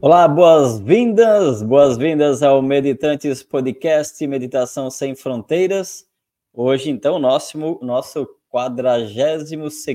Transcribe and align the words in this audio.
Olá, 0.00 0.26
boas-vindas, 0.26 1.62
boas-vindas 1.62 2.42
ao 2.42 2.60
Meditantes 2.60 3.44
Podcast 3.44 4.26
Meditação 4.26 4.90
Sem 4.90 5.14
Fronteiras. 5.14 6.04
Hoje, 6.52 6.90
então, 6.90 7.20
nosso, 7.20 7.56
nosso 7.80 8.28
42 8.48 9.86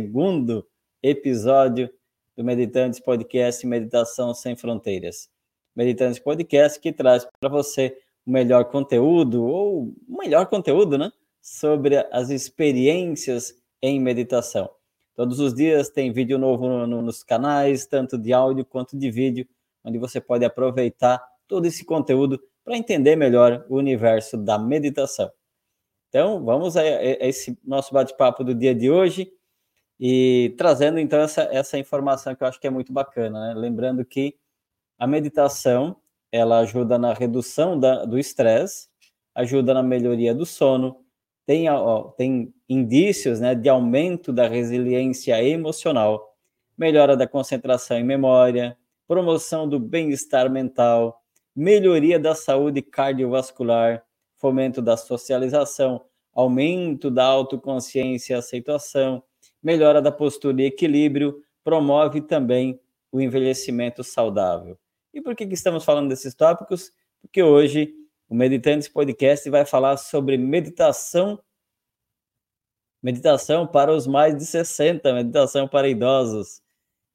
episódio 1.02 1.90
do 2.36 2.46
Meditantes 2.46 3.02
Podcast 3.02 3.68
Meditação 3.68 4.34
Sem 4.34 4.56
Fronteiras. 4.56 5.30
Meditantes 5.76 6.20
Podcast 6.20 6.80
que 6.80 6.94
traz 6.94 7.28
para 7.38 7.50
você 7.50 7.98
o 8.26 8.32
melhor 8.32 8.66
conteúdo, 8.66 9.44
ou 9.44 9.94
melhor 10.08 10.46
conteúdo, 10.46 10.98
né? 10.98 11.12
Sobre 11.42 11.98
as 12.10 12.30
experiências 12.30 13.54
em 13.82 14.00
meditação. 14.00 14.70
Todos 15.14 15.42
os 15.42 15.54
dias 15.54 15.90
tem 15.90 16.14
vídeo 16.14 16.38
novo 16.38 16.68
no, 16.68 16.88
no, 16.88 17.02
nos 17.02 17.22
canais, 17.22 17.86
tanto 17.86 18.18
de 18.18 18.32
áudio 18.32 18.64
quanto 18.64 18.98
de 18.98 19.12
vídeo 19.12 19.46
onde 19.84 19.98
você 19.98 20.22
pode 20.22 20.46
aproveitar 20.46 21.22
todo 21.48 21.66
esse 21.66 21.84
conteúdo 21.84 22.42
para 22.64 22.78
entender 22.78 23.16
melhor 23.16 23.66
o 23.70 23.78
universo 23.78 24.38
da 24.38 24.58
meditação. 24.58 25.32
Então, 26.10 26.44
vamos 26.46 26.78
a, 26.78 26.84
esse 26.86 27.58
nosso 27.64 27.94
bate-papo 27.94 28.44
do 28.44 28.54
dia 28.54 28.74
de 28.74 28.90
hoje 28.90 29.32
e 30.00 30.54
trazendo 30.58 31.00
então 31.00 31.20
essa, 31.20 31.44
essa 31.52 31.78
informação 31.78 32.36
que 32.36 32.44
eu 32.44 32.48
acho 32.48 32.60
que 32.60 32.68
é 32.68 32.70
muito 32.70 32.94
bacana, 32.94 33.48
né? 33.48 33.54
Lembrando 33.60 34.06
que 34.06 34.36
a 34.98 35.08
meditação 35.08 35.98
ela 36.32 36.60
ajuda 36.60 36.98
na 36.98 37.14
redução 37.14 37.80
da, 37.80 38.06
do 38.06 38.18
estresse, 38.18 38.88
ajuda 39.36 39.74
na 39.74 39.84
melhoria 39.84 40.34
do 40.34 40.46
sono, 40.46 41.04
tem, 41.46 41.70
ó, 41.70 42.10
tem 42.12 42.54
indícios 42.68 43.40
né, 43.40 43.54
de 43.54 43.70
aumento 43.70 44.32
da 44.32 44.48
resiliência 44.48 45.44
emocional, 45.44 46.36
melhora 46.78 47.18
da 47.18 47.28
concentração 47.28 48.00
e 48.00 48.04
memória, 48.04 48.78
promoção 49.08 49.68
do 49.68 49.80
bem-estar 49.80 50.50
mental, 50.50 51.22
melhoria 51.56 52.20
da 52.20 52.34
saúde 52.36 52.82
cardiovascular, 52.82 54.04
fomento 54.38 54.82
da 54.82 54.98
socialização, 54.98 56.04
aumento 56.34 57.12
da 57.12 57.24
autoconsciência 57.26 58.34
e 58.34 58.38
aceitação, 58.38 59.24
melhora 59.62 60.02
da 60.02 60.12
postura 60.12 60.62
e 60.62 60.66
equilíbrio, 60.66 61.42
promove 61.64 62.22
também 62.22 62.80
o 63.12 63.22
envelhecimento 63.22 64.04
saudável. 64.04 64.78
E 65.14 65.22
por 65.22 65.36
que, 65.36 65.46
que 65.46 65.54
estamos 65.54 65.86
falando 65.86 66.10
desses 66.10 66.34
tópicos? 66.34 66.92
Porque 67.22 67.44
hoje 67.44 67.94
o 68.28 68.36
Meditantes 68.36 68.88
Podcast 68.88 69.48
vai 69.50 69.66
falar 69.66 69.98
sobre 69.98 70.38
meditação 70.38 71.40
meditação 73.04 73.68
para 73.68 73.94
os 73.94 74.08
mais 74.08 74.36
de 74.36 74.46
60, 74.46 75.14
meditação 75.14 75.68
para 75.68 75.90
idosos. 75.90 76.62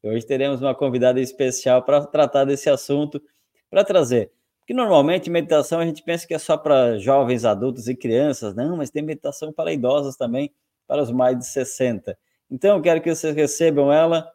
Hoje 0.02 0.24
teremos 0.24 0.60
uma 0.62 0.74
convidada 0.74 1.20
especial 1.20 1.82
para 1.82 2.06
tratar 2.06 2.44
desse 2.44 2.70
assunto, 2.70 3.20
para 3.68 3.82
trazer. 3.82 4.30
Porque 4.60 4.72
normalmente 4.72 5.28
meditação 5.28 5.80
a 5.80 5.86
gente 5.86 6.02
pensa 6.04 6.26
que 6.26 6.34
é 6.34 6.38
só 6.38 6.56
para 6.56 6.98
jovens, 6.98 7.44
adultos 7.44 7.88
e 7.88 7.96
crianças, 7.96 8.54
não, 8.54 8.76
mas 8.76 8.90
tem 8.90 9.02
meditação 9.02 9.52
para 9.52 9.72
idosos 9.72 10.16
também, 10.16 10.52
para 10.86 11.02
os 11.02 11.10
mais 11.10 11.36
de 11.36 11.46
60. 11.46 12.16
Então 12.50 12.80
quero 12.80 13.00
que 13.00 13.12
vocês 13.12 13.34
recebam 13.34 13.92
ela, 13.92 14.30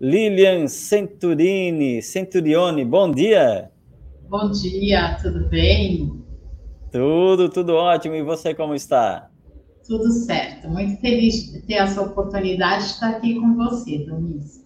Lilian 0.00 0.68
Centurini, 0.68 2.00
Centurione, 2.00 2.84
bom 2.84 3.10
dia. 3.10 3.72
Bom 4.28 4.50
dia, 4.50 5.18
tudo 5.20 5.48
bem? 5.48 6.22
Tudo, 6.92 7.48
tudo 7.48 7.74
ótimo. 7.74 8.14
E 8.14 8.22
você 8.22 8.54
como 8.54 8.74
está? 8.74 9.30
Tudo 9.86 10.10
certo. 10.12 10.68
Muito 10.68 11.00
feliz 11.00 11.52
de 11.52 11.62
ter 11.62 11.74
essa 11.74 12.00
oportunidade 12.02 12.84
de 12.84 12.90
estar 12.90 13.10
aqui 13.10 13.34
com 13.34 13.54
você, 13.56 13.98
Donis. 14.06 14.61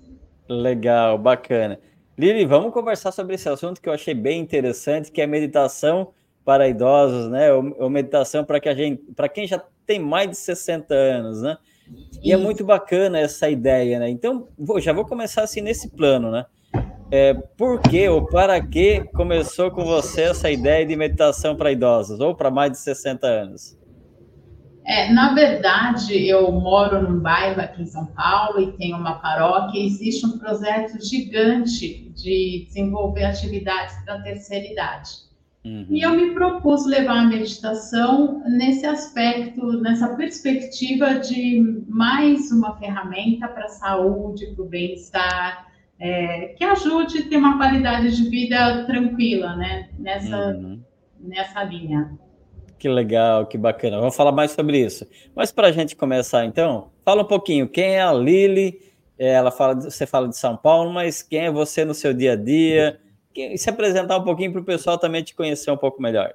Legal, 0.48 1.18
bacana. 1.18 1.78
Lili, 2.18 2.44
vamos 2.44 2.72
conversar 2.72 3.12
sobre 3.12 3.34
esse 3.34 3.48
assunto 3.48 3.80
que 3.80 3.88
eu 3.88 3.92
achei 3.92 4.14
bem 4.14 4.40
interessante, 4.40 5.10
que 5.10 5.20
é 5.20 5.26
meditação 5.26 6.12
para 6.44 6.68
idosos, 6.68 7.28
né? 7.28 7.52
Ou, 7.52 7.76
ou 7.78 7.90
meditação 7.90 8.44
para 8.44 8.60
que 8.60 8.68
a 8.68 8.74
gente, 8.74 9.02
para 9.14 9.28
quem 9.28 9.46
já 9.46 9.62
tem 9.84 9.98
mais 9.98 10.30
de 10.30 10.36
60 10.36 10.94
anos, 10.94 11.42
né? 11.42 11.58
E 12.22 12.32
é 12.32 12.36
muito 12.36 12.64
bacana 12.64 13.18
essa 13.18 13.48
ideia, 13.48 13.98
né? 13.98 14.08
Então, 14.08 14.48
vou, 14.58 14.80
já 14.80 14.92
vou 14.92 15.04
começar 15.04 15.42
assim 15.42 15.60
nesse 15.60 15.90
plano, 15.90 16.30
né? 16.30 16.46
É, 17.10 17.34
por 17.34 17.80
que 17.80 18.08
ou 18.08 18.26
para 18.26 18.60
que 18.60 19.04
começou 19.14 19.70
com 19.70 19.84
você 19.84 20.22
essa 20.22 20.50
ideia 20.50 20.84
de 20.84 20.96
meditação 20.96 21.54
para 21.54 21.70
idosos 21.70 22.18
ou 22.18 22.34
para 22.34 22.50
mais 22.50 22.72
de 22.72 22.78
60 22.78 23.26
anos? 23.26 23.78
É, 24.86 25.12
na 25.12 25.34
verdade, 25.34 26.28
eu 26.28 26.52
moro 26.52 27.02
num 27.02 27.18
bairro 27.18 27.60
aqui 27.60 27.82
em 27.82 27.86
São 27.86 28.06
Paulo 28.06 28.60
e 28.60 28.72
tem 28.76 28.94
uma 28.94 29.16
paróquia. 29.16 29.84
Existe 29.84 30.24
um 30.24 30.38
projeto 30.38 31.04
gigante 31.04 32.08
de 32.14 32.64
desenvolver 32.66 33.24
atividades 33.24 33.96
para 34.04 34.14
a 34.14 34.22
terceira 34.22 34.64
idade. 34.64 35.10
Uhum. 35.64 35.86
E 35.90 36.02
eu 36.02 36.12
me 36.12 36.32
propus 36.32 36.86
levar 36.86 37.18
a 37.18 37.24
meditação 37.24 38.44
nesse 38.46 38.86
aspecto, 38.86 39.80
nessa 39.80 40.14
perspectiva 40.14 41.18
de 41.18 41.82
mais 41.88 42.52
uma 42.52 42.76
ferramenta 42.76 43.48
para 43.48 43.64
a 43.64 43.70
saúde, 43.70 44.54
para 44.54 44.64
o 44.64 44.68
bem-estar, 44.68 45.66
é, 45.98 46.54
que 46.56 46.62
ajude 46.62 47.18
a 47.18 47.28
ter 47.28 47.36
uma 47.36 47.56
qualidade 47.56 48.14
de 48.14 48.30
vida 48.30 48.84
tranquila, 48.84 49.56
né? 49.56 49.88
Nessa, 49.98 50.50
uhum. 50.50 50.80
nessa 51.18 51.64
linha. 51.64 52.16
Que 52.78 52.88
legal, 52.88 53.46
que 53.46 53.56
bacana. 53.56 53.98
Vamos 53.98 54.14
falar 54.14 54.32
mais 54.32 54.50
sobre 54.50 54.78
isso. 54.78 55.06
Mas 55.34 55.50
para 55.50 55.68
a 55.68 55.72
gente 55.72 55.96
começar, 55.96 56.44
então, 56.44 56.90
fala 57.04 57.22
um 57.22 57.26
pouquinho. 57.26 57.68
Quem 57.68 57.96
é 57.96 58.02
a 58.02 58.12
Lili? 58.12 58.78
É, 59.18 59.32
ela 59.32 59.50
fala, 59.50 59.74
você 59.74 60.06
fala 60.06 60.28
de 60.28 60.36
São 60.36 60.56
Paulo, 60.56 60.92
mas 60.92 61.22
quem 61.22 61.46
é 61.46 61.50
você 61.50 61.84
no 61.84 61.94
seu 61.94 62.12
dia 62.12 62.32
a 62.32 62.36
dia? 62.36 63.00
Se 63.56 63.70
apresentar 63.70 64.18
um 64.18 64.24
pouquinho 64.24 64.52
para 64.52 64.60
o 64.60 64.64
pessoal 64.64 64.98
também 64.98 65.22
te 65.22 65.34
conhecer 65.34 65.70
um 65.70 65.76
pouco 65.76 66.02
melhor. 66.02 66.34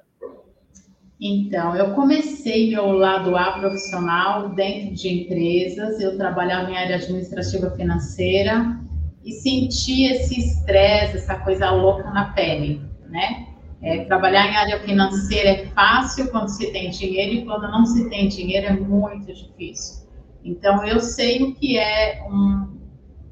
Então, 1.20 1.76
eu 1.76 1.94
comecei 1.94 2.70
meu 2.70 2.90
lado 2.92 3.36
A 3.36 3.52
profissional 3.52 4.48
dentro 4.48 4.92
de 4.94 5.08
empresas. 5.08 6.00
Eu 6.00 6.16
trabalhava 6.16 6.68
em 6.68 6.76
área 6.76 6.96
administrativa 6.96 7.70
financeira 7.70 8.80
e 9.24 9.30
senti 9.30 10.06
esse 10.06 10.40
estresse, 10.40 11.18
essa 11.18 11.36
coisa 11.36 11.70
louca 11.70 12.10
na 12.10 12.32
pele, 12.32 12.80
né? 13.08 13.46
É, 13.82 14.04
trabalhar 14.04 14.46
em 14.46 14.56
área 14.56 14.80
financeira 14.80 15.48
é 15.48 15.66
fácil 15.66 16.30
quando 16.30 16.48
se 16.48 16.70
tem 16.72 16.90
dinheiro 16.90 17.32
e 17.32 17.44
quando 17.44 17.62
não 17.62 17.84
se 17.84 18.08
tem 18.08 18.28
dinheiro 18.28 18.66
é 18.66 18.72
muito 18.72 19.32
difícil. 19.32 20.06
Então, 20.44 20.84
eu 20.84 21.00
sei 21.00 21.42
o 21.42 21.54
que 21.54 21.78
é 21.78 22.22
um, 22.28 22.78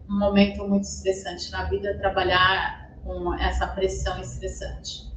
um 0.08 0.18
momento 0.18 0.66
muito 0.66 0.84
estressante 0.84 1.50
na 1.52 1.64
vida, 1.64 1.96
trabalhar 1.98 2.90
com 3.04 3.32
essa 3.34 3.66
pressão 3.68 4.20
estressante. 4.20 5.10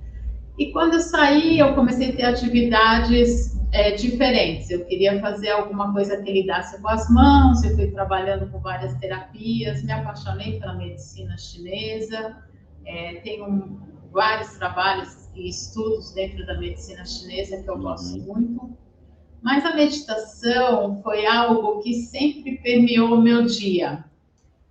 E 0.58 0.72
quando 0.72 0.94
eu 0.94 1.00
saí, 1.00 1.58
eu 1.58 1.74
comecei 1.74 2.12
a 2.12 2.16
ter 2.16 2.26
atividades 2.26 3.60
é, 3.72 3.92
diferentes. 3.92 4.70
Eu 4.70 4.86
queria 4.86 5.20
fazer 5.20 5.50
alguma 5.50 5.92
coisa 5.92 6.22
que 6.22 6.32
lidasse 6.32 6.80
com 6.80 6.88
as 6.88 7.10
mãos, 7.10 7.64
eu 7.64 7.76
fui 7.76 7.88
trabalhando 7.88 8.48
com 8.52 8.60
várias 8.60 8.94
terapias, 8.98 9.84
me 9.84 9.92
apaixonei 9.92 10.60
pela 10.60 10.76
medicina 10.76 11.36
chinesa, 11.38 12.38
é, 12.86 13.16
tenho 13.24 13.82
vários 14.12 14.56
trabalhos 14.60 15.23
e 15.36 15.50
estudos 15.50 16.12
dentro 16.14 16.46
da 16.46 16.58
medicina 16.58 17.06
chinesa 17.06 17.62
que 17.62 17.70
eu 17.70 17.78
gosto 17.78 18.18
uhum. 18.18 18.36
muito. 18.36 18.78
Mas 19.42 19.66
a 19.66 19.76
meditação 19.76 21.02
foi 21.04 21.26
algo 21.26 21.82
que 21.82 21.94
sempre 21.96 22.58
permeou 22.60 23.16
o 23.16 23.22
meu 23.22 23.46
dia. 23.46 24.06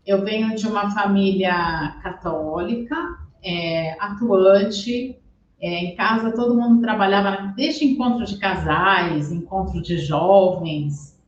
Eu 0.07 0.25
venho 0.25 0.55
de 0.57 0.67
uma 0.67 0.91
família 0.91 1.99
católica, 2.03 2.97
é, 3.45 3.93
atuante. 4.01 5.19
É, 5.61 5.85
em 5.85 5.95
casa 5.95 6.33
todo 6.33 6.59
mundo 6.59 6.81
trabalhava 6.81 7.53
desde 7.55 7.85
encontro 7.85 8.25
de 8.25 8.37
casais, 8.39 9.31
encontro 9.31 9.81
de 9.83 9.99
jovens. 9.99 11.21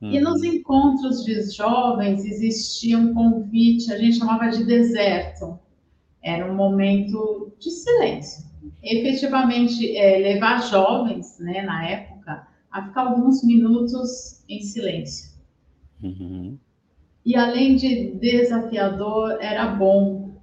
Uhum. 0.00 0.12
E 0.12 0.20
nos 0.20 0.42
encontros 0.42 1.24
de 1.24 1.40
jovens 1.50 2.24
existia 2.24 2.98
um 2.98 3.12
convite, 3.12 3.92
a 3.92 3.98
gente 3.98 4.18
chamava 4.18 4.48
de 4.48 4.64
deserto. 4.64 5.58
Era 6.22 6.50
um 6.50 6.56
momento 6.56 7.52
de 7.58 7.70
silêncio 7.70 8.47
efetivamente 8.82 9.96
é, 9.96 10.18
levar 10.18 10.62
jovens, 10.62 11.38
né, 11.38 11.62
na 11.62 11.86
época, 11.88 12.46
a 12.70 12.86
ficar 12.86 13.02
alguns 13.02 13.42
minutos 13.44 14.44
em 14.48 14.60
silêncio. 14.60 15.30
Uhum. 16.02 16.58
E 17.24 17.36
além 17.36 17.76
de 17.76 18.12
desafiador, 18.14 19.38
era 19.40 19.66
bom. 19.66 20.40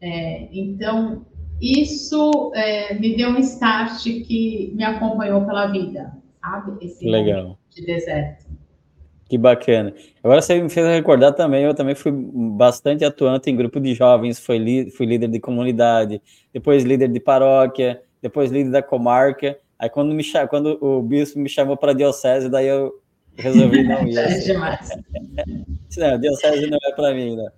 É, 0.00 0.48
então, 0.52 1.24
isso 1.60 2.52
é, 2.54 2.94
me 2.94 3.16
deu 3.16 3.30
um 3.30 3.38
start 3.38 4.02
que 4.02 4.72
me 4.74 4.84
acompanhou 4.84 5.44
pela 5.44 5.66
vida, 5.68 6.16
sabe? 6.40 6.84
Esse 6.84 7.08
Legal. 7.08 7.58
de 7.70 7.86
deserto. 7.86 8.46
Que 9.28 9.36
bacana. 9.36 9.94
Agora 10.24 10.40
você 10.40 10.60
me 10.60 10.70
fez 10.70 10.86
recordar 10.86 11.34
também, 11.34 11.62
eu 11.64 11.74
também 11.74 11.94
fui 11.94 12.10
bastante 12.10 13.04
atuante 13.04 13.50
em 13.50 13.56
grupo 13.56 13.78
de 13.78 13.94
jovens, 13.94 14.38
fui, 14.38 14.90
fui 14.90 15.04
líder 15.04 15.28
de 15.28 15.38
comunidade, 15.38 16.22
depois 16.52 16.82
líder 16.82 17.08
de 17.08 17.20
paróquia, 17.20 18.00
depois 18.22 18.50
líder 18.50 18.70
da 18.70 18.82
comarca. 18.82 19.58
Aí 19.78 19.90
quando, 19.90 20.14
me, 20.14 20.24
quando 20.48 20.78
o 20.82 21.02
bispo 21.02 21.38
me 21.38 21.48
chamou 21.48 21.76
para 21.76 21.92
a 21.92 21.94
diocese, 21.94 22.48
daí 22.48 22.68
eu 22.68 22.92
resolvi 23.36 23.84
não 23.84 24.02
ir. 24.08 24.16
é 24.16 24.38
demais. 24.38 24.88
não, 25.98 26.18
diocese 26.18 26.70
não 26.70 26.78
é 26.82 26.92
para 26.94 27.12
mim, 27.12 27.36
né? 27.36 27.50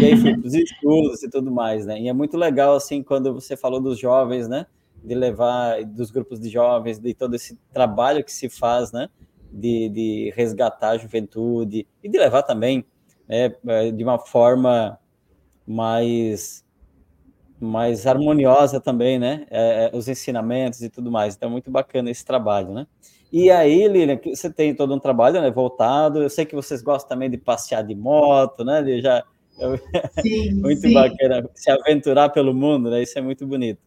E 0.00 0.04
aí 0.04 0.16
fui 0.16 0.36
para 0.36 0.46
os 0.46 0.54
estudos 0.54 1.22
e 1.22 1.30
tudo 1.30 1.52
mais, 1.52 1.86
né? 1.86 2.00
E 2.00 2.08
é 2.08 2.12
muito 2.12 2.36
legal, 2.36 2.74
assim, 2.74 3.02
quando 3.02 3.32
você 3.32 3.56
falou 3.56 3.80
dos 3.80 3.98
jovens, 3.98 4.48
né? 4.48 4.66
De 5.04 5.14
levar, 5.14 5.84
dos 5.84 6.10
grupos 6.10 6.40
de 6.40 6.48
jovens, 6.48 6.98
de 6.98 7.14
todo 7.14 7.34
esse 7.34 7.56
trabalho 7.72 8.24
que 8.24 8.32
se 8.32 8.48
faz, 8.48 8.90
né? 8.90 9.08
De, 9.52 9.88
de 9.88 10.32
resgatar 10.36 10.90
a 10.90 10.98
juventude 10.98 11.86
e 12.02 12.08
de 12.08 12.18
levar 12.18 12.42
também 12.42 12.84
né, 13.28 13.52
de 13.90 14.04
uma 14.04 14.18
forma 14.18 14.98
mais 15.66 16.64
mais 17.58 18.06
harmoniosa 18.06 18.80
também, 18.80 19.18
né? 19.18 19.46
É, 19.50 19.86
é, 19.86 19.96
os 19.96 20.08
ensinamentos 20.08 20.82
e 20.82 20.90
tudo 20.90 21.10
mais. 21.10 21.34
Então, 21.34 21.48
muito 21.48 21.70
bacana 21.70 22.10
esse 22.10 22.24
trabalho, 22.24 22.72
né? 22.72 22.86
E 23.32 23.50
aí, 23.50 23.88
Lilian, 23.88 24.20
você 24.24 24.50
tem 24.50 24.74
todo 24.74 24.94
um 24.94 24.98
trabalho 24.98 25.40
né, 25.40 25.50
voltado. 25.50 26.22
Eu 26.22 26.30
sei 26.30 26.44
que 26.44 26.54
vocês 26.54 26.82
gostam 26.82 27.08
também 27.08 27.30
de 27.30 27.38
passear 27.38 27.82
de 27.82 27.94
moto, 27.94 28.64
né? 28.64 28.82
De 28.82 29.00
já. 29.00 29.24
Sim, 30.20 30.54
muito 30.60 30.82
sim. 30.82 30.92
bacana 30.92 31.48
se 31.54 31.70
aventurar 31.70 32.28
pelo 32.28 32.54
mundo, 32.54 32.90
né? 32.90 33.02
Isso 33.02 33.18
é 33.18 33.22
muito 33.22 33.46
bonito. 33.46 33.80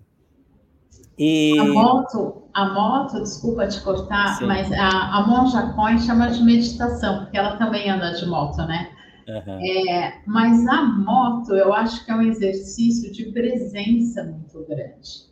E... 1.19 1.60
A 1.60 1.66
moto, 1.66 2.44
a 2.54 2.74
moto, 2.74 3.21
desculpa 3.21 3.68
te 3.68 3.81
cortar, 3.81 4.38
sim. 4.38 4.45
mas 4.45 4.71
a, 4.71 5.18
a 5.18 5.27
Monja 5.27 5.74
Coin 5.74 6.00
chama 6.00 6.30
de 6.30 6.42
meditação, 6.42 7.19
porque 7.19 7.38
ela 7.38 7.57
também 7.57 7.89
anda 7.89 8.13
de 8.13 8.25
moto, 8.25 8.57
né? 8.60 8.89
Uhum. 9.27 9.60
É, 9.92 10.21
mas 10.25 10.66
a 10.66 10.81
moto, 10.81 11.54
eu 11.54 11.74
acho 11.74 12.06
que 12.06 12.12
é 12.12 12.16
um 12.16 12.21
exercício 12.21 13.12
de 13.12 13.25
presença 13.31 14.24
muito 14.24 14.66
grande. 14.68 15.30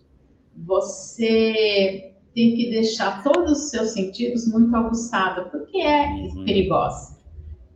Você 0.57 2.13
tem 2.35 2.55
que 2.55 2.69
deixar 2.69 3.23
todos 3.23 3.51
os 3.53 3.69
seus 3.69 3.91
sentidos 3.91 4.45
muito 4.47 4.75
aguçados, 4.75 5.49
porque 5.49 5.79
é 5.79 6.05
uhum. 6.09 6.43
perigosa. 6.45 7.16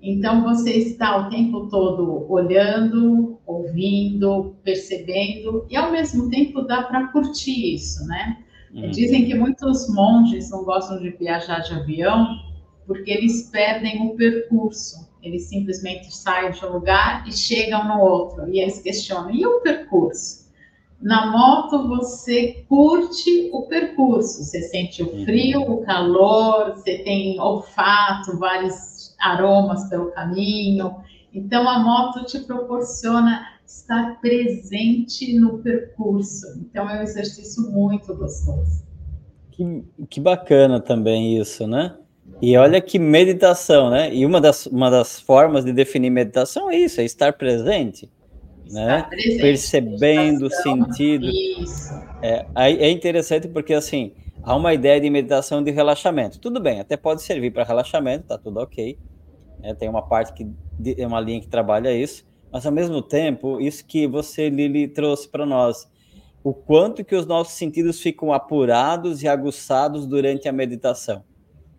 Então, 0.02 0.44
você 0.44 0.72
está 0.72 1.18
o 1.18 1.30
tempo 1.30 1.68
todo 1.68 2.26
olhando, 2.28 3.38
ouvindo, 3.46 4.56
percebendo, 4.64 5.66
e 5.70 5.76
ao 5.76 5.92
mesmo 5.92 6.30
tempo 6.30 6.62
dá 6.62 6.84
para 6.84 7.08
curtir 7.08 7.76
isso, 7.76 8.06
né? 8.08 8.38
Uhum. 8.74 8.90
Dizem 8.90 9.26
que 9.26 9.36
muitos 9.36 9.88
monges 9.94 10.50
não 10.50 10.64
gostam 10.64 11.00
de 11.00 11.10
viajar 11.12 11.60
de 11.60 11.74
avião 11.74 12.28
porque 12.88 13.12
eles 13.12 13.50
perdem 13.50 14.08
o 14.08 14.16
percurso. 14.16 15.10
Eles 15.22 15.44
simplesmente 15.44 16.14
saem 16.14 16.52
de 16.52 16.66
um 16.66 16.74
lugar 16.74 17.28
e 17.28 17.32
chegam 17.32 17.88
no 17.88 18.02
outro. 18.02 18.50
E 18.50 18.60
eles 18.60 18.82
questionam: 18.82 19.32
e 19.32 19.46
o 19.46 19.62
percurso? 19.62 20.42
Na 21.02 21.32
moto, 21.32 21.88
você 21.88 22.66
curte 22.68 23.50
o 23.52 23.64
percurso. 23.64 24.44
Você 24.44 24.62
sente 24.62 25.02
o 25.02 25.26
frio, 25.26 25.62
o 25.62 25.82
calor, 25.84 26.76
você 26.76 27.00
tem 27.00 27.40
olfato, 27.40 28.38
vários 28.38 28.91
aromas 29.22 29.90
pelo 29.90 30.12
caminho. 30.12 30.96
Então, 31.34 31.68
a 31.70 31.80
moto 31.80 32.26
te 32.26 32.40
proporciona 32.40 33.48
estar 33.66 34.20
presente 34.20 35.34
no 35.40 35.60
percurso. 35.60 36.46
Então, 36.60 36.90
é 36.90 37.00
um 37.00 37.04
exercício 37.04 37.72
muito 37.72 38.14
gostoso. 38.16 38.84
Que, 39.52 39.84
que 40.10 40.20
bacana 40.20 40.80
também 40.80 41.38
isso, 41.38 41.68
né? 41.68 41.96
E 42.42 42.58
olha 42.58 42.82
que 42.82 42.98
meditação, 42.98 43.90
né? 43.90 44.14
E 44.14 44.26
uma 44.26 44.42
das, 44.42 44.66
uma 44.66 44.90
das 44.90 45.20
formas 45.20 45.64
de 45.64 45.72
definir 45.72 46.10
meditação 46.10 46.70
é 46.72 46.78
isso, 46.78 47.00
é 47.00 47.06
estar 47.06 47.34
presente, 47.34 48.10
estar 48.66 48.86
né? 48.88 49.04
Presente, 49.04 49.42
Percebendo 49.42 50.46
o 50.48 50.50
sentido. 50.50 51.28
Isso. 51.28 51.94
É, 52.22 52.46
é 52.56 52.90
interessante 52.90 53.48
porque, 53.48 53.74
assim, 53.74 54.14
há 54.44 54.56
uma 54.56 54.74
ideia 54.74 55.00
de 55.00 55.10
meditação 55.10 55.64
de 55.64 55.72
relaxamento. 55.72 56.40
Tudo 56.40 56.60
bem, 56.60 56.80
até 56.80 56.98
pode 56.98 57.22
servir 57.22 57.52
para 57.52 57.64
relaxamento, 57.64 58.28
tá 58.28 58.38
tudo 58.38 58.60
ok. 58.60 58.98
É, 59.64 59.74
tem 59.74 59.90
uma 59.90 60.02
parte 60.02 60.34
que 60.34 60.48
é 60.98 61.06
uma 61.06 61.20
linha 61.20 61.40
que 61.40 61.48
trabalha 61.48 61.94
isso, 61.94 62.26
mas 62.52 62.66
ao 62.66 62.72
mesmo 62.72 63.02
tempo, 63.02 63.60
isso 63.60 63.86
que 63.86 64.08
você, 64.08 64.50
Lili, 64.50 64.88
trouxe 64.88 65.28
para 65.28 65.46
nós, 65.46 65.90
o 66.44 66.54
quanto 66.54 67.06
que 67.06 67.16
os 67.16 67.26
nossos 67.26 67.54
sentidos 67.54 68.02
ficam 68.02 68.34
apurados 68.34 69.22
e 69.22 69.28
aguçados 69.28 70.08
durante 70.08 70.50
a 70.50 70.52
meditação 70.52 71.24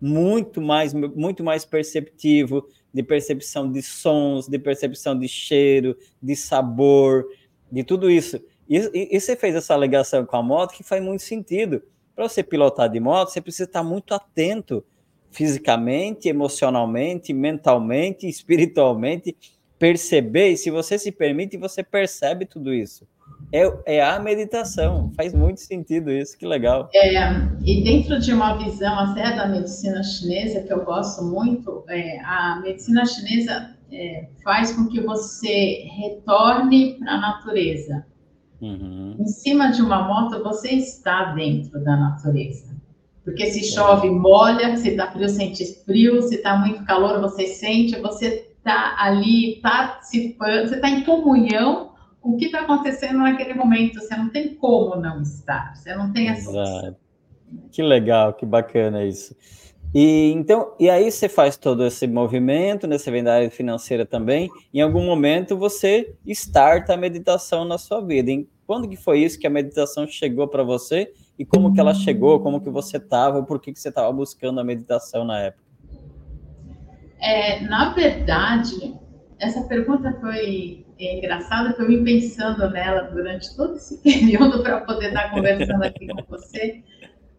muito 0.03 0.61
mais, 0.61 0.93
muito 0.93 1.45
mais 1.45 1.63
perceptivo, 1.63 2.67
de 2.93 3.01
percepção 3.01 3.71
de 3.71 3.81
sons, 3.81 4.49
de 4.49 4.59
percepção 4.59 5.17
de 5.17 5.29
cheiro, 5.29 5.97
de 6.21 6.35
sabor, 6.35 7.25
de 7.71 7.85
tudo 7.85 8.11
isso. 8.11 8.37
E, 8.67 8.77
e, 8.93 9.15
e 9.15 9.19
você 9.19 9.37
fez 9.37 9.55
essa 9.55 9.73
alegação 9.73 10.25
com 10.25 10.35
a 10.35 10.43
moto 10.43 10.73
que 10.73 10.83
faz 10.83 11.01
muito 11.01 11.23
sentido. 11.23 11.81
Para 12.15 12.27
você 12.27 12.43
pilotar 12.43 12.89
de 12.89 12.99
moto, 12.99 13.29
você 13.29 13.41
precisa 13.41 13.63
estar 13.63 13.83
muito 13.83 14.13
atento 14.13 14.83
fisicamente, 15.31 16.29
emocionalmente, 16.29 17.33
mentalmente, 17.33 18.27
espiritualmente, 18.29 19.35
perceber, 19.79 20.49
e 20.49 20.57
se 20.57 20.69
você 20.69 20.97
se 20.97 21.11
permite, 21.11 21.57
você 21.57 21.83
percebe 21.83 22.45
tudo 22.45 22.73
isso 22.73 23.07
é, 23.53 23.97
é 23.97 24.03
a 24.03 24.19
meditação. 24.19 25.11
Faz 25.15 25.33
muito 25.33 25.61
sentido 25.61 26.11
isso, 26.11 26.37
que 26.37 26.45
legal. 26.45 26.89
É, 26.93 27.13
e 27.63 27.83
dentro 27.83 28.19
de 28.19 28.33
uma 28.33 28.57
visão 28.57 28.97
até 28.99 29.35
da 29.35 29.47
medicina 29.47 30.01
chinesa, 30.03 30.63
que 30.63 30.73
eu 30.73 30.83
gosto 30.83 31.23
muito, 31.23 31.83
é, 31.87 32.19
a 32.21 32.59
medicina 32.61 33.05
chinesa 33.05 33.75
é, 33.91 34.27
faz 34.43 34.71
com 34.71 34.87
que 34.87 34.99
você 35.01 35.87
retorne 35.95 36.97
para 36.99 37.13
a 37.13 37.21
natureza. 37.21 38.05
Uhum. 38.63 39.17
Em 39.19 39.27
cima 39.27 39.71
de 39.71 39.81
uma 39.81 40.07
moto, 40.07 40.41
você 40.41 40.69
está 40.69 41.33
dentro 41.33 41.83
da 41.83 41.97
natureza. 41.97 42.73
Porque 43.25 43.47
se 43.47 43.63
chove, 43.63 44.09
molha, 44.09 44.77
se 44.77 44.89
está 44.89 45.11
frio, 45.11 45.27
sente 45.27 45.65
frio, 45.83 46.21
se 46.21 46.35
está 46.35 46.57
muito 46.57 46.83
calor, 46.85 47.19
você 47.19 47.47
sente, 47.47 47.99
você 47.99 48.47
está 48.57 48.95
ali 48.97 49.59
participando, 49.61 50.67
você 50.67 50.75
está 50.75 50.89
em 50.89 51.03
comunhão 51.03 51.91
o 52.21 52.37
que 52.37 52.45
está 52.45 52.61
acontecendo 52.61 53.19
naquele 53.19 53.53
momento. 53.53 53.99
Você 53.99 54.15
não 54.15 54.29
tem 54.29 54.55
como 54.55 54.95
não 54.95 55.21
estar, 55.21 55.75
você 55.75 55.93
não 55.93 56.13
tem 56.13 56.29
essa. 56.29 56.95
Que 57.71 57.83
legal, 57.83 58.33
que 58.33 58.45
bacana 58.45 59.03
isso. 59.03 59.35
E 59.93 60.31
então, 60.31 60.73
e 60.79 60.89
aí 60.89 61.11
você 61.11 61.29
faz 61.29 61.55
todo 61.55 61.85
esse 61.85 62.07
movimento, 62.07 62.87
né? 62.87 62.97
Você 62.97 63.11
vem 63.11 63.23
da 63.23 63.35
área 63.35 63.51
financeira 63.51 64.05
também. 64.05 64.49
Em 64.73 64.81
algum 64.81 65.05
momento 65.05 65.55
você 65.55 66.15
starta 66.25 66.93
a 66.93 66.97
meditação 66.97 67.63
na 67.63 67.77
sua 67.77 68.01
vida. 68.01 68.31
E 68.31 68.47
quando 68.65 68.87
que 68.87 68.95
foi 68.95 69.19
isso 69.19 69.39
que 69.39 69.47
a 69.47 69.49
meditação 69.49 70.07
chegou 70.07 70.47
para 70.47 70.63
você 70.63 71.11
e 71.37 71.45
como 71.45 71.73
que 71.73 71.79
ela 71.79 71.93
chegou, 71.93 72.39
como 72.39 72.61
que 72.61 72.69
você 72.69 72.97
estava, 72.97 73.43
por 73.43 73.59
que 73.59 73.73
que 73.73 73.79
você 73.79 73.89
estava 73.89 74.11
buscando 74.11 74.59
a 74.59 74.63
meditação 74.63 75.25
na 75.25 75.39
época? 75.39 75.63
É, 77.19 77.61
na 77.61 77.93
verdade, 77.93 78.93
essa 79.39 79.63
pergunta 79.63 80.17
foi 80.19 80.83
é 80.99 81.17
engraçado 81.17 81.73
que 81.75 81.81
eu 81.81 81.87
vim 81.87 82.03
pensando 82.03 82.69
nela 82.69 83.03
durante 83.03 83.55
todo 83.55 83.75
esse 83.75 83.97
período 84.03 84.61
para 84.61 84.81
poder 84.81 85.07
estar 85.07 85.31
conversando 85.31 85.83
aqui 85.83 86.07
com 86.07 86.23
você. 86.29 86.83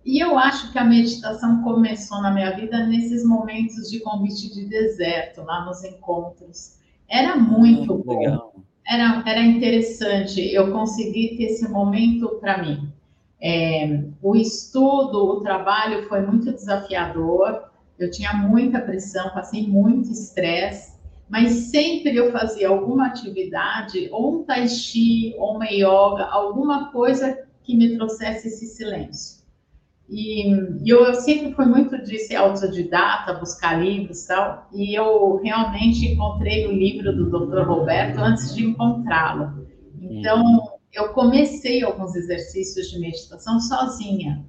E 0.05 0.23
eu 0.23 0.39
acho 0.39 0.71
que 0.71 0.79
a 0.79 0.85
meditação 0.85 1.63
começou 1.63 2.21
na 2.21 2.31
minha 2.31 2.51
vida 2.51 2.87
nesses 2.87 3.25
momentos 3.25 3.91
de 3.91 4.01
convite 4.01 4.53
de 4.53 4.67
deserto, 4.67 5.43
lá 5.43 5.65
nos 5.65 5.83
encontros. 5.83 6.79
Era 7.09 7.37
muito 7.37 7.97
bom. 7.99 8.19
Legal. 8.19 8.55
Era, 8.87 9.23
era 9.27 9.41
interessante. 9.41 10.41
Eu 10.53 10.73
consegui 10.73 11.37
ter 11.37 11.45
esse 11.45 11.69
momento 11.69 12.29
para 12.41 12.63
mim. 12.63 12.93
É, 13.41 14.05
o 14.23 14.37
estudo, 14.37 15.25
o 15.25 15.41
trabalho 15.41 16.09
foi 16.09 16.21
muito 16.21 16.53
desafiador. 16.53 17.71
Eu 17.99 18.11
tinha 18.11 18.33
muita 18.33 18.81
pressão, 18.81 19.31
passei 19.31 19.67
muito 19.67 20.11
estresse 20.11 20.95
mas 21.29 21.51
sempre 21.71 22.15
eu 22.17 22.31
fazia 22.31 22.69
alguma 22.69 23.07
atividade, 23.07 24.09
ou 24.13 24.41
um 24.41 24.45
tai 24.45 24.69
chi, 24.69 25.35
ou 25.39 25.57
uma 25.57 25.67
yoga, 25.67 26.25
alguma 26.25 26.93
coisa 26.93 27.47
que 27.63 27.77
me 27.77 27.97
trouxesse 27.97 28.49
esse 28.49 28.67
silêncio. 28.67 29.44
E, 30.09 30.51
e 30.85 30.89
eu, 30.89 31.15
sempre 31.15 31.55
fui 31.55 31.65
muito 31.65 32.03
de 32.03 32.19
ser 32.19 32.37
autodidata, 32.37 33.35
buscar 33.35 33.83
livros 33.83 34.25
e 34.25 34.29
tal, 34.29 34.69
e 34.73 34.95
eu 34.99 35.41
realmente 35.43 36.07
encontrei 36.07 36.67
o 36.67 36.73
livro 36.73 37.15
do 37.15 37.31
Dr. 37.31 37.67
Roberto 37.67 38.19
antes 38.19 38.55
de 38.55 38.67
encontrá-lo. 38.67 39.67
Então, 40.01 40.43
eu 40.93 41.09
comecei 41.09 41.83
alguns 41.83 42.15
exercícios 42.15 42.91
de 42.91 42.99
meditação 43.01 43.59
sozinha. 43.59 44.45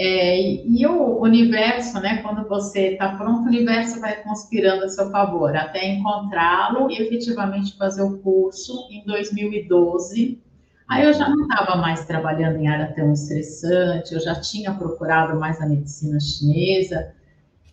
É, 0.00 0.64
e 0.64 0.86
o 0.86 1.20
universo, 1.20 1.98
né, 2.00 2.22
quando 2.22 2.48
você 2.48 2.92
está 2.92 3.16
pronto, 3.16 3.42
o 3.42 3.48
universo 3.48 4.00
vai 4.00 4.22
conspirando 4.22 4.84
a 4.84 4.88
seu 4.88 5.10
favor 5.10 5.56
até 5.56 5.88
encontrá-lo 5.88 6.88
e 6.90 7.02
efetivamente 7.02 7.76
fazer 7.76 8.02
o 8.02 8.18
curso 8.18 8.86
em 8.92 9.04
2012. 9.04 10.40
Aí 10.88 11.04
eu 11.04 11.12
já 11.12 11.28
não 11.28 11.42
estava 11.42 11.76
mais 11.76 12.04
trabalhando 12.06 12.56
em 12.56 12.66
área 12.66 12.92
tão 12.94 13.12
estressante, 13.12 14.14
eu 14.14 14.20
já 14.20 14.40
tinha 14.40 14.72
procurado 14.72 15.38
mais 15.38 15.60
a 15.60 15.66
medicina 15.66 16.18
chinesa. 16.18 17.12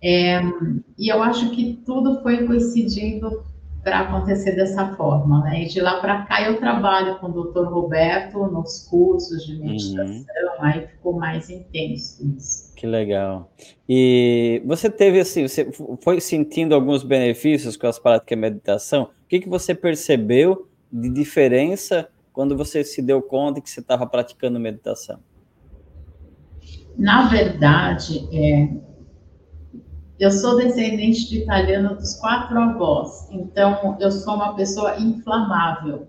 É, 0.04 0.42
e 0.98 1.12
eu 1.12 1.24
acho 1.24 1.50
que 1.52 1.82
tudo 1.86 2.22
foi 2.22 2.46
coincidindo 2.46 3.44
para 3.86 4.00
acontecer 4.00 4.56
dessa 4.56 4.96
forma, 4.96 5.44
né? 5.44 5.64
E 5.64 5.68
de 5.68 5.80
lá 5.80 6.00
para 6.02 6.24
cá 6.24 6.42
eu 6.42 6.58
trabalho 6.60 7.20
com 7.20 7.28
o 7.28 7.44
Dr. 7.44 7.66
Roberto 7.66 8.40
nos 8.48 8.88
cursos 8.90 9.46
de 9.46 9.60
meditação, 9.60 10.06
uhum. 10.08 10.26
aí 10.60 10.88
ficou 10.88 11.14
mais 11.14 11.52
intenso 11.52 12.28
isso. 12.36 12.74
Que 12.76 12.88
legal. 12.88 13.50
E 13.88 14.62
você 14.66 14.90
teve 14.90 15.20
assim, 15.20 15.48
você 15.48 15.72
foi 16.02 16.20
sentindo 16.20 16.74
alguns 16.74 17.04
benefícios 17.04 17.78
com 17.78 17.86
as 17.86 18.00
práticas 18.00 18.36
de 18.36 18.42
meditação? 18.42 19.04
O 19.04 19.28
que, 19.30 19.40
que 19.40 19.48
você 19.48 19.76
percebeu 19.76 20.68
de 20.92 21.10
diferença 21.10 22.10
quando 22.36 22.58
você 22.58 22.84
se 22.84 23.02
deu 23.02 23.22
conta 23.22 23.62
que 23.62 23.70
você 23.70 23.80
estava 23.80 24.06
praticando 24.06 24.60
meditação? 24.60 25.20
Na 26.98 27.30
verdade, 27.30 28.28
é, 28.32 28.70
eu 30.20 30.30
sou 30.30 30.58
descendente 30.58 31.30
de 31.30 31.40
italiano 31.40 31.96
dos 31.96 32.16
quatro 32.16 32.60
avós, 32.60 33.30
então 33.32 33.98
eu 34.02 34.12
sou 34.12 34.36
uma 34.36 34.54
pessoa 34.54 35.00
inflamável. 35.00 36.08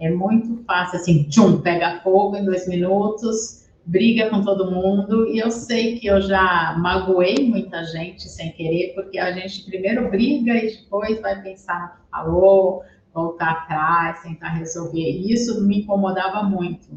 É 0.00 0.10
muito 0.10 0.64
fácil, 0.64 0.98
assim, 0.98 1.24
tchum, 1.28 1.60
pega 1.60 2.00
fogo 2.02 2.36
em 2.36 2.44
dois 2.44 2.66
minutos, 2.66 3.66
briga 3.84 4.30
com 4.30 4.42
todo 4.42 4.70
mundo, 4.70 5.28
e 5.28 5.38
eu 5.38 5.50
sei 5.50 5.98
que 5.98 6.06
eu 6.06 6.20
já 6.22 6.74
magoei 6.78 7.48
muita 7.48 7.84
gente 7.84 8.28
sem 8.28 8.50
querer, 8.52 8.94
porque 8.94 9.18
a 9.18 9.32
gente 9.32 9.64
primeiro 9.64 10.10
briga 10.10 10.54
e 10.54 10.74
depois 10.74 11.20
vai 11.20 11.42
pensar 11.42 11.82
no 11.82 11.88
que 11.90 12.10
falou, 12.10 12.82
voltar 13.16 13.50
atrás, 13.50 14.22
tentar 14.22 14.50
resolver. 14.50 15.00
E 15.00 15.32
isso 15.32 15.66
me 15.66 15.80
incomodava 15.80 16.42
muito. 16.42 16.92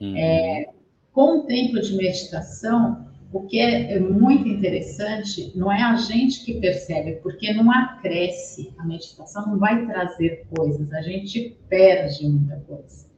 Uhum. 0.00 0.16
É, 0.16 0.68
com 1.12 1.38
o 1.38 1.42
tempo 1.44 1.80
de 1.80 1.96
meditação, 1.96 3.06
o 3.32 3.42
que 3.42 3.60
é, 3.60 3.92
é 3.92 4.00
muito 4.00 4.48
interessante 4.48 5.52
não 5.54 5.70
é 5.70 5.80
a 5.80 5.94
gente 5.94 6.44
que 6.44 6.60
percebe, 6.60 7.20
porque 7.22 7.52
não 7.52 7.70
acresce. 7.70 8.74
A 8.78 8.84
meditação 8.84 9.46
não 9.46 9.58
vai 9.58 9.86
trazer 9.86 10.44
coisas, 10.54 10.92
a 10.92 11.02
gente 11.02 11.56
perde 11.68 12.28
muita 12.28 12.56
coisa. 12.66 13.08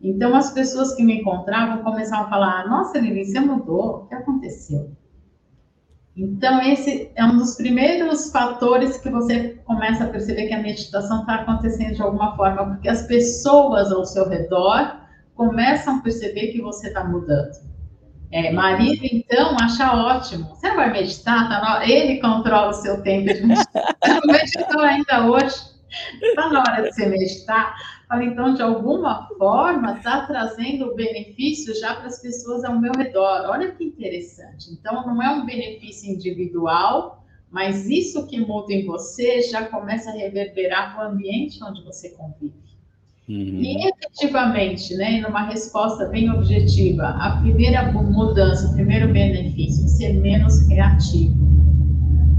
Então, 0.00 0.34
as 0.34 0.50
pessoas 0.52 0.94
que 0.94 1.04
me 1.04 1.20
encontravam 1.20 1.84
começavam 1.84 2.26
a 2.26 2.30
falar: 2.30 2.68
Nossa, 2.68 2.98
Lili, 2.98 3.26
você 3.26 3.38
mudou, 3.38 3.96
o 3.96 4.06
que 4.06 4.14
aconteceu? 4.14 4.90
Então, 6.14 6.60
esse 6.60 7.10
é 7.14 7.24
um 7.24 7.38
dos 7.38 7.56
primeiros 7.56 8.30
fatores 8.30 8.98
que 8.98 9.08
você 9.08 9.60
começa 9.64 10.04
a 10.04 10.08
perceber 10.08 10.46
que 10.48 10.54
a 10.54 10.60
meditação 10.60 11.20
está 11.20 11.36
acontecendo 11.36 11.94
de 11.94 12.02
alguma 12.02 12.36
forma, 12.36 12.66
porque 12.66 12.88
as 12.88 13.06
pessoas 13.06 13.90
ao 13.90 14.04
seu 14.04 14.28
redor 14.28 15.00
começam 15.34 15.96
a 15.96 16.02
perceber 16.02 16.48
que 16.48 16.60
você 16.60 16.88
está 16.88 17.04
mudando. 17.04 17.52
É, 18.30 18.50
marido, 18.50 19.00
então, 19.10 19.56
acha 19.60 19.94
ótimo. 19.94 20.54
Você 20.54 20.70
vai 20.74 20.90
meditar? 20.92 21.48
Tá. 21.48 21.86
Ele 21.86 22.20
controla 22.20 22.70
o 22.70 22.74
seu 22.74 23.02
tempo 23.02 23.32
de 23.32 23.40
meditar. 23.46 23.96
Você 24.02 24.14
não 24.14 24.26
meditou 24.26 24.80
ainda 24.80 25.26
hoje. 25.26 25.72
Está 26.22 26.48
na 26.48 26.60
hora 26.60 26.82
de 26.82 26.94
você 26.94 27.06
meditar. 27.06 27.74
Fala, 28.12 28.24
então, 28.24 28.52
de 28.52 28.60
alguma 28.60 29.26
forma, 29.38 29.96
está 29.96 30.26
trazendo 30.26 30.94
benefício 30.94 31.74
já 31.74 31.94
para 31.94 32.08
as 32.08 32.20
pessoas 32.20 32.62
ao 32.62 32.78
meu 32.78 32.92
redor. 32.94 33.46
Olha 33.48 33.72
que 33.72 33.84
interessante. 33.84 34.70
Então, 34.70 35.06
não 35.06 35.22
é 35.22 35.30
um 35.30 35.46
benefício 35.46 36.12
individual, 36.12 37.24
mas 37.50 37.88
isso 37.88 38.26
que 38.26 38.38
muda 38.38 38.70
em 38.70 38.84
você 38.84 39.40
já 39.40 39.64
começa 39.64 40.10
a 40.10 40.12
reverberar 40.12 40.94
para 40.94 41.08
o 41.08 41.12
ambiente 41.12 41.64
onde 41.64 41.82
você 41.84 42.10
convive. 42.10 42.52
Uhum. 43.26 43.62
E 43.62 43.88
efetivamente, 43.88 44.94
né, 44.94 45.22
numa 45.22 45.44
resposta 45.46 46.04
bem 46.04 46.30
objetiva, 46.30 47.16
a 47.18 47.40
primeira 47.40 47.92
mudança, 47.92 48.68
o 48.68 48.74
primeiro 48.74 49.10
benefício, 49.10 49.88
ser 49.88 50.12
menos 50.12 50.68
reativo. 50.68 51.34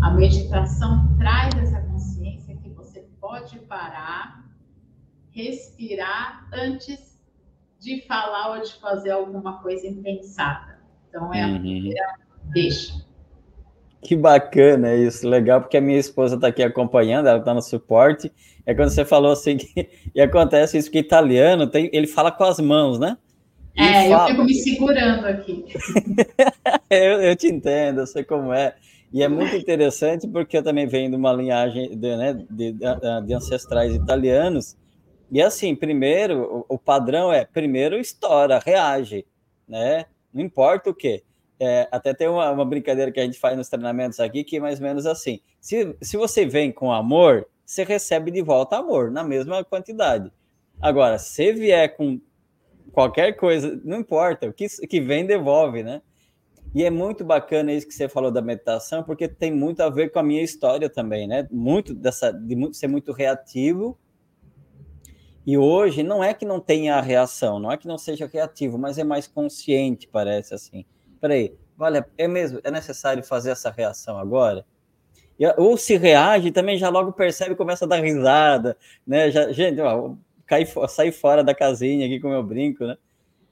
A 0.03 0.11
meditação 0.11 1.09
traz 1.17 1.51
essa 1.55 1.81
consciência 1.81 2.55
que 2.57 2.69
você 2.69 3.07
pode 3.19 3.57
parar, 3.61 4.22
respirar 5.33 6.47
antes 6.53 7.19
de 7.79 8.05
falar 8.07 8.55
ou 8.55 8.61
de 8.61 8.73
fazer 8.79 9.11
alguma 9.11 9.61
coisa 9.61 9.85
impensada. 9.87 10.79
Então, 11.09 11.33
é 11.33 11.43
a 11.43 11.47
uhum. 11.47 11.59
primeira 11.59 12.15
deixa. 12.53 12.93
Que 14.01 14.15
bacana 14.15 14.95
isso, 14.95 15.27
legal, 15.27 15.61
porque 15.61 15.77
a 15.77 15.81
minha 15.81 15.99
esposa 15.99 16.35
está 16.35 16.47
aqui 16.47 16.61
acompanhando, 16.61 17.27
ela 17.27 17.39
está 17.39 17.53
no 17.53 17.61
suporte. 17.61 18.31
É 18.65 18.73
quando 18.73 18.89
você 18.89 19.05
falou 19.05 19.31
assim, 19.31 19.57
que, 19.57 19.89
e 20.13 20.21
acontece 20.21 20.77
isso 20.77 20.91
que 20.91 20.99
italiano 20.99 21.67
tem, 21.67 21.89
ele 21.93 22.07
fala 22.07 22.31
com 22.31 22.43
as 22.43 22.59
mãos, 22.59 22.99
né? 22.99 23.17
E 23.75 23.81
é, 23.81 24.09
fala... 24.09 24.23
eu 24.23 24.27
fico 24.27 24.43
me 24.43 24.53
segurando 24.53 25.25
aqui. 25.25 25.65
eu, 26.89 27.21
eu, 27.21 27.35
te 27.35 27.47
entendo, 27.47 28.01
eu 28.01 28.07
sei 28.07 28.23
como 28.23 28.53
é. 28.53 28.75
E 29.11 29.23
é 29.23 29.27
muito 29.27 29.55
interessante 29.55 30.27
porque 30.27 30.57
eu 30.57 30.63
também 30.63 30.87
venho 30.87 31.09
de 31.09 31.15
uma 31.15 31.31
linhagem 31.31 31.97
de, 31.97 32.17
né, 32.17 32.33
de, 32.49 32.73
de 32.73 33.33
ancestrais 33.33 33.93
italianos. 33.93 34.75
E 35.33 35.41
assim, 35.41 35.75
primeiro, 35.75 36.63
o, 36.69 36.77
padrão 36.77 37.33
é, 37.33 37.43
primeiro 37.43 37.97
estoura, 37.97 38.61
reage, 38.63 39.25
né? 39.67 40.05
Não 40.31 40.43
importa 40.43 40.91
o 40.91 40.93
quê. 40.93 41.23
É, 41.59 41.87
até 41.91 42.13
tem 42.13 42.27
uma, 42.27 42.51
uma, 42.51 42.63
brincadeira 42.63 43.11
que 43.11 43.19
a 43.19 43.25
gente 43.25 43.39
faz 43.39 43.57
nos 43.57 43.67
treinamentos 43.67 44.19
aqui, 44.19 44.43
que 44.43 44.57
é 44.57 44.59
mais 44.59 44.79
ou 44.79 44.85
menos 44.85 45.07
assim: 45.07 45.39
se, 45.59 45.95
se 45.99 46.17
você 46.17 46.45
vem 46.45 46.71
com 46.71 46.91
amor, 46.91 47.47
você 47.65 47.83
recebe 47.83 48.29
de 48.29 48.43
volta 48.43 48.77
amor, 48.77 49.09
na 49.09 49.23
mesma 49.23 49.63
quantidade. 49.63 50.31
Agora, 50.79 51.17
se 51.17 51.51
vier 51.51 51.97
com 51.97 52.21
qualquer 52.91 53.31
coisa, 53.31 53.81
não 53.83 54.01
importa, 54.01 54.47
o 54.47 54.53
que, 54.53 54.67
que 54.87 55.01
vem, 55.01 55.25
devolve, 55.25 55.81
né? 55.81 56.03
E 56.75 56.83
é 56.83 56.91
muito 56.91 57.25
bacana 57.25 57.73
isso 57.73 57.87
que 57.87 57.93
você 57.95 58.07
falou 58.07 58.29
da 58.29 58.41
meditação, 58.41 59.01
porque 59.01 59.27
tem 59.27 59.51
muito 59.51 59.81
a 59.81 59.89
ver 59.89 60.11
com 60.11 60.19
a 60.19 60.23
minha 60.23 60.43
história 60.43 60.87
também, 60.91 61.27
né? 61.27 61.47
Muito 61.49 61.95
dessa, 61.95 62.31
de 62.31 62.71
ser 62.77 62.87
muito 62.87 63.11
reativo. 63.11 63.97
E 65.45 65.57
hoje 65.57 66.03
não 66.03 66.23
é 66.23 66.33
que 66.33 66.45
não 66.45 66.59
tenha 66.59 66.95
a 66.95 67.01
reação, 67.01 67.59
não 67.59 67.71
é 67.71 67.77
que 67.77 67.87
não 67.87 67.97
seja 67.97 68.29
reativo, 68.31 68.77
mas 68.77 68.97
é 68.97 69.03
mais 69.03 69.27
consciente, 69.27 70.07
parece 70.07 70.53
assim 70.53 70.85
peraí, 71.23 71.55
vale, 71.77 72.03
é 72.17 72.27
mesmo, 72.27 72.59
é 72.65 72.69
necessário 72.69 73.23
fazer 73.23 73.51
essa 73.51 73.71
reação 73.71 74.19
agora? 74.19 74.65
E, 75.39 75.47
ou 75.57 75.77
se 75.77 75.95
reage, 75.95 76.51
também 76.51 76.77
já 76.77 76.89
logo 76.89 77.13
percebe 77.13 77.55
começa 77.55 77.85
a 77.85 77.87
dar 77.87 78.03
risada, 78.03 78.77
né? 79.07 79.31
Já, 79.31 79.49
gente, 79.53 79.79
ó, 79.79 80.15
cai, 80.45 80.65
sai 80.89 81.13
fora 81.13 81.41
da 81.41 81.55
casinha 81.55 82.05
aqui 82.05 82.19
com 82.19 82.27
o 82.27 82.31
meu 82.31 82.43
brinco, 82.43 82.85
né? 82.85 82.97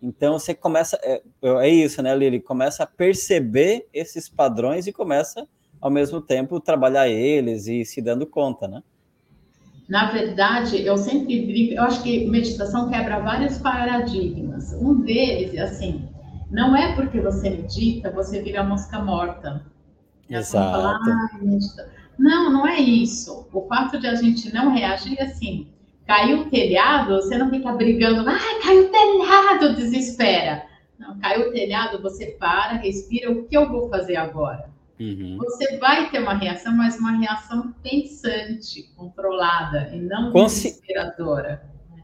Então 0.01 0.37
você 0.37 0.53
começa, 0.53 0.99
é, 1.01 1.21
é 1.41 1.69
isso, 1.69 2.01
né, 2.03 2.13
Lili? 2.13 2.41
Começa 2.41 2.83
a 2.83 2.87
perceber 2.87 3.87
esses 3.93 4.27
padrões 4.27 4.85
e 4.85 4.91
começa, 4.91 5.47
ao 5.79 5.89
mesmo 5.89 6.19
tempo, 6.19 6.59
trabalhar 6.59 7.07
eles 7.07 7.67
e 7.67 7.85
se 7.85 8.01
dando 8.01 8.27
conta, 8.27 8.67
né? 8.67 8.83
Na 9.91 10.05
verdade, 10.09 10.85
eu 10.85 10.95
sempre 10.95 11.45
brinco, 11.45 11.73
eu 11.73 11.83
acho 11.83 12.01
que 12.01 12.25
meditação 12.25 12.89
quebra 12.89 13.19
vários 13.19 13.57
paradigmas. 13.57 14.71
Um 14.71 15.01
deles 15.01 15.53
é 15.53 15.63
assim, 15.63 16.07
não 16.49 16.73
é 16.73 16.95
porque 16.95 17.19
você 17.19 17.49
medita, 17.49 18.09
você 18.09 18.41
vira 18.41 18.63
mosca 18.63 18.99
morta. 18.99 19.65
Exato. 20.29 20.71
Falar, 20.71 20.97
não, 22.17 22.53
não 22.53 22.65
é 22.65 22.79
isso. 22.79 23.49
O 23.51 23.67
fato 23.67 23.99
de 23.99 24.07
a 24.07 24.15
gente 24.15 24.53
não 24.53 24.73
reagir 24.73 25.21
assim, 25.21 25.67
caiu 26.07 26.43
o 26.43 26.49
telhado, 26.49 27.15
você 27.15 27.37
não 27.37 27.49
fica 27.49 27.73
brigando, 27.73 28.23
ai, 28.29 28.61
caiu 28.63 28.85
o 28.85 28.91
telhado, 28.91 29.75
desespera. 29.75 30.63
Não, 30.97 31.19
caiu 31.19 31.49
o 31.49 31.51
telhado, 31.51 32.01
você 32.01 32.27
para, 32.27 32.77
respira, 32.77 33.29
o 33.29 33.43
que 33.43 33.57
eu 33.57 33.69
vou 33.69 33.89
fazer 33.89 34.15
agora? 34.15 34.70
Uhum. 35.01 35.37
Você 35.37 35.77
vai 35.77 36.11
ter 36.11 36.19
uma 36.19 36.35
reação, 36.35 36.77
mas 36.77 36.95
uma 36.99 37.17
reação 37.17 37.73
pensante, 37.81 38.83
controlada, 38.95 39.89
e 39.91 39.99
não 39.99 40.31
Consci... 40.31 40.67
desesperadora. 40.67 41.63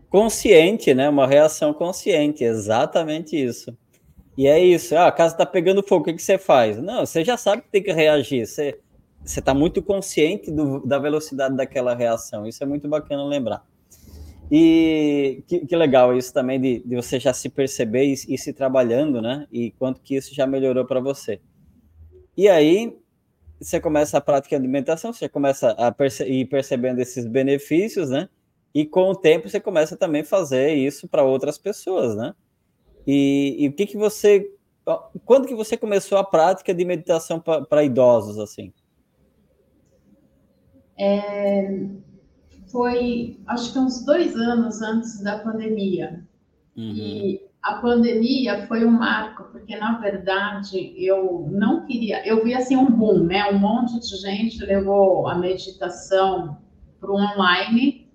Consciente, 0.10 0.96
né? 0.96 1.08
Uma 1.08 1.28
reação 1.28 1.74
consciente, 1.74 2.44
exatamente 2.44 3.36
isso. 3.36 3.78
E 4.36 4.48
é 4.48 4.60
isso, 4.60 4.96
ah, 4.96 5.08
a 5.08 5.12
casa 5.12 5.36
está 5.36 5.46
pegando 5.46 5.84
fogo, 5.84 6.02
o 6.02 6.06
que, 6.06 6.14
que 6.14 6.22
você 6.24 6.40
faz? 6.40 6.80
Não, 6.80 7.06
você 7.06 7.24
já 7.24 7.38
sabe 7.38 7.62
que 7.62 7.70
tem 7.70 7.84
que 7.84 7.92
reagir, 7.92 8.46
você 8.48 8.80
está 9.24 9.54
muito 9.54 9.82
consciente 9.82 10.50
do, 10.50 10.80
da 10.86 10.98
velocidade 10.98 11.56
daquela 11.56 11.94
reação, 11.94 12.48
isso 12.48 12.64
é 12.64 12.68
muito 12.68 12.88
bacana 12.88 13.24
lembrar. 13.26 13.64
E 14.52 15.44
que, 15.48 15.66
que 15.66 15.76
legal 15.76 16.16
isso 16.16 16.34
também 16.34 16.60
de, 16.60 16.80
de, 16.80 16.96
você 16.96 17.20
já 17.20 17.34
se 17.34 17.50
perceber 17.50 18.06
e, 18.06 18.14
e 18.14 18.38
se 18.38 18.54
trabalhando, 18.54 19.22
né? 19.22 19.46
E 19.52 19.72
quanto 19.72 20.02
que 20.02 20.16
isso 20.16 20.34
já 20.34 20.48
melhorou 20.48 20.86
para 20.86 21.00
você. 21.00 21.42
E 22.38 22.48
aí, 22.48 22.96
você 23.60 23.80
começa 23.80 24.18
a 24.18 24.22
prática 24.22 24.56
de 24.56 24.62
alimentação, 24.62 25.12
você 25.12 25.28
começa 25.28 25.72
a 25.72 25.92
perce 25.92 26.24
ir 26.24 26.46
percebendo 26.46 27.00
esses 27.00 27.26
benefícios, 27.26 28.10
né? 28.12 28.30
E 28.74 28.86
com 28.86 29.10
o 29.10 29.16
tempo 29.16 29.50
você 29.50 29.60
começa 29.60 29.98
também 29.98 30.22
a 30.22 30.26
fazer 30.26 30.76
isso 30.76 31.08
para 31.08 31.24
outras 31.24 31.58
pessoas, 31.58 32.16
né? 32.16 32.36
E, 33.08 33.56
e, 33.58 33.68
o 33.68 33.74
que 33.74 33.88
que 33.88 33.98
você, 33.98 34.52
quando 35.26 35.48
que 35.48 35.56
você 35.56 35.76
começou 35.76 36.18
a 36.18 36.24
prática 36.24 36.74
de 36.74 36.86
meditação 36.86 37.40
para 37.40 37.84
idosos 37.84 38.38
assim? 38.38 38.72
É, 41.00 41.88
foi, 42.68 43.40
acho 43.48 43.72
que 43.72 43.80
uns 43.80 44.06
dois 44.06 44.36
anos 44.36 44.82
antes 44.82 45.22
da 45.24 45.40
pandemia. 45.40 46.24
Uhum. 46.76 46.94
E 46.94 47.47
a 47.68 47.74
pandemia 47.82 48.66
foi 48.66 48.86
um 48.86 48.92
marco, 48.92 49.44
porque 49.52 49.76
na 49.76 49.98
verdade 49.98 50.94
eu 50.98 51.50
não 51.52 51.86
queria, 51.86 52.26
eu 52.26 52.42
vi 52.42 52.54
assim 52.54 52.78
um 52.78 52.90
boom, 52.90 53.26
né? 53.26 53.44
Um 53.52 53.60
monte 53.60 54.00
de 54.00 54.16
gente 54.18 54.64
levou 54.66 55.28
a 55.28 55.36
meditação 55.36 56.58
para 56.98 57.12
o 57.12 57.16
online 57.16 58.10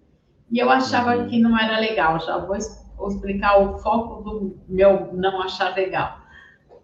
e 0.51 0.59
eu 0.59 0.71
achava 0.71 1.19
uhum. 1.19 1.29
que 1.29 1.39
não 1.39 1.59
era 1.59 1.79
legal. 1.79 2.19
Já 2.21 2.39
vou 2.39 2.57
vou 2.97 3.09
explicar 3.09 3.59
o 3.59 3.79
foco 3.79 4.23
do 4.23 4.57
meu 4.67 5.13
não 5.13 5.43
achar 5.43 5.75
legal. 5.77 6.19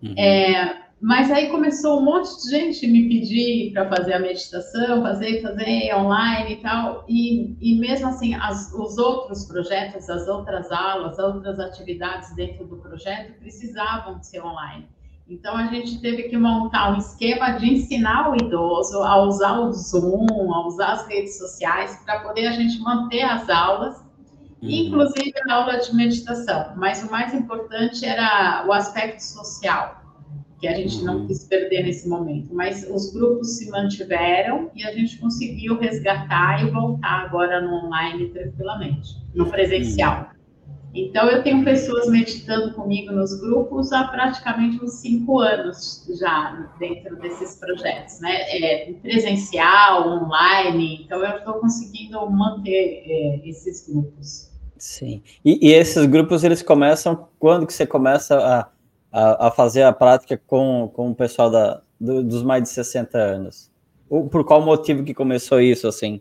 Uhum. 0.03 0.15
É, 0.19 0.88
mas 1.00 1.31
aí 1.31 1.49
começou 1.49 2.00
um 2.00 2.05
monte 2.05 2.28
de 2.43 2.50
gente 2.50 2.87
me 2.88 3.09
pedir 3.09 3.73
para 3.73 3.88
fazer 3.88 4.14
a 4.14 4.19
meditação, 4.19 5.02
fazer, 5.02 5.40
fazer 5.43 5.95
online 5.95 6.55
e 6.55 6.57
tal. 6.57 7.05
E, 7.09 7.57
e 7.61 7.78
mesmo 7.78 8.09
assim, 8.09 8.35
as, 8.35 8.73
os 8.75 8.99
outros 8.99 9.45
projetos, 9.45 10.11
as 10.11 10.26
outras 10.26 10.73
aulas, 10.73 11.19
as 11.19 11.35
outras 11.35 11.61
atividades 11.61 12.35
dentro 12.35 12.67
do 12.67 12.78
projeto 12.78 13.38
precisavam 13.38 14.21
ser 14.21 14.43
online. 14.43 14.88
Então, 15.28 15.55
a 15.55 15.67
gente 15.67 16.00
teve 16.00 16.25
que 16.25 16.37
montar 16.38 16.95
um 16.95 16.97
esquema 16.97 17.50
de 17.50 17.75
ensinar 17.75 18.31
o 18.31 18.35
idoso 18.35 19.02
a 19.02 19.23
usar 19.23 19.61
o 19.61 19.73
Zoom, 19.73 20.52
a 20.52 20.67
usar 20.67 20.93
as 20.93 21.07
redes 21.07 21.37
sociais, 21.37 22.02
para 22.05 22.21
poder 22.21 22.47
a 22.47 22.52
gente 22.52 22.81
manter 22.81 23.23
as 23.23 23.49
aulas, 23.49 23.99
uhum. 24.62 24.69
inclusive 24.69 25.35
a 25.49 25.55
aula 25.55 25.76
de 25.78 25.95
meditação. 25.95 26.73
Mas 26.76 27.05
o 27.05 27.11
mais 27.11 27.35
importante 27.35 28.07
era 28.07 28.64
o 28.67 28.73
aspecto 28.73 29.21
social, 29.21 29.98
que 30.59 30.67
a 30.67 30.75
gente 30.75 31.03
não 31.03 31.27
quis 31.27 31.45
perder 31.45 31.85
nesse 31.85 32.09
momento. 32.09 32.53
Mas 32.53 32.88
os 32.91 33.12
grupos 33.12 33.57
se 33.57 33.71
mantiveram 33.71 34.71
e 34.75 34.85
a 34.85 34.93
gente 34.93 35.19
conseguiu 35.19 35.79
resgatar 35.79 36.67
e 36.67 36.71
voltar 36.71 37.27
agora 37.27 37.61
no 37.61 37.87
online 37.87 38.29
tranquilamente, 38.31 39.17
no 39.35 39.49
presencial. 39.49 40.31
Uhum. 40.33 40.38
Então, 40.95 41.29
eu 41.29 41.43
tenho 41.43 41.62
pessoas 41.65 42.09
meditando 42.09 42.73
comigo 42.75 43.12
nos 43.12 43.38
grupos 43.41 43.93
há 43.93 44.05
praticamente 44.05 44.83
uns 44.83 44.95
cinco 44.95 45.38
anos 45.38 46.07
já 46.19 46.69
dentro 46.79 47.17
desses 47.17 47.57
projetos, 47.57 48.21
né? 48.21 48.41
É, 48.50 48.93
presencial, 49.03 50.09
online, 50.09 51.03
então 51.05 51.23
eu 51.23 51.38
estou 51.38 51.55
conseguindo 51.55 52.29
manter 52.31 53.03
é, 53.07 53.41
esses 53.45 53.87
grupos. 53.88 54.50
Sim. 54.79 55.23
E, 55.45 55.69
e, 55.69 55.73
esses 55.73 56.07
grupos, 56.07 56.43
eles 56.43 56.62
começam, 56.62 57.29
quando 57.38 57.67
que 57.67 57.73
você 57.73 57.87
começa 57.87 58.38
a, 58.38 58.69
a, 59.12 59.49
a 59.49 59.50
fazer 59.50 59.83
a 59.83 59.93
prática 59.93 60.41
com, 60.47 60.91
com 60.95 61.11
o 61.11 61.15
pessoal 61.15 61.50
da, 61.50 61.83
do, 62.00 62.23
dos 62.23 62.43
mais 62.43 62.62
de 62.62 62.69
60 62.69 63.19
anos? 63.19 63.71
Ou 64.09 64.29
por 64.29 64.45
qual 64.45 64.62
motivo 64.62 65.05
que 65.05 65.12
começou 65.12 65.61
isso, 65.61 65.87
assim? 65.87 66.21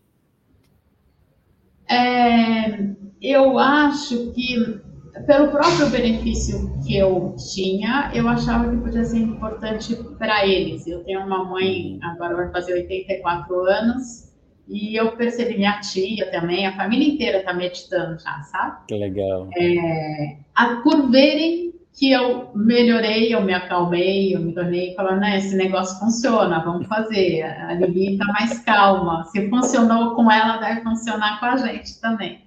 É, 1.89 2.77
eu 3.21 3.57
acho 3.57 4.31
que, 4.33 4.81
pelo 5.25 5.51
próprio 5.51 5.89
benefício 5.89 6.77
que 6.85 6.97
eu 6.97 7.35
tinha, 7.53 8.11
eu 8.13 8.27
achava 8.27 8.69
que 8.69 8.77
podia 8.77 9.05
ser 9.05 9.19
importante 9.19 9.95
para 10.17 10.45
eles. 10.45 10.85
Eu 10.85 11.03
tenho 11.03 11.21
uma 11.21 11.45
mãe, 11.45 11.97
agora 12.03 12.35
vai 12.35 12.51
fazer 12.51 12.73
84 12.73 13.65
anos, 13.65 14.27
e 14.67 14.99
eu 14.99 15.15
percebi, 15.15 15.57
minha 15.57 15.79
tia 15.79 16.29
também, 16.29 16.67
a 16.67 16.75
família 16.75 17.07
inteira 17.07 17.37
está 17.37 17.53
meditando 17.53 18.19
já, 18.19 18.41
sabe? 18.43 18.85
Que 18.89 18.95
legal. 18.95 19.47
É, 19.57 20.37
a, 20.53 20.81
por 20.81 21.09
verem 21.09 21.73
que 21.97 22.11
eu 22.11 22.51
melhorei, 22.53 23.33
eu 23.33 23.41
me 23.41 23.55
acalmei, 23.55 24.35
eu 24.35 24.39
me 24.39 24.53
tornei 24.53 24.93
falando, 24.93 25.21
né, 25.21 25.39
esse 25.39 25.55
negócio 25.55 25.97
funciona, 25.97 26.63
vamos 26.63 26.85
fazer. 26.85 27.41
A 27.41 27.73
Lili 27.73 28.13
está 28.13 28.25
mais 28.33 28.59
calma. 28.59 29.23
Se 29.25 29.49
funcionou 29.49 30.13
com 30.13 30.31
ela, 30.31 30.57
deve 30.57 30.81
funcionar 30.81 31.39
com 31.39 31.47
a 31.47 31.57
gente 31.57 31.99
também. 31.99 32.41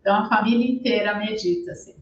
Então, 0.00 0.16
a 0.16 0.28
família 0.28 0.68
inteira 0.68 1.14
medita, 1.14 1.70
assim. 1.70 1.94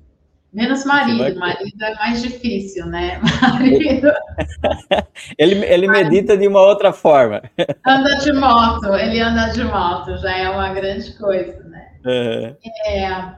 Menos 0.51 0.85
marido, 0.85 1.39
marido 1.39 1.85
é 1.85 1.95
mais 1.97 2.23
difícil, 2.23 2.87
né? 2.87 3.21
Marido... 3.43 4.13
ele, 5.37 5.65
ele 5.65 5.89
medita 5.89 6.37
de 6.39 6.47
uma 6.47 6.63
outra 6.63 6.93
forma. 6.93 7.43
Anda 7.85 8.15
de 8.19 8.33
moto, 8.33 8.95
ele 8.95 9.21
anda 9.21 9.49
de 9.49 9.65
moto, 9.65 10.17
já 10.19 10.39
é 10.39 10.49
uma 10.49 10.73
grande 10.73 11.13
coisa, 11.19 11.65
né? 11.65 11.89
Uhum. 12.07 12.57
É, 12.87 13.35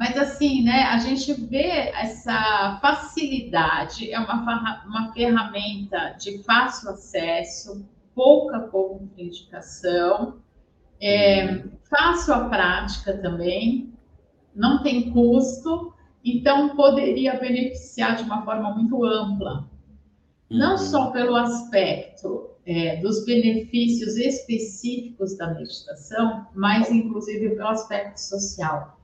mas 0.00 0.16
assim, 0.16 0.62
né, 0.62 0.84
a 0.84 0.96
gente 0.96 1.30
vê 1.34 1.92
essa 1.94 2.78
facilidade, 2.80 4.10
é 4.10 4.18
uma, 4.18 4.82
uma 4.86 5.12
ferramenta 5.12 6.16
de 6.18 6.42
fácil 6.42 6.88
acesso, 6.88 7.86
pouca 8.14 8.60
contraindicação, 8.60 10.38
é, 10.98 11.64
fácil 11.90 12.32
a 12.32 12.48
prática 12.48 13.18
também, 13.18 13.92
não 14.56 14.82
tem 14.82 15.10
custo, 15.10 15.92
então 16.24 16.74
poderia 16.74 17.38
beneficiar 17.38 18.16
de 18.16 18.22
uma 18.22 18.42
forma 18.42 18.74
muito 18.74 19.04
ampla. 19.04 19.68
Não 20.48 20.72
uhum. 20.72 20.78
só 20.78 21.10
pelo 21.10 21.36
aspecto 21.36 22.48
é, 22.64 22.96
dos 23.02 23.26
benefícios 23.26 24.16
específicos 24.16 25.36
da 25.36 25.52
meditação, 25.52 26.46
mas 26.54 26.90
inclusive 26.90 27.50
pelo 27.50 27.68
aspecto 27.68 28.16
social. 28.16 28.98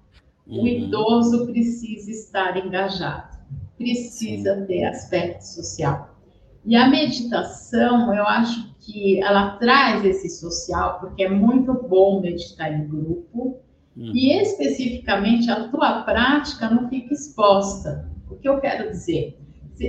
Uhum. 0.46 0.62
O 0.62 0.66
idoso 0.66 1.46
precisa 1.46 2.10
estar 2.10 2.56
engajado, 2.56 3.36
precisa 3.76 4.64
ter 4.66 4.84
aspecto 4.84 5.42
social. 5.42 6.16
E 6.64 6.74
a 6.76 6.88
meditação, 6.88 8.14
eu 8.14 8.24
acho 8.24 8.74
que 8.80 9.20
ela 9.20 9.56
traz 9.56 10.04
esse 10.04 10.28
social, 10.28 11.00
porque 11.00 11.24
é 11.24 11.28
muito 11.28 11.72
bom 11.74 12.20
meditar 12.20 12.72
em 12.72 12.86
grupo, 12.86 13.60
uhum. 13.96 14.12
e 14.14 14.32
especificamente 14.40 15.50
a 15.50 15.68
tua 15.68 16.02
prática 16.02 16.70
não 16.70 16.88
fica 16.88 17.12
exposta. 17.12 18.08
O 18.30 18.36
que 18.36 18.48
eu 18.48 18.60
quero 18.60 18.90
dizer? 18.90 19.38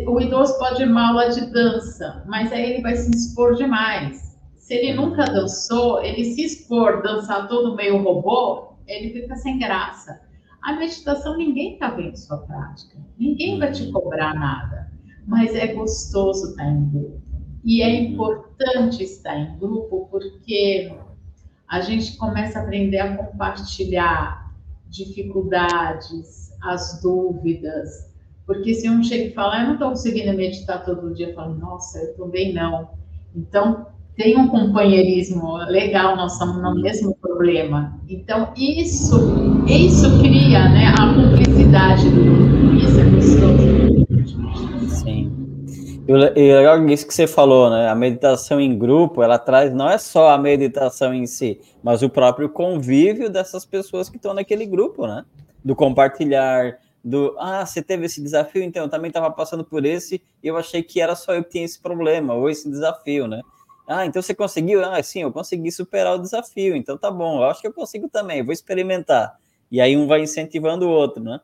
O 0.07 0.19
idoso 0.19 0.57
pode 0.57 0.81
ir 0.81 0.89
uma 0.89 1.09
aula 1.09 1.29
de 1.29 1.51
dança, 1.51 2.23
mas 2.27 2.51
aí 2.51 2.73
ele 2.73 2.81
vai 2.81 2.95
se 2.95 3.09
expor 3.09 3.55
demais. 3.55 4.37
Se 4.55 4.73
ele 4.73 4.97
uhum. 4.97 5.07
nunca 5.07 5.23
dançou, 5.25 6.03
ele 6.03 6.25
se 6.25 6.43
expor, 6.43 7.01
dançar 7.01 7.47
todo 7.47 7.75
meio 7.75 8.01
robô, 8.03 8.73
ele 8.87 9.11
fica 9.11 9.35
sem 9.35 9.57
graça. 9.59 10.26
A 10.67 10.73
meditação, 10.73 11.37
ninguém 11.37 11.75
está 11.75 11.91
vendo 11.91 12.17
sua 12.17 12.39
prática, 12.39 12.97
ninguém 13.17 13.57
vai 13.57 13.71
te 13.71 13.89
cobrar 13.89 14.33
nada, 14.33 14.91
mas 15.25 15.55
é 15.55 15.67
gostoso 15.67 16.49
estar 16.49 16.69
em 16.69 16.89
grupo. 16.89 17.21
E 17.63 17.81
é 17.81 18.01
importante 18.01 19.01
estar 19.01 19.33
em 19.37 19.57
grupo 19.57 20.09
porque 20.11 20.93
a 21.69 21.79
gente 21.79 22.17
começa 22.17 22.59
a 22.59 22.63
aprender 22.63 22.99
a 22.99 23.15
compartilhar 23.15 24.53
dificuldades, 24.89 26.51
as 26.61 27.01
dúvidas. 27.01 28.13
Porque 28.45 28.73
se 28.73 28.89
um 28.89 29.01
chega 29.01 29.29
e 29.29 29.33
fala, 29.33 29.61
eu 29.61 29.67
não 29.67 29.73
estou 29.75 29.89
conseguindo 29.91 30.35
meditar 30.35 30.83
todo 30.83 31.13
dia, 31.13 31.29
eu 31.29 31.33
falo, 31.33 31.55
nossa, 31.55 31.97
eu 31.99 32.13
também 32.17 32.53
não. 32.53 32.89
Então, 33.33 33.87
tem 34.17 34.35
um 34.35 34.47
companheirismo 34.47 35.57
legal, 35.67 36.17
nós 36.17 36.33
estamos 36.33 36.61
no 36.61 36.73
mesmo 36.81 37.15
problema. 37.15 37.97
Então, 38.09 38.51
isso, 38.57 39.15
isso 39.67 40.19
cria 40.19 40.67
né, 40.69 40.91
a 40.99 41.13
cumplicidade 41.13 42.09
do 42.09 42.23
grupo, 42.23 42.75
isso 42.75 42.99
é 42.99 43.03
gostoso. 43.05 43.67
Sim. 44.89 45.31
E 46.07 46.11
legal 46.11 46.83
isso 46.87 47.05
que 47.05 47.13
você 47.13 47.27
falou, 47.27 47.69
né? 47.69 47.89
A 47.89 47.95
meditação 47.95 48.59
em 48.59 48.77
grupo, 48.77 49.21
ela 49.21 49.37
traz 49.37 49.73
não 49.73 49.89
é 49.89 49.97
só 49.97 50.29
a 50.29 50.37
meditação 50.37 51.13
em 51.13 51.27
si, 51.27 51.59
mas 51.83 52.01
o 52.01 52.09
próprio 52.09 52.49
convívio 52.49 53.29
dessas 53.29 53.65
pessoas 53.65 54.09
que 54.09 54.15
estão 54.15 54.33
naquele 54.33 54.65
grupo, 54.65 55.05
né? 55.05 55.25
Do 55.63 55.75
compartilhar, 55.75 56.77
do 57.03 57.35
ah, 57.37 57.65
você 57.65 57.81
teve 57.81 58.05
esse 58.05 58.23
desafio, 58.23 58.63
então 58.63 58.83
eu 58.83 58.89
também 58.89 59.09
estava 59.09 59.29
passando 59.29 59.65
por 59.65 59.85
esse 59.85 60.21
e 60.41 60.47
eu 60.47 60.55
achei 60.55 60.81
que 60.81 61.01
era 61.01 61.13
só 61.13 61.35
eu 61.35 61.43
que 61.43 61.51
tinha 61.51 61.65
esse 61.65 61.79
problema 61.79 62.33
ou 62.33 62.49
esse 62.49 62.69
desafio, 62.69 63.27
né? 63.27 63.41
Ah, 63.87 64.05
então 64.05 64.21
você 64.21 64.35
conseguiu? 64.35 64.83
Ah, 64.83 65.01
sim, 65.01 65.21
eu 65.21 65.31
consegui 65.31 65.71
superar 65.71 66.15
o 66.15 66.21
desafio, 66.21 66.75
então 66.75 66.97
tá 66.97 67.09
bom, 67.09 67.37
eu 67.37 67.45
acho 67.45 67.61
que 67.61 67.67
eu 67.67 67.73
consigo 67.73 68.09
também, 68.09 68.43
vou 68.43 68.51
experimentar. 68.51 69.37
E 69.71 69.79
aí 69.79 69.95
um 69.95 70.07
vai 70.07 70.21
incentivando 70.21 70.85
o 70.85 70.91
outro, 70.91 71.23
né? 71.23 71.39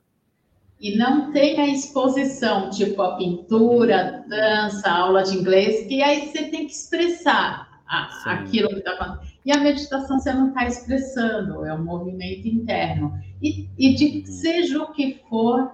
E 0.80 0.98
não 0.98 1.32
tem 1.32 1.58
a 1.62 1.68
exposição, 1.68 2.70
tipo 2.70 3.02
a 3.02 3.16
pintura, 3.16 4.26
dança, 4.28 4.90
aula 4.92 5.24
de 5.24 5.38
inglês, 5.38 5.88
que 5.88 6.04
aí 6.04 6.28
você 6.28 6.50
tem 6.50 6.68
que 6.68 6.74
expressar 6.74 7.82
a, 7.88 8.34
aquilo 8.34 8.68
que 8.68 8.80
está 8.80 8.98
falando. 8.98 9.22
E 9.46 9.52
a 9.52 9.62
meditação 9.62 10.20
você 10.20 10.34
não 10.34 10.50
está 10.50 10.68
expressando, 10.68 11.66
é 11.66 11.74
um 11.74 11.84
movimento 11.84 12.48
interno. 12.48 13.14
E, 13.42 13.70
e 13.78 13.94
de 13.94 14.20
uhum. 14.20 14.26
seja 14.26 14.84
o 14.84 14.92
que 14.92 15.22
for, 15.30 15.72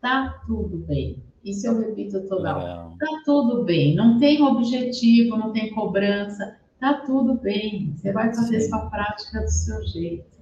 tá 0.00 0.42
tudo 0.46 0.76
bem. 0.78 1.22
Isso 1.44 1.66
eu 1.66 1.78
repito 1.78 2.20
toda 2.28 2.56
hora. 2.56 2.90
Tá 2.98 3.22
tudo 3.24 3.64
bem, 3.64 3.94
não 3.94 4.18
tem 4.18 4.42
objetivo, 4.42 5.36
não 5.36 5.52
tem 5.52 5.70
cobrança, 5.74 6.58
tá 6.78 6.94
tudo 7.06 7.34
bem. 7.34 7.94
Você 7.96 8.12
vai 8.12 8.34
fazer 8.34 8.60
Sim. 8.60 8.68
sua 8.68 8.90
prática 8.90 9.40
do 9.40 9.50
seu 9.50 9.82
jeito. 9.86 10.40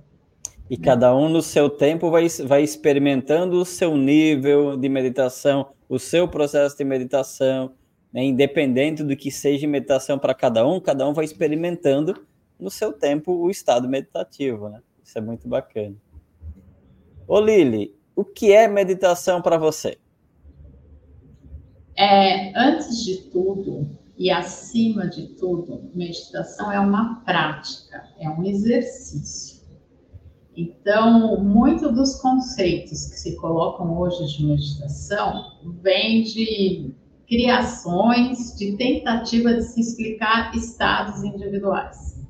E 0.68 0.76
cada 0.76 1.16
um 1.16 1.28
no 1.28 1.40
seu 1.40 1.70
tempo 1.70 2.10
vai, 2.10 2.26
vai 2.44 2.62
experimentando 2.62 3.58
o 3.58 3.64
seu 3.64 3.96
nível 3.96 4.76
de 4.76 4.88
meditação, 4.88 5.68
o 5.88 5.98
seu 5.98 6.28
processo 6.28 6.76
de 6.76 6.84
meditação, 6.84 7.72
né? 8.12 8.24
independente 8.24 9.02
do 9.02 9.16
que 9.16 9.30
seja 9.30 9.66
meditação 9.66 10.18
para 10.18 10.34
cada 10.34 10.66
um, 10.66 10.78
cada 10.78 11.08
um 11.08 11.14
vai 11.14 11.24
experimentando 11.24 12.26
no 12.58 12.70
seu 12.70 12.92
tempo 12.92 13.32
o 13.32 13.50
estado 13.50 13.88
meditativo, 13.88 14.68
né? 14.68 14.82
Isso 15.02 15.16
é 15.16 15.20
muito 15.20 15.48
bacana. 15.48 15.94
Ô 17.26 17.40
Lili, 17.40 17.94
o 18.14 18.24
que 18.24 18.52
é 18.52 18.68
meditação 18.68 19.40
para 19.40 19.56
você? 19.56 19.96
É, 21.98 22.56
antes 22.56 23.04
de 23.04 23.22
tudo 23.22 23.90
e 24.16 24.30
acima 24.30 25.08
de 25.08 25.34
tudo, 25.34 25.90
meditação 25.92 26.70
é 26.70 26.78
uma 26.78 27.24
prática, 27.24 28.04
é 28.20 28.30
um 28.30 28.44
exercício. 28.44 29.58
Então, 30.56 31.42
muitos 31.42 31.92
dos 31.92 32.14
conceitos 32.20 33.06
que 33.06 33.18
se 33.18 33.34
colocam 33.36 33.98
hoje 33.98 34.36
de 34.36 34.46
meditação 34.46 35.58
vêm 35.82 36.22
de 36.22 36.94
criações 37.26 38.56
de 38.56 38.76
tentativa 38.76 39.54
de 39.54 39.62
se 39.62 39.80
explicar 39.80 40.54
estados 40.54 41.24
individuais, 41.24 42.24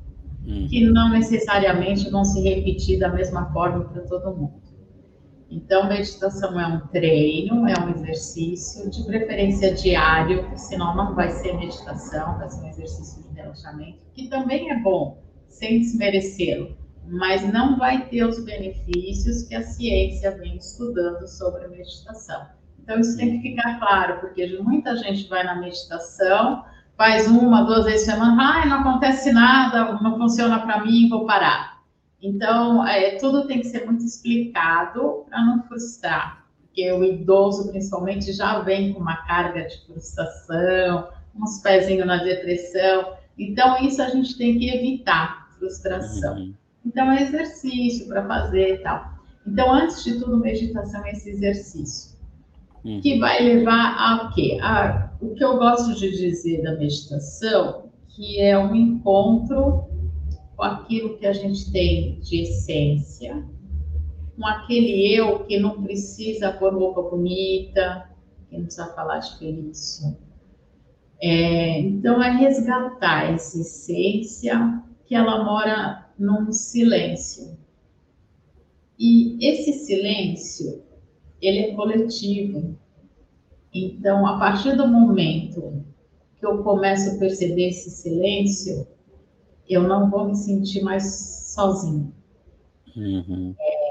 hum. 0.46 0.66
que 0.68 0.86
não 0.86 1.10
necessariamente 1.10 2.08
vão 2.08 2.24
se 2.24 2.40
repetir 2.40 2.98
da 2.98 3.10
mesma 3.10 3.52
forma 3.52 3.84
para 3.84 4.00
todo 4.02 4.34
mundo. 4.34 4.67
Então, 5.50 5.88
meditação 5.88 6.60
é 6.60 6.66
um 6.66 6.80
treino, 6.88 7.66
é 7.66 7.74
um 7.80 7.88
exercício, 7.90 8.90
de 8.90 9.02
preferência 9.04 9.72
diário, 9.72 10.46
senão 10.56 10.94
não 10.94 11.14
vai 11.14 11.30
ser 11.30 11.56
meditação, 11.56 12.36
vai 12.36 12.50
ser 12.50 12.60
um 12.60 12.68
exercício 12.68 13.22
de 13.22 13.34
relaxamento, 13.34 13.98
que 14.12 14.28
também 14.28 14.70
é 14.70 14.78
bom, 14.78 15.22
sem 15.48 15.80
desmerecê-lo, 15.80 16.76
mas 17.06 17.50
não 17.50 17.78
vai 17.78 18.06
ter 18.08 18.24
os 18.24 18.44
benefícios 18.44 19.44
que 19.44 19.54
a 19.54 19.62
ciência 19.62 20.36
vem 20.36 20.56
estudando 20.56 21.26
sobre 21.26 21.64
a 21.64 21.68
meditação. 21.68 22.46
Então, 22.82 23.00
isso 23.00 23.16
tem 23.16 23.40
que 23.40 23.48
ficar 23.48 23.78
claro, 23.78 24.20
porque 24.20 24.58
muita 24.60 24.96
gente 24.96 25.28
vai 25.28 25.44
na 25.44 25.54
meditação, 25.54 26.62
faz 26.94 27.26
uma, 27.26 27.62
duas 27.62 27.86
vezes 27.86 28.06
por 28.06 28.12
semana, 28.12 28.62
ah, 28.62 28.66
não 28.66 28.80
acontece 28.80 29.32
nada, 29.32 29.94
não 30.02 30.18
funciona 30.18 30.58
para 30.58 30.84
mim, 30.84 31.08
vou 31.08 31.24
parar. 31.24 31.77
Então, 32.22 32.86
é, 32.86 33.16
tudo 33.16 33.46
tem 33.46 33.60
que 33.60 33.66
ser 33.68 33.86
muito 33.86 34.04
explicado 34.04 35.24
para 35.28 35.44
não 35.44 35.62
frustrar, 35.64 36.44
porque 36.60 36.90
o 36.92 37.04
idoso, 37.04 37.70
principalmente, 37.70 38.32
já 38.32 38.60
vem 38.60 38.92
com 38.92 39.00
uma 39.00 39.16
carga 39.24 39.66
de 39.66 39.78
frustração, 39.86 41.08
uns 41.34 41.60
pezinhos 41.60 42.06
na 42.06 42.22
depressão. 42.22 43.14
Então, 43.38 43.80
isso 43.80 44.02
a 44.02 44.08
gente 44.08 44.36
tem 44.36 44.58
que 44.58 44.68
evitar, 44.68 45.48
frustração. 45.58 46.36
Uhum. 46.36 46.54
Então, 46.84 47.10
é 47.12 47.22
exercício 47.22 48.08
para 48.08 48.26
fazer 48.26 48.74
e 48.74 48.78
tal. 48.78 49.18
Então, 49.46 49.72
antes 49.72 50.02
de 50.02 50.18
tudo, 50.18 50.36
meditação 50.36 51.04
é 51.06 51.12
esse 51.12 51.30
exercício. 51.30 52.18
Uhum. 52.84 53.00
Que 53.00 53.18
vai 53.18 53.42
levar 53.42 53.94
a 53.96 54.32
quê? 54.34 54.58
A, 54.60 55.10
o 55.20 55.34
que 55.34 55.44
eu 55.44 55.56
gosto 55.56 55.94
de 55.94 56.10
dizer 56.10 56.62
da 56.62 56.72
meditação, 56.76 57.84
que 58.08 58.40
é 58.40 58.58
um 58.58 58.74
encontro 58.74 59.86
aquilo 60.62 61.16
que 61.16 61.26
a 61.26 61.32
gente 61.32 61.70
tem 61.70 62.18
de 62.20 62.42
essência, 62.42 63.44
com 64.36 64.46
aquele 64.46 65.14
eu 65.14 65.44
que 65.44 65.58
não 65.58 65.82
precisa 65.82 66.52
pôr 66.52 66.74
roupa 66.74 67.02
bonita, 67.02 68.08
que 68.48 68.56
não 68.56 68.64
precisa 68.64 68.92
falar 68.94 69.18
difícil. 69.18 70.16
É, 71.20 71.80
então, 71.80 72.22
é 72.22 72.30
resgatar 72.30 73.32
essa 73.32 73.60
essência 73.60 74.82
que 75.06 75.14
ela 75.14 75.42
mora 75.44 76.06
num 76.18 76.52
silêncio. 76.52 77.56
E 78.98 79.38
esse 79.44 79.72
silêncio, 79.72 80.82
ele 81.40 81.58
é 81.58 81.74
coletivo. 81.74 82.76
Então, 83.72 84.26
a 84.26 84.38
partir 84.38 84.76
do 84.76 84.86
momento 84.86 85.84
que 86.38 86.46
eu 86.46 86.62
começo 86.62 87.16
a 87.16 87.18
perceber 87.18 87.68
esse 87.68 87.90
silêncio, 87.90 88.86
eu 89.68 89.82
não 89.82 90.10
vou 90.10 90.26
me 90.26 90.34
sentir 90.34 90.82
mais 90.82 91.52
sozinho. 91.54 92.12
Uhum. 92.96 93.54
É, 93.58 93.88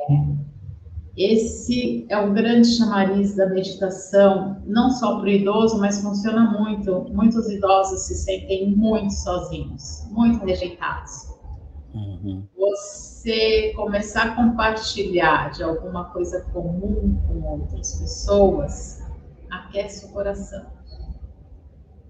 esse 1.18 2.06
é 2.10 2.20
o 2.20 2.32
grande 2.32 2.68
chamariz 2.68 3.36
da 3.36 3.48
meditação, 3.48 4.62
não 4.66 4.92
só 4.92 5.16
para 5.20 5.26
o 5.26 5.30
idoso, 5.30 5.80
mas 5.80 6.02
funciona 6.02 6.52
muito. 6.52 7.08
Muitos 7.12 7.50
idosos 7.50 8.02
se 8.02 8.16
sentem 8.16 8.70
muito 8.76 9.14
sozinhos, 9.14 10.06
muito 10.12 10.46
rejeitados. 10.46 11.36
Uhum. 11.94 12.44
Você 12.56 13.74
começar 13.76 14.24
a 14.24 14.36
compartilhar 14.36 15.50
de 15.52 15.64
alguma 15.64 16.06
coisa 16.06 16.42
comum 16.54 17.20
com 17.28 17.42
outras 17.42 17.96
pessoas 17.96 19.02
aquece 19.50 20.06
o 20.06 20.10
coração. 20.10 20.66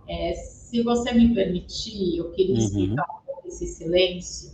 É, 0.10 0.34
se 0.34 0.84
você 0.84 1.14
me 1.14 1.34
permitir, 1.34 2.18
eu 2.18 2.32
queria 2.32 2.56
uhum. 2.56 2.62
explicar 2.62 3.08
esse 3.48 3.66
silêncio, 3.68 4.52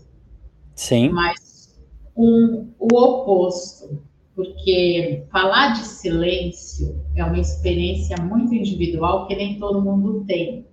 Sim. 0.76 1.10
mas 1.10 1.76
um, 2.16 2.72
o 2.80 2.96
oposto, 2.96 4.02
porque 4.36 5.26
falar 5.32 5.74
de 5.74 5.86
silêncio 5.86 7.04
é 7.16 7.24
uma 7.24 7.40
experiência 7.40 8.18
muito 8.18 8.54
individual 8.54 9.28
que 9.28 9.36
nem 9.36 9.60
todo 9.60 9.82
mundo 9.82 10.24
tem. 10.26 10.68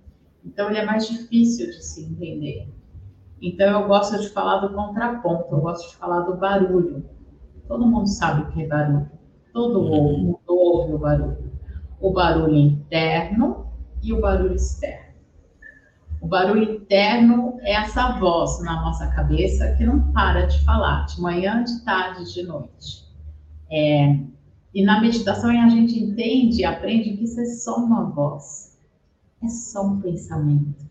Então, 0.45 0.69
ele 0.69 0.79
é 0.79 0.85
mais 0.85 1.09
difícil 1.09 1.67
de 1.67 1.85
se 1.85 2.03
entender. 2.03 2.69
Então, 3.43 3.81
eu 3.81 3.89
gosto 3.89 4.19
de 4.21 4.29
falar 4.31 4.59
do 4.59 4.75
contraponto, 4.75 5.55
eu 5.55 5.61
gosto 5.61 5.91
de 5.91 5.97
falar 5.97 6.21
do 6.21 6.37
barulho. 6.37 7.05
Todo 7.69 7.87
mundo 7.87 8.07
sabe 8.07 8.43
o 8.43 8.53
que 8.53 8.63
é 8.63 8.67
barulho. 8.67 9.11
Todo 9.53 9.81
uhum. 9.81 10.19
mundo 10.19 10.39
ouve 10.47 10.95
o 10.95 10.99
barulho. 10.99 11.51
O 12.01 12.13
barulho 12.13 12.57
interno 12.57 13.67
e 14.03 14.13
o 14.13 14.21
barulho 14.21 14.55
externo. 14.55 15.10
O 16.21 16.29
barulho 16.29 16.75
interno 16.75 17.59
é 17.63 17.73
essa 17.73 18.19
voz 18.19 18.63
na 18.63 18.83
nossa 18.83 19.07
cabeça 19.07 19.75
que 19.77 19.85
não 19.85 20.13
para 20.13 20.47
de 20.47 20.63
falar, 20.65 21.07
de 21.07 21.21
manhã, 21.21 21.65
de 21.65 21.81
tarde, 21.83 22.33
de 22.33 22.43
noite. 22.43 23.09
É, 23.71 24.19
e 24.75 24.85
na 24.85 25.01
meditação 25.01 25.51
a 25.51 25.69
gente 25.71 25.99
entende 25.99 26.61
e 26.61 26.65
aprende 26.65 27.17
que 27.17 27.25
isso 27.25 27.41
é 27.41 27.47
só 27.47 27.77
uma 27.77 28.11
voz, 28.11 28.79
é 29.43 29.49
só 29.49 29.87
um 29.87 30.01
pensamento. 30.01 30.85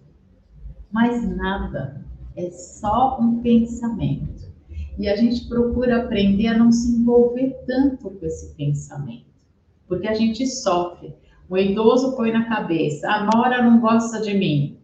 Mais 0.92 1.24
nada, 1.38 2.04
é 2.36 2.50
só 2.50 3.20
um 3.22 3.40
pensamento. 3.42 4.50
E 4.98 5.08
a 5.08 5.16
gente 5.16 5.48
procura 5.48 6.04
aprender 6.04 6.48
a 6.48 6.58
não 6.58 6.72
se 6.72 6.92
envolver 6.92 7.64
tanto 7.68 8.10
com 8.10 8.26
esse 8.26 8.56
pensamento, 8.56 9.28
porque 9.88 10.08
a 10.08 10.14
gente 10.16 10.46
sofre. 10.48 11.16
O 11.48 11.56
idoso 11.56 12.16
põe 12.18 12.32
na 12.32 12.46
cabeça: 12.46 13.10
a 13.10 13.24
Nora 13.24 13.62
não 13.62 13.80
gosta 13.80 14.20
de 14.20 14.34
mim, 14.34 14.79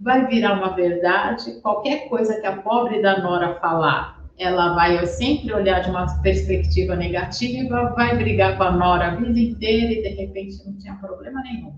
vai 0.00 0.26
virar 0.26 0.54
uma 0.54 0.74
verdade. 0.74 1.60
Qualquer 1.60 2.08
coisa 2.08 2.40
que 2.40 2.46
a 2.46 2.56
pobre 2.56 3.00
da 3.02 3.20
Nora 3.20 3.58
falar, 3.60 4.24
ela 4.38 4.74
vai 4.74 5.04
sempre 5.06 5.52
olhar 5.52 5.80
de 5.80 5.90
uma 5.90 6.06
perspectiva 6.20 6.94
negativa, 6.94 7.94
vai 7.96 8.16
brigar 8.16 8.56
com 8.56 8.64
a 8.64 8.72
Nora 8.72 9.08
a 9.08 9.14
vida 9.16 9.38
inteira 9.38 9.92
e 9.92 10.02
de 10.02 10.08
repente 10.08 10.64
não 10.64 10.76
tinha 10.76 10.94
problema 10.96 11.42
nenhum. 11.42 11.74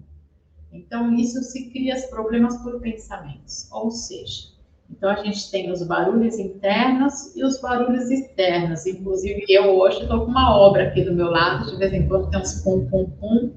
Então, 0.72 1.14
isso 1.14 1.40
se 1.42 1.70
cria 1.70 1.94
os 1.94 2.04
problemas 2.06 2.56
por 2.58 2.80
pensamentos. 2.80 3.70
Ou 3.72 3.90
seja, 3.90 4.48
então 4.90 5.10
a 5.10 5.16
gente 5.16 5.50
tem 5.50 5.70
os 5.70 5.86
barulhos 5.86 6.38
internos 6.38 7.34
e 7.36 7.44
os 7.44 7.60
barulhos 7.60 8.10
externos. 8.10 8.86
Inclusive, 8.86 9.44
eu 9.48 9.78
hoje 9.78 10.02
estou 10.02 10.24
com 10.24 10.30
uma 10.30 10.56
obra 10.56 10.88
aqui 10.88 11.04
do 11.04 11.14
meu 11.14 11.30
lado, 11.30 11.70
de 11.70 11.76
vez 11.76 11.92
em 11.92 12.06
quando 12.08 12.30
tem 12.30 12.40
uns 12.40 12.62
pum, 12.62 12.86
pum, 12.88 13.10
pum. 13.20 13.52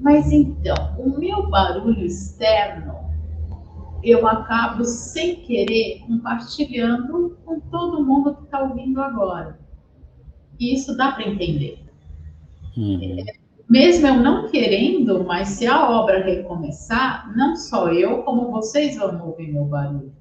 Mas 0.00 0.30
então, 0.30 0.94
o 0.98 1.18
meu 1.18 1.48
barulho 1.48 2.04
externo 2.04 3.05
eu 4.06 4.26
acabo 4.26 4.84
sem 4.84 5.36
querer 5.36 6.00
compartilhando 6.06 7.36
com 7.44 7.58
todo 7.58 8.04
mundo 8.04 8.36
que 8.36 8.44
está 8.44 8.62
ouvindo 8.62 9.02
agora. 9.02 9.58
E 10.60 10.74
isso 10.74 10.96
dá 10.96 11.10
para 11.12 11.28
entender. 11.28 11.84
Uhum. 12.76 13.16
É, 13.18 13.32
mesmo 13.68 14.06
eu 14.06 14.14
não 14.14 14.48
querendo, 14.48 15.24
mas 15.24 15.48
se 15.48 15.66
a 15.66 15.90
obra 15.90 16.24
recomeçar, 16.24 17.36
não 17.36 17.56
só 17.56 17.88
eu, 17.88 18.22
como 18.22 18.50
vocês 18.52 18.96
vão 18.96 19.26
ouvir 19.26 19.52
meu 19.52 19.64
barulho. 19.64 20.12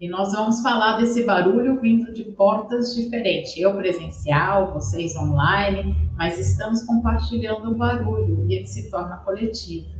E 0.00 0.08
nós 0.08 0.32
vamos 0.32 0.60
falar 0.62 0.98
desse 0.98 1.24
barulho 1.24 1.80
vindo 1.80 2.12
de 2.12 2.24
portas 2.24 2.94
diferentes. 2.94 3.56
Eu 3.56 3.74
presencial, 3.74 4.72
vocês 4.72 5.16
online, 5.16 5.94
mas 6.16 6.38
estamos 6.38 6.82
compartilhando 6.84 7.70
o 7.70 7.74
barulho 7.74 8.46
e 8.48 8.54
ele 8.54 8.66
se 8.66 8.90
torna 8.90 9.16
coletivo. 9.18 9.95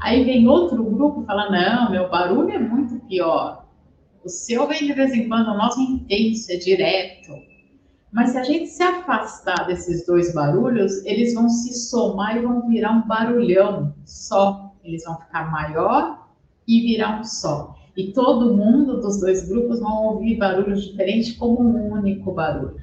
Aí 0.00 0.24
vem 0.24 0.48
outro 0.48 0.82
grupo 0.82 1.22
e 1.22 1.26
fala: 1.26 1.50
não, 1.50 1.90
meu 1.90 2.08
barulho 2.08 2.50
é 2.50 2.58
muito 2.58 2.98
pior. 3.06 3.66
O 4.24 4.28
seu 4.28 4.66
vem 4.66 4.86
de 4.86 4.92
vez 4.92 5.12
em 5.12 5.28
quando, 5.28 5.48
o 5.48 5.56
nosso 5.56 5.80
é 5.80 5.84
intenso, 5.84 6.52
é 6.52 6.56
direto. 6.56 7.32
Mas 8.12 8.30
se 8.30 8.38
a 8.38 8.42
gente 8.42 8.66
se 8.66 8.82
afastar 8.82 9.66
desses 9.66 10.04
dois 10.04 10.34
barulhos, 10.34 11.04
eles 11.04 11.34
vão 11.34 11.48
se 11.48 11.72
somar 11.74 12.36
e 12.36 12.40
vão 12.40 12.68
virar 12.68 12.92
um 12.92 13.06
barulhão 13.06 13.94
só. 14.04 14.74
Eles 14.82 15.04
vão 15.04 15.16
ficar 15.18 15.50
maior 15.50 16.26
e 16.66 16.80
virar 16.80 17.20
um 17.20 17.24
só. 17.24 17.76
E 17.96 18.12
todo 18.12 18.56
mundo 18.56 19.00
dos 19.00 19.20
dois 19.20 19.48
grupos 19.48 19.80
vão 19.80 20.06
ouvir 20.06 20.36
barulhos 20.36 20.84
diferentes 20.84 21.32
como 21.36 21.60
um 21.60 21.92
único 21.92 22.32
barulho. 22.32 22.76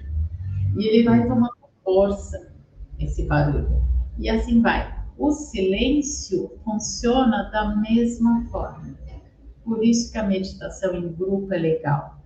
E 0.77 0.88
ele 0.88 1.03
vai 1.03 1.27
tomando 1.27 1.53
força, 1.84 2.51
esse 2.99 3.23
barulho. 3.23 3.82
E 4.17 4.30
assim 4.30 4.62
vai 4.62 4.96
o 5.17 5.32
silêncio 5.32 6.51
funciona 6.63 7.49
da 7.51 7.75
mesma 7.75 8.45
forma. 8.51 8.95
Por 9.63 9.84
isso 9.84 10.12
que 10.12 10.17
a 10.17 10.23
meditação 10.23 10.95
em 10.95 11.12
grupo 11.12 11.53
é 11.53 11.58
legal. 11.58 12.17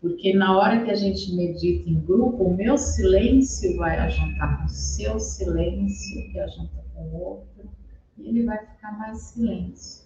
Porque 0.00 0.34
na 0.34 0.56
hora 0.56 0.84
que 0.84 0.90
a 0.90 0.94
gente 0.94 1.32
medita 1.34 1.88
em 1.88 2.00
grupo, 2.00 2.44
o 2.44 2.56
meu 2.56 2.76
silêncio 2.76 3.76
vai 3.76 3.98
ajuntar 3.98 4.58
com 4.58 4.64
o 4.64 4.68
seu 4.68 5.20
silêncio, 5.20 6.32
que 6.32 6.40
ajunta 6.40 6.84
com 6.94 7.02
o 7.02 7.22
outro, 7.22 7.70
e 8.18 8.28
ele 8.28 8.44
vai 8.44 8.58
ficar 8.58 8.98
mais 8.98 9.18
silêncio. 9.18 10.02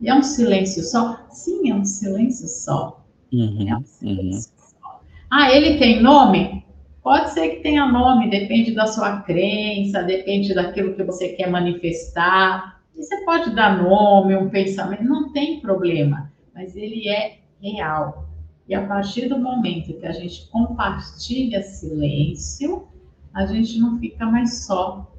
E 0.00 0.08
é 0.08 0.14
um 0.14 0.22
silêncio 0.22 0.82
só? 0.82 1.26
Sim, 1.30 1.70
é 1.70 1.74
um 1.74 1.84
silêncio 1.84 2.46
só. 2.46 3.04
Uhum, 3.32 3.68
é 3.68 3.76
um 3.76 3.84
silêncio 3.84 4.52
uhum. 4.52 4.68
só. 4.80 5.00
Ah, 5.30 5.50
ele 5.50 5.78
tem 5.78 6.02
nome? 6.02 6.64
Pode 7.02 7.30
ser 7.30 7.48
que 7.48 7.62
tenha 7.62 7.86
nome, 7.86 8.28
depende 8.28 8.74
da 8.74 8.86
sua 8.86 9.20
crença, 9.22 10.02
depende 10.02 10.54
daquilo 10.54 10.94
que 10.94 11.02
você 11.02 11.30
quer 11.30 11.50
manifestar. 11.50 12.80
E 12.94 13.02
você 13.02 13.24
pode 13.24 13.54
dar 13.54 13.82
nome, 13.82 14.36
um 14.36 14.50
pensamento, 14.50 15.02
não 15.04 15.32
tem 15.32 15.60
problema, 15.60 16.30
mas 16.54 16.76
ele 16.76 17.08
é 17.08 17.38
real. 17.62 18.28
E 18.68 18.74
a 18.74 18.86
partir 18.86 19.28
do 19.28 19.38
momento 19.38 19.98
que 19.98 20.06
a 20.06 20.12
gente 20.12 20.46
compartilha 20.50 21.62
silêncio, 21.62 22.86
a 23.32 23.46
gente 23.46 23.78
não 23.78 23.98
fica 23.98 24.26
mais 24.26 24.64
só. 24.66 25.10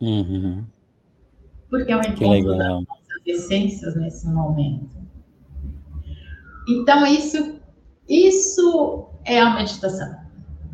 Uhum. 0.00 0.64
Porque 1.68 1.92
é 1.92 1.96
o 1.96 2.00
encontro 2.00 2.56
das 2.56 2.68
nossas 2.68 3.04
essências 3.26 3.96
nesse 3.96 4.26
momento. 4.28 4.96
Então, 6.68 7.06
isso, 7.06 7.60
isso 8.08 9.08
é 9.24 9.38
a 9.38 9.54
meditação. 9.54 10.23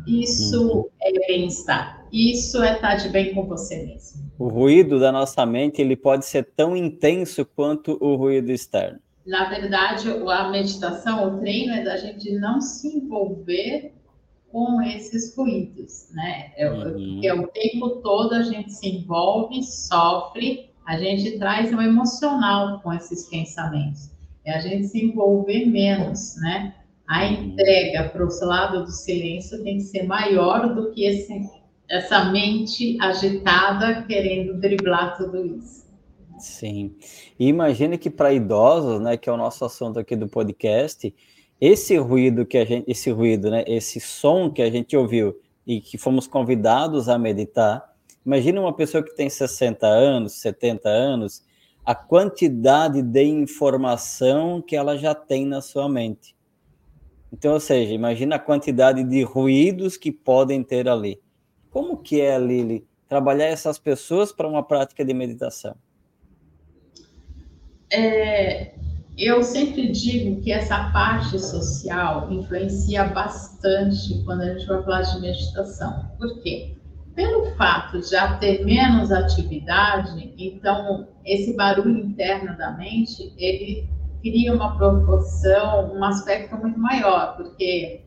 Isso 0.07 0.71
uhum. 0.71 0.85
é 1.01 1.27
bem-estar. 1.27 2.05
Isso 2.11 2.61
é 2.61 2.73
estar 2.73 2.95
de 2.95 3.09
bem 3.09 3.33
com 3.33 3.45
você 3.45 3.83
mesmo. 3.83 4.31
O 4.37 4.47
ruído 4.47 4.99
da 4.99 5.11
nossa 5.11 5.45
mente 5.45 5.81
ele 5.81 5.95
pode 5.95 6.25
ser 6.25 6.43
tão 6.55 6.75
intenso 6.75 7.45
quanto 7.45 7.97
o 8.01 8.15
ruído 8.15 8.51
externo. 8.51 8.99
Na 9.25 9.47
verdade, 9.49 10.09
a 10.09 10.49
meditação, 10.49 11.27
o 11.27 11.39
treino 11.39 11.73
é 11.73 11.83
da 11.83 11.95
gente 11.95 12.31
não 12.31 12.59
se 12.59 12.87
envolver 12.87 13.93
com 14.51 14.81
esses 14.81 15.35
ruídos, 15.35 16.07
né? 16.11 16.51
É, 16.57 16.69
uhum. 16.69 16.91
Porque 16.91 17.31
o 17.31 17.47
tempo 17.47 17.89
todo 18.01 18.33
a 18.33 18.43
gente 18.43 18.73
se 18.73 18.87
envolve, 18.89 19.63
sofre, 19.63 20.71
a 20.85 20.97
gente 20.97 21.37
traz 21.37 21.71
um 21.71 21.81
emocional 21.81 22.81
com 22.81 22.91
esses 22.91 23.29
pensamentos. 23.29 24.09
É 24.43 24.53
a 24.53 24.59
gente 24.59 24.87
se 24.87 25.05
envolver 25.05 25.65
menos, 25.65 26.35
né? 26.37 26.75
A 27.11 27.25
uhum. 27.25 27.33
entrega 27.33 28.07
para 28.07 28.25
o 28.25 28.45
lado 28.45 28.85
do 28.85 28.91
silêncio 28.91 29.61
tem 29.65 29.79
que 29.79 29.83
ser 29.83 30.03
maior 30.03 30.73
do 30.73 30.91
que 30.91 31.03
esse, 31.03 31.41
essa 31.89 32.31
mente 32.31 32.97
agitada 33.01 34.03
querendo 34.03 34.57
driblar 34.57 35.17
tudo 35.17 35.45
isso. 35.45 35.85
Sim. 36.39 36.95
E 37.37 37.49
imagine 37.49 37.97
que 37.97 38.09
para 38.09 38.31
idosos, 38.31 39.01
né, 39.01 39.17
que 39.17 39.29
é 39.29 39.33
o 39.33 39.35
nosso 39.35 39.65
assunto 39.65 39.99
aqui 39.99 40.15
do 40.15 40.29
podcast, 40.29 41.13
esse 41.59 41.97
ruído 41.97 42.45
que 42.45 42.57
a 42.57 42.63
gente, 42.63 42.89
esse 42.89 43.11
ruído, 43.11 43.51
né, 43.51 43.65
esse 43.67 43.99
som 43.99 44.49
que 44.49 44.61
a 44.61 44.71
gente 44.71 44.95
ouviu 44.95 45.37
e 45.67 45.81
que 45.81 45.97
fomos 45.97 46.27
convidados 46.27 47.09
a 47.09 47.19
meditar, 47.19 47.93
imagine 48.25 48.57
uma 48.57 48.73
pessoa 48.73 49.03
que 49.03 49.13
tem 49.13 49.29
60 49.29 49.85
anos, 49.85 50.39
70 50.39 50.87
anos, 50.87 51.43
a 51.85 51.93
quantidade 51.93 53.01
de 53.01 53.23
informação 53.25 54.61
que 54.61 54.77
ela 54.77 54.97
já 54.97 55.13
tem 55.13 55.45
na 55.45 55.59
sua 55.59 55.89
mente. 55.89 56.39
Então, 57.31 57.53
ou 57.53 57.59
seja, 57.59 57.93
imagina 57.93 58.35
a 58.35 58.39
quantidade 58.39 59.03
de 59.03 59.23
ruídos 59.23 59.95
que 59.95 60.11
podem 60.11 60.63
ter 60.63 60.89
ali. 60.89 61.19
Como 61.69 61.97
que 61.97 62.19
é, 62.19 62.37
Lili, 62.37 62.85
trabalhar 63.07 63.45
essas 63.45 63.79
pessoas 63.79 64.31
para 64.31 64.47
uma 64.47 64.61
prática 64.61 65.05
de 65.05 65.13
meditação? 65.13 65.75
É, 67.91 68.73
eu 69.17 69.43
sempre 69.43 69.89
digo 69.91 70.41
que 70.41 70.51
essa 70.51 70.91
parte 70.91 71.37
social 71.39 72.31
influencia 72.31 73.05
bastante 73.05 74.21
quando 74.23 74.41
a 74.41 74.53
gente 74.53 74.65
vai 74.65 74.83
falar 74.83 75.01
de 75.01 75.21
meditação. 75.21 76.09
Por 76.17 76.41
quê? 76.41 76.75
Pelo 77.13 77.45
fato 77.55 77.99
de 77.99 78.09
já 78.09 78.37
ter 78.37 78.65
menos 78.65 79.11
atividade, 79.11 80.33
então 80.37 81.07
esse 81.25 81.53
barulho 81.55 81.97
interno 81.97 82.57
da 82.57 82.71
mente, 82.71 83.33
ele 83.37 83.89
cria 84.21 84.53
uma 84.53 84.77
proporção, 84.77 85.93
um 85.93 86.03
aspecto 86.03 86.55
muito 86.55 86.79
maior, 86.79 87.35
porque 87.35 88.03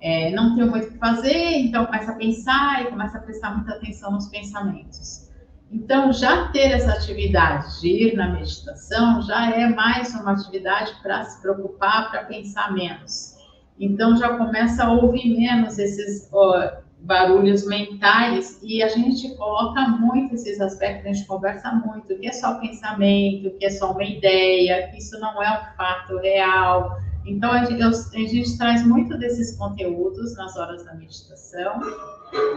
é, 0.00 0.30
não 0.30 0.54
tem 0.54 0.66
muito 0.66 0.88
o 0.88 0.92
que 0.92 0.98
fazer, 0.98 1.58
então 1.58 1.86
começa 1.86 2.12
a 2.12 2.14
pensar 2.14 2.82
e 2.82 2.90
começa 2.90 3.18
a 3.18 3.20
prestar 3.20 3.56
muita 3.56 3.72
atenção 3.72 4.12
nos 4.12 4.28
pensamentos. 4.28 5.26
Então, 5.70 6.12
já 6.12 6.48
ter 6.48 6.70
essa 6.70 6.92
atividade 6.92 7.80
de 7.80 7.88
ir 7.88 8.16
na 8.16 8.28
meditação 8.28 9.20
já 9.22 9.50
é 9.50 9.68
mais 9.68 10.14
uma 10.14 10.32
atividade 10.32 10.94
para 11.02 11.24
se 11.24 11.42
preocupar, 11.42 12.10
para 12.10 12.24
pensar 12.24 12.72
menos. 12.72 13.34
Então, 13.78 14.16
já 14.16 14.36
começa 14.36 14.84
a 14.84 14.92
ouvir 14.92 15.36
menos 15.36 15.78
esses 15.78 16.30
barulhos 17.00 17.66
mentais 17.66 18.58
e 18.62 18.82
a 18.82 18.88
gente 18.88 19.34
coloca 19.36 19.80
muito 19.88 20.34
esses 20.34 20.60
aspectos, 20.60 21.06
a 21.06 21.12
gente 21.12 21.26
conversa 21.26 21.70
muito, 21.72 22.18
que 22.18 22.26
é 22.26 22.32
só 22.32 22.54
pensamento, 22.54 23.56
que 23.58 23.64
é 23.64 23.70
só 23.70 23.92
uma 23.92 24.04
ideia, 24.04 24.88
que 24.88 24.98
isso 24.98 25.18
não 25.20 25.42
é 25.42 25.50
um 25.50 25.76
fato 25.76 26.18
real. 26.18 26.98
Então, 27.24 27.50
a 27.50 27.64
gente, 27.64 27.82
a 27.82 28.28
gente 28.28 28.56
traz 28.56 28.86
muito 28.86 29.18
desses 29.18 29.56
conteúdos 29.56 30.36
nas 30.36 30.56
horas 30.56 30.84
da 30.84 30.94
meditação 30.94 31.80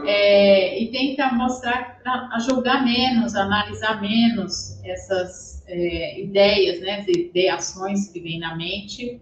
é, 0.06 0.82
e 0.82 0.91
tenta 0.91 1.34
mostrar, 1.34 1.99
a 2.06 2.39
julgar 2.39 2.84
menos, 2.84 3.36
analisar 3.36 3.99
menos 4.02 4.80
essas 4.84 5.63
é, 5.67 6.21
ideias, 6.21 6.82
né, 6.82 7.04
ideações 7.08 8.10
que 8.10 8.19
vêm 8.19 8.39
na 8.39 8.56
mente. 8.56 9.19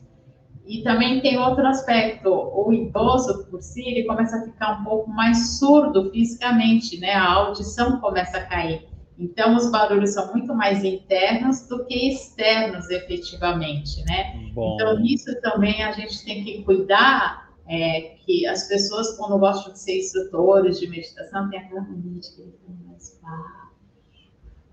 E 0.67 0.83
também 0.83 1.21
tem 1.21 1.37
outro 1.37 1.65
aspecto, 1.65 2.29
o 2.29 2.73
idoso 2.73 3.45
por 3.49 3.61
si, 3.61 3.81
ele 3.81 4.03
começa 4.03 4.37
a 4.37 4.43
ficar 4.43 4.81
um 4.81 4.83
pouco 4.83 5.09
mais 5.09 5.57
surdo 5.57 6.11
fisicamente, 6.11 6.99
né, 6.99 7.13
a 7.13 7.31
audição 7.31 7.99
começa 7.99 8.37
a 8.37 8.45
cair. 8.45 8.85
Então, 9.17 9.55
os 9.55 9.71
barulhos 9.71 10.13
são 10.13 10.31
muito 10.31 10.53
mais 10.53 10.83
internos 10.83 11.67
do 11.67 11.85
que 11.85 12.09
externos, 12.09 12.87
efetivamente, 12.89 14.03
né? 14.05 14.51
Bom. 14.53 14.75
Então, 14.75 14.99
nisso 14.99 15.33
também 15.41 15.81
a 15.81 15.91
gente 15.91 16.23
tem 16.23 16.43
que 16.43 16.61
cuidar 16.63 17.49
é, 17.67 18.15
que 18.23 18.45
as 18.45 18.67
pessoas, 18.67 19.17
quando 19.17 19.39
gostam 19.39 19.73
de 19.73 19.79
ser 19.79 19.97
instrutores 19.97 20.79
de 20.79 20.87
meditação, 20.87 21.49
tem 21.49 21.59
aquela 21.59 21.81
mania 21.81 22.21
de 22.21 22.35
querer 22.35 22.59
mais 22.85 23.19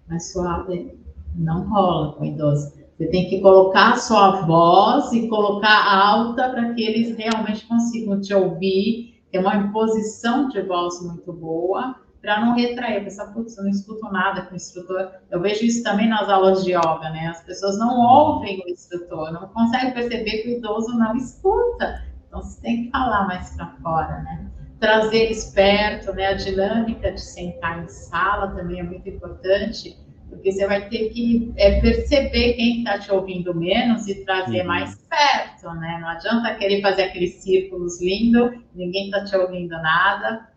mais 0.07 0.33
suave. 0.33 0.98
Não 1.35 1.68
rola 1.68 2.12
com 2.12 2.24
idoso. 2.24 2.84
Você 2.96 3.09
tem 3.09 3.28
que 3.28 3.40
colocar 3.40 3.96
sua 3.96 4.42
voz 4.42 5.12
e 5.12 5.28
colocar 5.28 5.92
alta 5.92 6.48
para 6.48 6.74
que 6.74 6.83
eles 6.83 7.16
realmente 7.16 7.66
consigam 7.66 8.20
te 8.20 8.33
ouvir. 8.33 9.20
Tem 9.33 9.40
uma 9.40 9.57
imposição 9.57 10.48
de 10.48 10.62
voz 10.62 11.02
muito 11.02 11.33
boa 11.33 11.96
para 12.22 12.40
não 12.40 12.54
retrair. 12.54 13.02
Pensar, 13.02 13.33
putz, 13.33 13.59
eu 13.59 13.64
não 13.64 13.70
escuto 13.70 14.09
nada 14.12 14.42
com 14.42 14.52
o 14.52 14.57
instrutor. 14.57 15.11
Eu 15.28 15.40
vejo 15.40 15.64
isso 15.64 15.83
também 15.83 16.09
nas 16.09 16.28
aulas 16.28 16.64
de 16.64 16.70
yoga, 16.70 17.11
né? 17.11 17.26
As 17.26 17.42
pessoas 17.42 17.76
não 17.78 17.98
ouvem 17.98 18.62
o 18.64 18.70
instrutor, 18.70 19.33
não 19.33 19.48
conseguem 19.48 19.92
perceber 19.92 20.42
que 20.42 20.48
o 20.50 20.59
idoso 20.59 20.96
não 20.96 21.16
escuta. 21.16 22.00
Então, 22.28 22.42
você 22.42 22.61
tem 22.61 22.85
que 22.85 22.90
falar 22.90 23.26
mais 23.26 23.50
para 23.57 23.74
fora, 23.83 24.22
né? 24.22 24.46
Trazer 24.78 25.16
eles 25.16 25.52
perto, 25.52 26.12
né? 26.12 26.28
A 26.28 26.35
dinâmica 26.35 27.11
de 27.11 27.20
sentar 27.20 27.83
em 27.83 27.88
sala 27.88 28.52
também 28.54 28.78
é 28.78 28.83
muito 28.85 29.09
importante, 29.09 29.98
porque 30.28 30.52
você 30.52 30.66
vai 30.66 30.88
ter 30.88 31.10
que 31.10 31.52
é, 31.56 31.80
perceber 31.80 32.54
quem 32.54 32.78
está 32.78 32.98
te 32.98 33.12
ouvindo 33.12 33.54
menos 33.54 34.06
e 34.08 34.24
trazer 34.24 34.60
uhum. 34.60 34.66
mais 34.66 34.94
perto, 35.08 35.74
né? 35.74 35.98
Não 36.00 36.08
adianta 36.08 36.54
querer 36.54 36.80
fazer 36.80 37.04
aqueles 37.04 37.34
círculos 37.37 38.00
lindos, 38.00 38.52
ninguém 38.74 39.06
está 39.06 39.24
te 39.24 39.37
ouvindo 39.37 39.70
nada. 39.70 40.48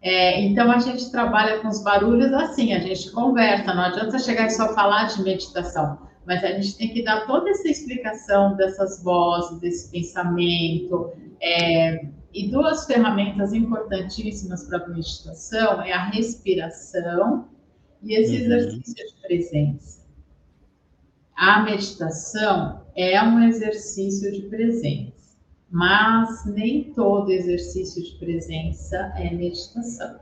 É, 0.00 0.40
então 0.40 0.70
a 0.70 0.78
gente 0.78 1.10
trabalha 1.10 1.60
com 1.60 1.68
os 1.68 1.82
barulhos 1.82 2.32
assim, 2.32 2.72
a 2.72 2.80
gente 2.80 3.10
conversa, 3.12 3.72
não 3.72 3.84
adianta 3.84 4.18
chegar 4.18 4.46
e 4.46 4.50
só 4.50 4.74
falar 4.74 5.04
de 5.06 5.22
meditação 5.22 6.10
mas 6.26 6.44
a 6.44 6.52
gente 6.52 6.76
tem 6.76 6.88
que 6.92 7.02
dar 7.02 7.26
toda 7.26 7.50
essa 7.50 7.68
explicação 7.68 8.54
dessas 8.56 9.02
vozes, 9.02 9.58
desse 9.60 9.90
pensamento. 9.90 11.12
É, 11.40 12.06
e 12.32 12.48
duas 12.48 12.86
ferramentas 12.86 13.52
importantíssimas 13.52 14.64
para 14.64 14.78
a 14.78 14.88
meditação 14.88 15.82
é 15.82 15.92
a 15.92 16.04
respiração 16.10 17.48
e 18.02 18.14
esse 18.14 18.36
uhum. 18.36 18.42
exercício 18.42 19.06
de 19.06 19.14
presença. 19.22 20.02
A 21.36 21.62
meditação 21.62 22.82
é 22.94 23.22
um 23.22 23.42
exercício 23.42 24.30
de 24.32 24.42
presença, 24.42 25.36
mas 25.70 26.44
nem 26.46 26.92
todo 26.92 27.30
exercício 27.30 28.02
de 28.02 28.12
presença 28.18 29.12
é 29.16 29.34
meditação 29.34 30.20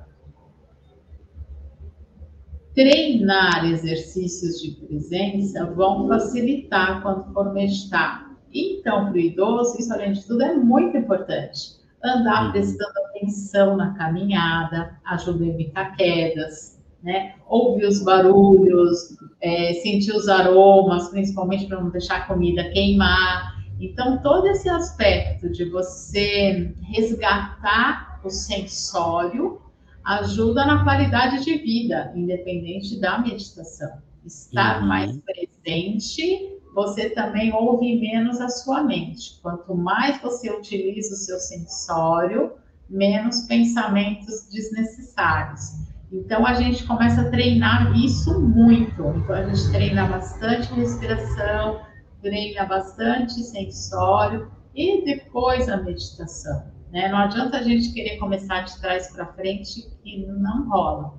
treinar 2.75 3.67
exercícios 3.67 4.61
de 4.61 4.71
presença 4.71 5.67
vão 5.67 6.09
facilitar 6.09 7.03
quando 7.03 7.33
for 7.33 7.53
meditar. 7.53 8.31
Então, 8.53 9.07
para 9.07 9.15
o 9.15 9.19
idoso, 9.19 9.79
isso 9.79 9.93
além 9.93 10.13
de 10.13 10.27
tudo 10.27 10.43
é 10.43 10.55
muito 10.55 10.97
importante. 10.97 11.79
Andar 12.03 12.47
uhum. 12.47 12.53
prestando 12.53 12.99
atenção 13.09 13.77
na 13.77 13.95
caminhada 13.95 14.99
ajuda 15.05 15.45
a 15.45 15.49
evitar 15.49 15.97
quedas, 15.97 16.80
né? 17.03 17.35
Ouvir 17.49 17.87
os 17.87 18.03
barulhos, 18.03 19.17
é, 19.41 19.75
sentir 19.75 20.13
os 20.13 20.29
aromas, 20.29 21.09
principalmente 21.09 21.67
para 21.67 21.81
não 21.81 21.91
deixar 21.91 22.17
a 22.17 22.27
comida 22.27 22.71
queimar. 22.71 23.59
Então, 23.81 24.21
todo 24.23 24.47
esse 24.49 24.69
aspecto 24.69 25.51
de 25.51 25.65
você 25.71 26.75
resgatar 26.83 28.21
o 28.23 28.31
sensório 28.31 29.61
ajuda 30.05 30.67
na 30.67 30.85
qualidade 30.85 31.45
de 31.45 31.57
vida, 31.59 32.13
independente 32.15 33.01
da 33.01 33.19
meditação. 33.19 33.91
Estar 34.25 34.81
uhum. 34.81 34.89
mais 34.89 35.19
presente, 35.19 36.59
você 36.75 37.11
também 37.11 37.53
ouve 37.53 37.99
menos 37.99 38.41
a 38.41 38.49
sua 38.49 38.83
mente. 38.83 39.41
Quanto 39.41 39.75
mais 39.75 40.21
você 40.21 40.51
utiliza 40.51 41.15
o 41.15 41.19
seu 41.19 41.39
sensório, 41.39 42.53
menos 42.89 43.43
pensamentos 43.43 44.49
desnecessários. 44.51 45.90
Então 46.13 46.45
a 46.45 46.55
gente 46.55 46.85
começa 46.87 47.21
a 47.21 47.31
treinar 47.31 47.97
isso 47.97 48.41
muito. 48.41 49.03
Então 49.17 49.35
a 49.35 49.45
gente 49.45 49.71
treina 49.71 50.07
bastante 50.07 50.73
respiração, 50.75 51.83
treina 52.21 52.65
bastante 52.65 53.35
sensório 53.43 54.51
e 54.75 55.05
depois 55.05 55.69
a 55.69 55.77
meditação. 55.77 56.65
Né? 56.91 57.09
Não 57.09 57.19
adianta 57.19 57.59
a 57.59 57.63
gente 57.63 57.93
querer 57.93 58.19
começar 58.19 58.63
de 58.63 58.81
trás 58.81 59.13
para 59.13 59.27
frente 59.35 59.89
que 60.03 60.27
não 60.27 60.69
rola. 60.69 61.15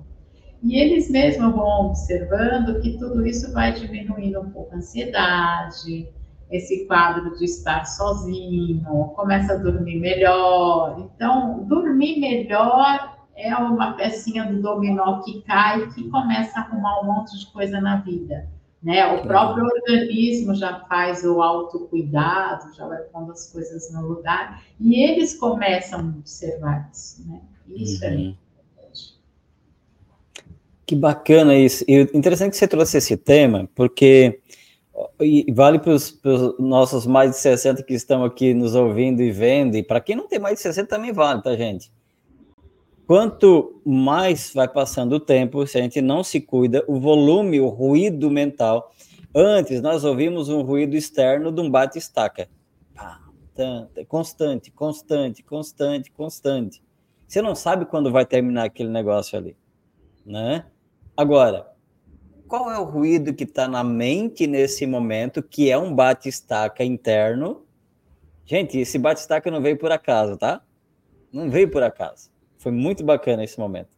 E 0.62 0.76
eles 0.76 1.10
mesmos 1.10 1.54
vão 1.54 1.86
observando 1.86 2.80
que 2.80 2.98
tudo 2.98 3.26
isso 3.26 3.52
vai 3.52 3.72
diminuindo 3.72 4.40
um 4.40 4.50
pouco 4.50 4.74
a 4.74 4.78
ansiedade, 4.78 6.08
esse 6.50 6.86
quadro 6.86 7.36
de 7.36 7.46
estar 7.46 7.84
sozinho, 7.84 8.84
começa 9.16 9.54
a 9.54 9.56
dormir 9.56 9.98
melhor. 9.98 11.10
Então, 11.16 11.64
dormir 11.64 12.20
melhor 12.20 13.11
é 13.36 13.54
uma 13.56 13.92
pecinha 13.92 14.44
do 14.44 14.60
dominó 14.60 15.22
que 15.22 15.42
cai 15.42 15.88
que 15.90 16.08
começa 16.08 16.58
a 16.58 16.62
arrumar 16.62 17.00
um 17.00 17.04
monte 17.04 17.38
de 17.38 17.46
coisa 17.46 17.80
na 17.80 17.96
vida. 17.96 18.48
Né? 18.82 19.06
O 19.14 19.22
próprio 19.22 19.64
organismo 19.64 20.54
já 20.54 20.80
faz 20.88 21.24
o 21.24 21.40
autocuidado, 21.40 22.74
já 22.74 22.86
vai 22.86 22.98
pondo 23.04 23.30
as 23.30 23.50
coisas 23.52 23.92
no 23.92 24.08
lugar, 24.08 24.62
e 24.80 25.00
eles 25.00 25.38
começam 25.38 26.00
a 26.00 26.02
observar 26.02 26.90
isso. 26.92 27.26
Né? 27.26 27.40
Isso 27.68 28.04
é 28.04 28.08
uhum. 28.08 28.14
é 28.14 28.20
importante. 28.20 29.20
Que 30.84 30.96
bacana 30.96 31.54
isso. 31.54 31.84
E 31.86 32.02
interessante 32.12 32.50
que 32.50 32.56
você 32.56 32.66
trouxe 32.66 32.98
esse 32.98 33.16
tema, 33.16 33.68
porque 33.74 34.40
vale 35.54 35.78
para 35.78 35.92
os 35.92 36.18
nossos 36.58 37.06
mais 37.06 37.30
de 37.30 37.36
60 37.36 37.82
que 37.84 37.94
estão 37.94 38.24
aqui 38.24 38.52
nos 38.52 38.74
ouvindo 38.74 39.22
e 39.22 39.30
vendo, 39.30 39.76
e 39.76 39.82
para 39.82 40.00
quem 40.00 40.16
não 40.16 40.26
tem 40.26 40.40
mais 40.40 40.56
de 40.56 40.62
60 40.62 40.88
também 40.88 41.12
vale, 41.12 41.40
tá, 41.40 41.54
gente? 41.56 41.90
Quanto 43.12 43.78
mais 43.84 44.54
vai 44.54 44.66
passando 44.66 45.16
o 45.16 45.20
tempo, 45.20 45.66
se 45.66 45.76
a 45.76 45.82
gente 45.82 46.00
não 46.00 46.24
se 46.24 46.40
cuida, 46.40 46.82
o 46.88 46.98
volume, 46.98 47.60
o 47.60 47.68
ruído 47.68 48.30
mental. 48.30 48.90
Antes 49.34 49.82
nós 49.82 50.02
ouvimos 50.02 50.48
um 50.48 50.62
ruído 50.62 50.96
externo 50.96 51.52
de 51.52 51.60
um 51.60 51.70
bate-estaca. 51.70 52.48
Constante, 54.08 54.70
constante, 54.70 55.42
constante, 55.42 56.10
constante. 56.10 56.82
Você 57.28 57.42
não 57.42 57.54
sabe 57.54 57.84
quando 57.84 58.10
vai 58.10 58.24
terminar 58.24 58.64
aquele 58.64 58.88
negócio 58.88 59.36
ali, 59.36 59.54
né? 60.24 60.64
Agora, 61.14 61.70
qual 62.48 62.70
é 62.70 62.78
o 62.78 62.84
ruído 62.84 63.34
que 63.34 63.44
está 63.44 63.68
na 63.68 63.84
mente 63.84 64.46
nesse 64.46 64.86
momento, 64.86 65.42
que 65.42 65.70
é 65.70 65.76
um 65.76 65.94
bate-estaca 65.94 66.82
interno? 66.82 67.66
Gente, 68.46 68.78
esse 68.78 68.98
bate-estaca 68.98 69.50
não 69.50 69.60
veio 69.60 69.76
por 69.76 69.92
acaso, 69.92 70.38
tá? 70.38 70.62
Não 71.30 71.50
veio 71.50 71.70
por 71.70 71.82
acaso. 71.82 72.31
Foi 72.62 72.70
muito 72.70 73.02
bacana 73.02 73.42
esse 73.42 73.58
momento. 73.58 73.88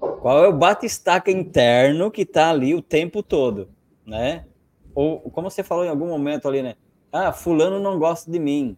Qual 0.00 0.42
é 0.42 0.48
o 0.48 0.52
bate-estaca 0.56 1.30
interno 1.30 2.10
que 2.10 2.22
está 2.22 2.48
ali 2.48 2.74
o 2.74 2.80
tempo 2.80 3.22
todo, 3.22 3.68
né? 4.06 4.46
Ou 4.94 5.20
como 5.20 5.50
você 5.50 5.62
falou 5.62 5.84
em 5.84 5.90
algum 5.90 6.08
momento 6.08 6.48
ali, 6.48 6.62
né? 6.62 6.76
Ah, 7.12 7.30
fulano 7.30 7.78
não 7.78 7.98
gosta 7.98 8.30
de 8.30 8.38
mim. 8.38 8.74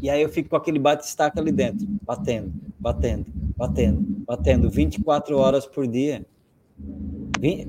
E 0.00 0.08
aí 0.08 0.22
eu 0.22 0.28
fico 0.28 0.50
com 0.50 0.54
aquele 0.54 0.78
bate-estaca 0.78 1.40
ali 1.40 1.50
dentro, 1.50 1.88
batendo, 2.02 2.52
batendo, 2.78 3.26
batendo, 3.56 4.00
batendo 4.24 4.70
24 4.70 5.36
horas 5.36 5.66
por 5.66 5.84
dia. 5.88 6.24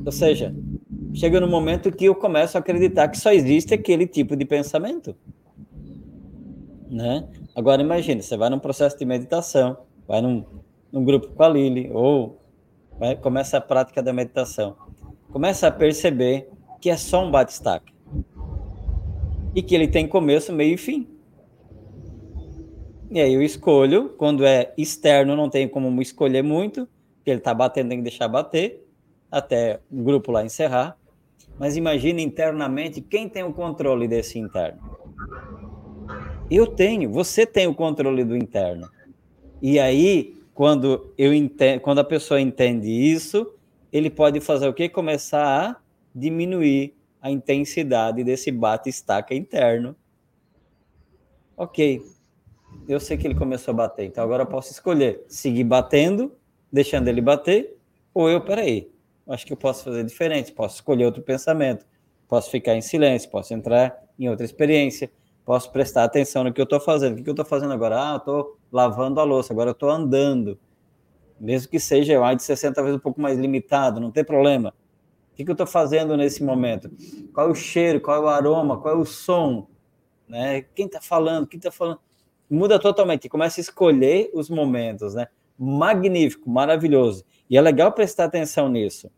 Ou 0.06 0.12
seja, 0.12 0.56
chega 1.12 1.42
no 1.42 1.48
momento 1.48 1.92
que 1.92 2.06
eu 2.06 2.14
começo 2.14 2.56
a 2.56 2.60
acreditar 2.60 3.08
que 3.08 3.18
só 3.18 3.34
existe 3.34 3.74
aquele 3.74 4.06
tipo 4.06 4.36
de 4.36 4.46
pensamento. 4.46 5.16
Né? 6.88 7.28
Agora 7.56 7.82
imagine, 7.82 8.22
você 8.22 8.38
vai 8.38 8.52
num 8.52 8.60
processo 8.60 8.96
de 8.96 9.06
meditação, 9.06 9.78
vai 10.08 10.22
num, 10.22 10.46
num 10.91 11.04
grupo 11.04 11.28
com 11.28 11.44
a 11.44 11.50
Lili, 11.50 11.89
ou 11.91 12.41
vai, 13.00 13.15
começa 13.15 13.58
a 13.58 13.62
prática 13.62 14.02
da 14.02 14.13
meditação. 14.13 14.76
Começa 15.32 15.68
a 15.68 15.72
perceber 15.72 16.50
que 16.80 16.89
é 16.89 16.98
só 16.98 17.26
um 17.26 17.32
bate-staca. 17.32 17.91
E 19.54 19.62
que 19.62 19.74
ele 19.74 19.88
tem 19.88 20.08
começo, 20.08 20.54
meio 20.54 20.76
e 20.76 20.78
fim. 20.78 21.08
E 23.10 23.20
aí 23.20 23.34
eu 23.34 23.41
escolho, 23.41 24.10
quando 24.18 24.46
é 24.46 24.74
externo, 24.78 25.36
não 25.36 25.50
tem 25.50 25.68
como 25.68 26.02
escolher 26.02 26.41
muito, 26.41 26.88
porque 27.15 27.32
ele 27.32 27.39
está 27.39 27.54
batendo, 27.54 27.89
tem 27.89 27.98
que 28.00 28.04
deixar 28.04 28.28
bater, 28.28 28.86
até 29.32 29.80
o 29.91 30.04
grupo 30.04 30.32
lá 30.32 30.44
encerrar. 30.44 30.98
Mas 31.58 31.78
imagine 31.78 32.22
internamente 32.22 33.02
quem 33.02 33.30
tem 33.30 33.44
o 33.44 33.54
controle 33.54 34.08
desse 34.08 34.38
interno. 34.38 34.80
Eu 36.52 36.68
tenho, 36.68 37.10
você 37.10 37.46
tem 37.46 37.68
o 37.68 37.74
controle 37.74 38.24
do 38.24 38.36
interno. 38.36 38.88
E 39.67 39.80
aí, 39.80 40.38
quando, 40.54 41.12
eu 41.17 41.34
entendo, 41.34 41.80
quando 41.80 41.97
a 41.97 42.04
pessoa 42.04 42.39
entende 42.39 42.88
isso, 42.88 43.51
ele 43.91 44.12
pode 44.12 44.39
fazer 44.39 44.67
o 44.67 44.73
quê? 44.75 44.88
Começar 44.88 45.43
a 45.43 45.75
diminuir 46.13 46.93
a 47.19 47.32
intensidade 47.32 48.23
desse 48.23 48.51
bate-estaca 48.51 49.34
interno. 49.34 49.95
Ok, 51.58 51.99
eu 52.88 52.99
sei 52.99 53.17
que 53.17 53.25
ele 53.25 53.34
começou 53.34 53.71
a 53.71 53.75
bater, 53.75 54.06
então 54.06 54.23
agora 54.23 54.43
eu 54.43 54.47
posso 54.47 54.71
escolher 54.71 55.25
seguir 55.28 55.63
batendo, 55.63 56.32
deixando 56.71 57.08
ele 57.08 57.19
bater, 57.19 57.75
ou 58.13 58.30
eu, 58.30 58.41
peraí, 58.41 58.91
acho 59.28 59.47
que 59.47 59.54
eu 59.54 59.58
posso 59.58 59.84
fazer 59.86 60.04
diferente, 60.04 60.51
posso 60.51 60.75
escolher 60.75 61.06
outro 61.06 61.23
pensamento, 61.23 61.88
posso 62.28 62.51
ficar 62.51 62.75
em 62.75 62.82
silêncio, 62.82 63.32
posso 63.32 63.51
entrar 63.51 63.99
em 64.19 64.30
outra 64.30 64.45
experiência, 64.45 65.10
posso 65.46 65.72
prestar 65.72 66.04
atenção 66.04 66.44
no 66.44 66.52
que 66.52 66.60
eu 66.60 66.64
estou 66.64 66.80
fazendo. 66.80 67.20
O 67.20 67.24
que 67.24 67.30
eu 67.30 67.34
estou 67.34 67.46
fazendo 67.46 67.72
agora? 67.72 68.02
Ah, 68.02 68.14
eu 68.14 68.18
estou 68.18 68.58
lavando 68.72 69.20
a 69.20 69.24
louça, 69.24 69.54
agora 69.54 69.70
eu 69.70 69.74
estou 69.74 69.90
andando. 69.90 70.60
Mesmo 71.40 71.70
que 71.70 71.80
seja 71.80 72.20
mais 72.20 72.38
de 72.38 72.44
60 72.44 72.82
vezes 72.82 72.98
um 72.98 73.02
pouco 73.02 73.22
mais 73.22 73.38
limitado, 73.38 74.00
não 74.00 74.12
tem 74.12 74.24
problema. 74.24 74.74
O 75.32 75.36
que 75.36 75.44
eu 75.48 75.52
estou 75.52 75.68
fazendo 75.68 76.18
nesse 76.18 76.44
momento? 76.44 76.90
Qual 77.34 77.48
é 77.48 77.52
o 77.52 77.56
cheiro, 77.56 78.02
qual 78.02 78.18
é 78.18 78.20
o 78.22 78.28
aroma, 78.28 78.80
qual 78.80 78.96
é 78.96 78.98
o 78.98 79.06
som? 79.06 79.68
Né? 80.28 80.62
Quem 80.74 80.88
está 80.88 81.00
falando, 81.00 81.46
quem 81.46 81.58
está 81.58 81.70
falando? 81.70 82.00
Muda 82.50 82.80
totalmente, 82.80 83.28
começa 83.28 83.60
a 83.60 83.64
escolher 83.64 84.32
os 84.34 84.50
momentos, 84.50 85.14
né? 85.14 85.28
Magnífico, 85.58 86.50
maravilhoso. 86.50 87.26
E 87.50 87.58
é 87.58 87.62
legal 87.62 87.92
prestar 87.92 88.26
atenção 88.26 88.70
nisso. 88.70 89.12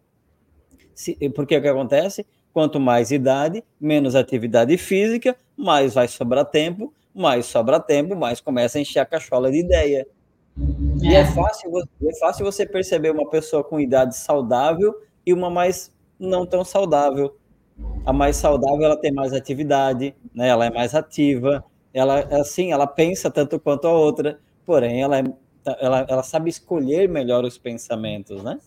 Se, 0.94 1.16
porque 1.30 1.56
o 1.56 1.62
que 1.62 1.68
acontece? 1.68 2.26
Quanto 2.52 2.80
mais 2.80 3.12
idade, 3.12 3.64
menos 3.80 4.16
atividade 4.16 4.76
física, 4.78 5.38
mais 5.58 5.96
vai 5.96 6.08
sobrar 6.08 6.46
tempo, 6.46 6.94
mais 7.14 7.48
sobra 7.48 7.80
tempo, 7.80 8.16
mais 8.16 8.40
começa 8.40 8.78
a 8.78 8.82
encher 8.82 9.00
a 9.00 9.06
cachola 9.06 9.50
de 9.50 9.60
ideia. 9.60 10.08
É. 11.02 11.06
E 11.06 11.16
é 11.16 11.26
fácil, 11.26 11.72
é 11.80 12.20
fácil 12.20 12.46
você 12.46 12.66
perceber 12.66 13.12
uma 13.12 13.28
pessoa 13.30 13.64
com 13.64 13.80
idade 13.80 14.16
saudável 14.16 14.94
e 15.26 15.34
uma 15.34 15.50
mais 15.50 15.92
não 16.20 16.46
tão 16.46 16.64
saudável. 16.64 17.36
A 18.06 18.14
mais 18.14 18.38
saudável 18.38 18.86
ela 18.86 18.98
tem 18.98 19.12
mais 19.12 19.34
atividade, 19.34 20.16
né? 20.34 20.48
Ela 20.48 20.66
é 20.66 20.70
mais 20.72 20.96
ativa, 20.96 21.64
ela 21.94 22.20
assim, 22.40 22.72
ela 22.72 22.88
pensa 22.88 23.30
tanto 23.30 23.60
quanto 23.60 23.88
a 23.88 23.92
outra, 23.92 24.40
porém 24.66 25.02
ela, 25.02 25.20
é, 25.20 25.24
ela, 25.80 26.06
ela 26.08 26.24
sabe 26.24 26.50
escolher 26.50 27.08
melhor 27.10 27.44
os 27.44 27.58
pensamentos, 27.58 28.44
né? 28.44 28.60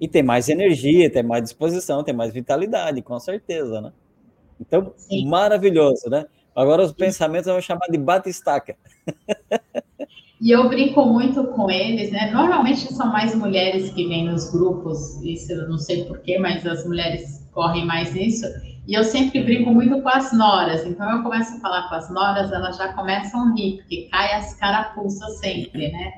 E 0.00 0.08
tem 0.08 0.22
mais 0.22 0.48
energia, 0.48 1.10
tem 1.10 1.22
mais 1.22 1.42
disposição, 1.42 2.04
tem 2.04 2.14
mais 2.14 2.32
vitalidade, 2.32 3.00
com 3.02 3.18
certeza, 3.18 3.80
né? 3.80 3.92
Então, 4.60 4.92
Sim. 4.96 5.28
maravilhoso, 5.28 6.08
né? 6.08 6.24
Agora 6.54 6.82
os 6.82 6.90
Sim. 6.90 6.96
pensamentos 6.96 7.46
vão 7.46 7.60
chamar 7.60 7.86
de 7.90 7.98
batistaca. 7.98 8.76
E 10.40 10.50
eu 10.50 10.68
brinco 10.68 11.04
muito 11.06 11.42
com 11.48 11.70
eles, 11.70 12.10
né? 12.10 12.30
Normalmente 12.30 12.92
são 12.92 13.10
mais 13.10 13.34
mulheres 13.34 13.90
que 13.90 14.06
vêm 14.06 14.26
nos 14.26 14.50
grupos, 14.52 15.22
isso 15.22 15.52
eu 15.52 15.68
não 15.68 15.78
sei 15.78 16.04
porquê, 16.04 16.38
mas 16.38 16.66
as 16.66 16.84
mulheres 16.84 17.48
correm 17.52 17.86
mais 17.86 18.12
nisso. 18.12 18.46
E 18.86 18.92
eu 18.92 19.02
sempre 19.02 19.42
brinco 19.42 19.70
muito 19.70 20.02
com 20.02 20.08
as 20.08 20.32
noras. 20.32 20.84
Então 20.84 21.10
eu 21.10 21.22
começo 21.22 21.56
a 21.56 21.60
falar 21.60 21.88
com 21.88 21.94
as 21.94 22.10
noras, 22.10 22.52
elas 22.52 22.76
já 22.76 22.92
começam 22.92 23.40
a 23.40 23.54
rir, 23.54 23.78
porque 23.78 24.08
cai 24.10 24.34
as 24.34 24.54
carapuças 24.54 25.38
sempre, 25.38 25.90
né? 25.90 26.12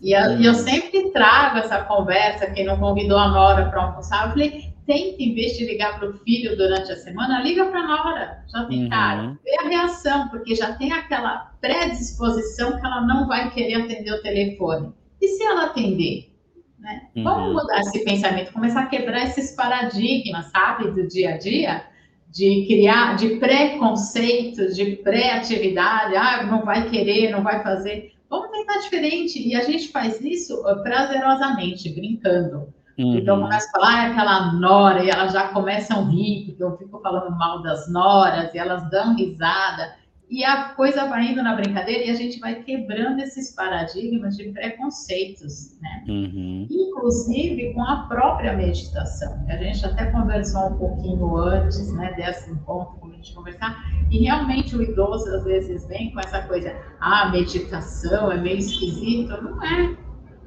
E 0.00 0.12
eu, 0.12 0.40
e 0.40 0.46
eu 0.46 0.54
sempre 0.54 1.10
trago 1.10 1.58
essa 1.58 1.82
conversa, 1.82 2.50
quem 2.52 2.64
não 2.64 2.78
convidou 2.78 3.18
a 3.18 3.28
nora 3.28 3.68
para 3.68 3.82
almoçar, 3.82 4.26
eu 4.26 4.30
falei, 4.30 4.71
tenta, 4.86 5.22
em 5.22 5.34
vez 5.34 5.56
de 5.56 5.64
ligar 5.64 5.98
para 5.98 6.10
o 6.10 6.18
filho 6.18 6.56
durante 6.56 6.90
a 6.92 6.96
semana, 6.96 7.42
liga 7.42 7.64
para 7.66 7.80
a 7.80 7.86
nora, 7.86 8.44
já 8.48 8.64
tem 8.66 8.84
uhum. 8.84 9.38
Vê 9.44 9.56
a 9.60 9.68
reação, 9.68 10.28
porque 10.28 10.54
já 10.54 10.74
tem 10.74 10.92
aquela 10.92 11.52
predisposição 11.60 12.78
que 12.78 12.86
ela 12.86 13.06
não 13.06 13.26
vai 13.26 13.50
querer 13.50 13.82
atender 13.82 14.12
o 14.12 14.22
telefone. 14.22 14.92
E 15.20 15.28
se 15.28 15.42
ela 15.42 15.66
atender? 15.66 16.32
Né? 16.78 17.08
Uhum. 17.16 17.24
Vamos 17.24 17.52
mudar 17.62 17.80
esse 17.80 18.04
pensamento, 18.04 18.52
começar 18.52 18.80
a 18.80 18.86
quebrar 18.86 19.24
esses 19.24 19.52
paradigmas, 19.52 20.46
sabe, 20.46 20.90
do 20.90 21.06
dia 21.06 21.34
a 21.34 21.38
dia 21.38 21.92
de 22.32 22.64
criar, 22.66 23.14
de 23.14 23.36
preconceitos, 23.36 24.74
de 24.74 24.96
pré-atividade, 24.96 26.16
ah, 26.16 26.44
não 26.44 26.64
vai 26.64 26.88
querer, 26.88 27.30
não 27.30 27.42
vai 27.42 27.62
fazer. 27.62 28.12
Vamos 28.28 28.50
tentar 28.50 28.78
diferente. 28.78 29.46
E 29.46 29.54
a 29.54 29.62
gente 29.62 29.88
faz 29.88 30.18
isso 30.22 30.62
prazerosamente, 30.82 31.90
brincando. 31.90 32.72
Uhum. 32.98 33.16
Então, 33.16 33.40
começa 33.40 33.68
a 33.68 33.70
falar, 33.72 33.94
ah, 33.94 34.06
aquela 34.10 34.52
nora, 34.52 35.02
e 35.02 35.10
elas 35.10 35.32
já 35.32 35.48
começam 35.48 36.00
a 36.00 36.08
rir, 36.10 36.46
porque 36.46 36.62
eu 36.62 36.76
fico 36.76 37.00
falando 37.00 37.30
mal 37.36 37.62
das 37.62 37.90
noras, 37.90 38.52
e 38.54 38.58
elas 38.58 38.88
dão 38.90 39.16
risada. 39.16 39.94
e 40.32 40.42
a 40.44 40.70
coisa 40.70 41.06
vai 41.08 41.26
indo 41.26 41.42
na 41.42 41.54
brincadeira 41.54 42.04
e 42.04 42.10
a 42.10 42.14
gente 42.14 42.40
vai 42.40 42.54
quebrando 42.62 43.20
esses 43.20 43.54
paradigmas 43.54 44.34
de 44.34 44.44
preconceitos, 44.44 45.78
né? 45.78 46.04
Uhum. 46.08 46.66
Inclusive 46.70 47.74
com 47.74 47.82
a 47.84 48.06
própria 48.08 48.56
meditação. 48.56 49.44
A 49.46 49.56
gente 49.58 49.84
até 49.84 50.06
conversou 50.06 50.68
um 50.68 50.78
pouquinho 50.78 51.36
antes, 51.36 51.92
né, 51.92 52.14
desse 52.14 52.50
encontro, 52.50 52.96
como 52.98 53.12
a 53.12 53.16
gente 53.16 53.34
conversar, 53.34 53.76
e 54.10 54.24
realmente 54.24 54.74
o 54.74 54.82
idoso 54.82 55.28
às 55.34 55.44
vezes 55.44 55.86
vem 55.86 56.10
com 56.12 56.20
essa 56.20 56.40
coisa, 56.42 56.74
ah, 56.98 57.28
meditação 57.28 58.32
é 58.32 58.38
meio 58.38 58.56
esquisito. 58.56 59.38
Não 59.42 59.62
é. 59.62 59.96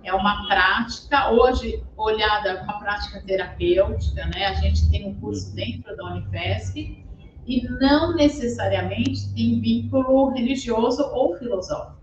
É 0.06 0.14
uma 0.14 0.46
prática, 0.48 1.32
hoje 1.32 1.84
olhada 1.98 2.58
como 2.58 2.80
prática 2.80 3.24
terapêutica, 3.26 4.28
né? 4.28 4.46
A 4.46 4.54
gente 4.54 4.88
tem 4.92 5.10
um 5.10 5.20
curso 5.20 5.54
dentro 5.56 5.98
da 5.98 6.06
Unifesp 6.06 7.04
e 7.48 7.68
não 7.80 8.16
necessariamente 8.16 9.34
tem 9.34 9.60
vínculo 9.60 10.30
religioso 10.30 11.02
ou 11.12 11.36
filosófico. 11.38 11.96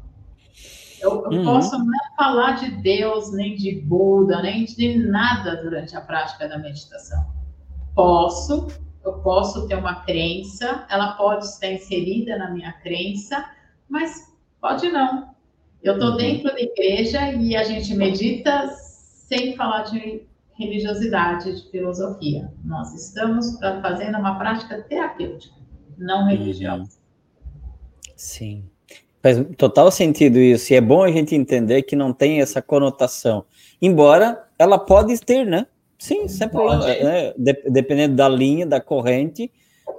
Eu, 1.00 1.24
eu 1.24 1.30
uhum. 1.30 1.44
posso 1.44 1.78
não 1.78 2.16
falar 2.16 2.52
de 2.52 2.70
Deus, 2.82 3.32
nem 3.32 3.56
de 3.56 3.80
Buda, 3.80 4.42
nem 4.42 4.64
de 4.64 4.98
nada 4.98 5.62
durante 5.62 5.96
a 5.96 6.00
prática 6.00 6.48
da 6.48 6.58
meditação. 6.58 7.32
Posso, 7.94 8.66
eu 9.04 9.14
posso 9.20 9.66
ter 9.68 9.76
uma 9.76 10.02
crença, 10.02 10.86
ela 10.88 11.12
pode 11.14 11.44
estar 11.44 11.68
inserida 11.68 12.36
na 12.36 12.50
minha 12.50 12.72
crença, 12.72 13.48
mas 13.88 14.32
pode 14.60 14.88
não. 14.90 15.32
Eu 15.82 15.94
estou 15.94 16.10
uhum. 16.10 16.16
dentro 16.16 16.44
da 16.44 16.60
igreja 16.60 17.32
e 17.32 17.56
a 17.56 17.64
gente 17.64 17.94
medita 17.94 18.68
sem 18.68 19.56
falar 19.56 19.82
de 19.82 20.22
religiosidade, 20.54 21.60
de 21.60 21.70
filosofia. 21.70 22.52
Nós 22.64 22.94
estamos 22.94 23.58
fazendo 23.58 24.18
uma 24.18 24.38
prática 24.38 24.80
terapêutica, 24.82 25.56
não 25.98 26.26
religiosa. 26.28 26.98
Sim. 28.14 28.64
Faz 29.22 29.44
total 29.56 29.90
sentido 29.90 30.38
isso. 30.38 30.72
E 30.72 30.76
é 30.76 30.80
bom 30.80 31.02
a 31.02 31.10
gente 31.10 31.34
entender 31.34 31.82
que 31.82 31.96
não 31.96 32.12
tem 32.12 32.40
essa 32.40 32.60
conotação. 32.60 33.44
Embora 33.80 34.48
ela 34.58 34.78
pode 34.78 35.18
ter, 35.20 35.44
né? 35.44 35.66
Sim, 35.98 36.26
sem 36.28 36.48
problema. 36.48 36.84
Né? 36.84 37.32
Dependendo 37.68 38.16
da 38.16 38.28
linha, 38.28 38.66
da 38.66 38.80
corrente, 38.80 39.50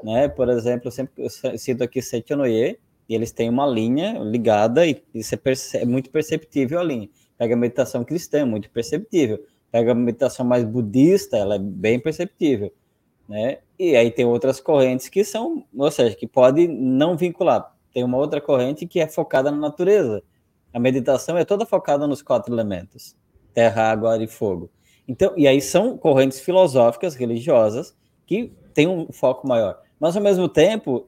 né? 0.04 0.28
Por 0.28 0.50
exemplo, 0.50 0.88
eu 0.88 0.92
sempre 0.92 1.24
eu 1.24 1.58
cito 1.58 1.84
aqui 1.84 2.02
Sechonoye, 2.02 2.78
e 3.08 3.16
eles 3.16 3.32
têm 3.32 3.50
uma 3.50 3.66
linha 3.66 4.20
ligada 4.20 4.86
e 4.86 5.04
isso 5.14 5.36
é, 5.36 5.40
é 5.82 5.86
muito 5.86 6.10
perceptível 6.10 6.80
a 6.80 6.84
linha. 6.84 7.10
Pega 7.38 7.54
a 7.54 7.58
meditação 7.58 8.04
cristã, 8.04 8.46
muito 8.46 8.70
perceptível 8.70 9.40
pega 9.74 9.92
a 9.92 9.96
meditação 9.96 10.46
mais 10.46 10.64
budista, 10.64 11.36
ela 11.36 11.56
é 11.56 11.60
bem 11.60 12.00
perceptível, 12.00 12.72
né? 13.28 13.58
E 13.80 13.96
aí 13.96 14.12
tem 14.12 14.24
outras 14.24 14.60
correntes 14.60 15.10
que 15.10 15.24
são, 15.24 15.66
ou 15.76 15.90
seja, 15.90 16.16
que 16.16 16.28
pode 16.28 16.68
não 16.68 17.18
vincular. 17.18 17.76
Tem 17.92 18.04
uma 18.04 18.20
outra 18.20 18.40
corrente 18.40 18.86
que 18.86 19.00
é 19.00 19.08
focada 19.08 19.50
na 19.50 19.58
natureza. 19.58 20.22
A 20.72 20.80
meditação 20.80 21.40
é 21.40 21.44
toda 21.44 21.66
focada 21.66 22.06
nos 22.06 22.22
quatro 22.22 22.54
elementos: 22.54 23.16
terra, 23.52 23.90
água, 23.90 24.14
ar 24.14 24.22
e 24.22 24.28
fogo. 24.28 24.70
Então, 25.08 25.34
e 25.36 25.48
aí 25.48 25.60
são 25.60 25.98
correntes 25.98 26.40
filosóficas, 26.40 27.16
religiosas, 27.16 27.96
que 28.28 28.54
têm 28.76 28.88
um 28.88 29.12
foco 29.12 29.48
maior. 29.48 29.82
Mas 30.00 30.16
ao 30.16 30.22
mesmo 30.22 30.48
tempo, 30.48 31.08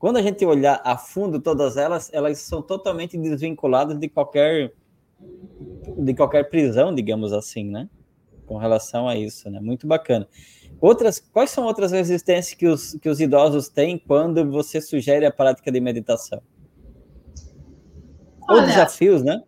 quando 0.00 0.16
a 0.16 0.22
gente 0.22 0.44
olhar 0.46 0.80
a 0.82 0.96
fundo 0.96 1.38
todas 1.38 1.76
elas, 1.76 2.10
elas 2.12 2.38
são 2.38 2.62
totalmente 2.62 3.18
desvinculadas 3.18 3.98
de 3.98 4.08
qualquer 4.08 4.72
de 5.98 6.14
qualquer 6.14 6.48
prisão, 6.48 6.94
digamos 6.94 7.34
assim, 7.34 7.70
né? 7.70 7.86
Com 8.46 8.56
relação 8.56 9.06
a 9.06 9.14
isso, 9.14 9.50
né? 9.50 9.60
Muito 9.60 9.86
bacana. 9.86 10.26
Outras, 10.80 11.20
quais 11.20 11.50
são 11.50 11.64
outras 11.66 11.92
resistências 11.92 12.54
que 12.54 12.66
os, 12.66 12.94
que 12.94 13.10
os 13.10 13.20
idosos 13.20 13.68
têm 13.68 13.98
quando 13.98 14.50
você 14.50 14.80
sugere 14.80 15.26
a 15.26 15.30
prática 15.30 15.70
de 15.70 15.78
meditação? 15.78 16.40
Olha, 18.48 18.62
Ou 18.62 18.66
desafios, 18.66 19.22
né? 19.22 19.42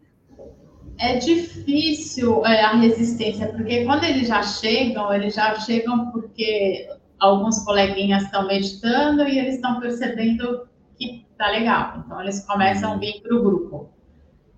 É 0.98 1.16
difícil 1.16 2.44
é, 2.44 2.60
a 2.60 2.76
resistência, 2.76 3.48
porque 3.48 3.86
quando 3.86 4.04
eles 4.04 4.28
já 4.28 4.42
chegam, 4.42 5.12
eles 5.14 5.34
já 5.34 5.58
chegam 5.60 6.10
porque 6.10 6.86
alguns 7.22 7.64
coleguinhas 7.64 8.24
estão 8.24 8.46
meditando 8.46 9.22
e 9.22 9.38
eles 9.38 9.54
estão 9.54 9.78
percebendo 9.78 10.66
que 10.96 11.24
tá 11.38 11.48
legal. 11.48 12.02
Então, 12.04 12.20
eles 12.20 12.44
começam 12.44 12.90
a 12.90 12.94
uhum. 12.94 13.00
vir 13.00 13.22
para 13.22 13.36
o 13.36 13.42
grupo. 13.42 13.90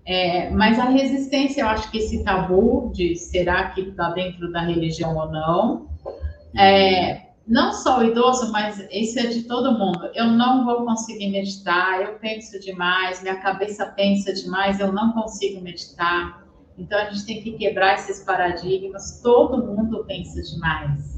É, 0.07 0.49
mas 0.49 0.79
a 0.79 0.85
resistência, 0.85 1.61
eu 1.61 1.67
acho 1.67 1.89
que 1.91 1.99
esse 1.99 2.23
tabu 2.23 2.91
de 2.93 3.15
será 3.15 3.69
que 3.69 3.81
está 3.81 4.09
dentro 4.11 4.51
da 4.51 4.61
religião 4.61 5.15
ou 5.15 5.31
não, 5.31 5.89
é, 6.55 7.25
não 7.47 7.71
só 7.71 7.99
o 7.99 8.03
idoso, 8.03 8.51
mas 8.51 8.83
isso 8.91 9.19
é 9.19 9.27
de 9.27 9.43
todo 9.43 9.77
mundo. 9.77 10.09
Eu 10.13 10.25
não 10.25 10.65
vou 10.65 10.85
conseguir 10.85 11.29
meditar, 11.29 12.01
eu 12.01 12.19
penso 12.19 12.59
demais, 12.59 13.21
minha 13.21 13.35
cabeça 13.37 13.85
pensa 13.87 14.33
demais, 14.33 14.79
eu 14.79 14.91
não 14.91 15.11
consigo 15.11 15.61
meditar. 15.61 16.43
Então 16.77 16.99
a 16.99 17.09
gente 17.09 17.25
tem 17.25 17.41
que 17.41 17.51
quebrar 17.53 17.95
esses 17.95 18.23
paradigmas. 18.23 19.21
Todo 19.21 19.65
mundo 19.65 20.03
pensa 20.05 20.41
demais. 20.41 21.14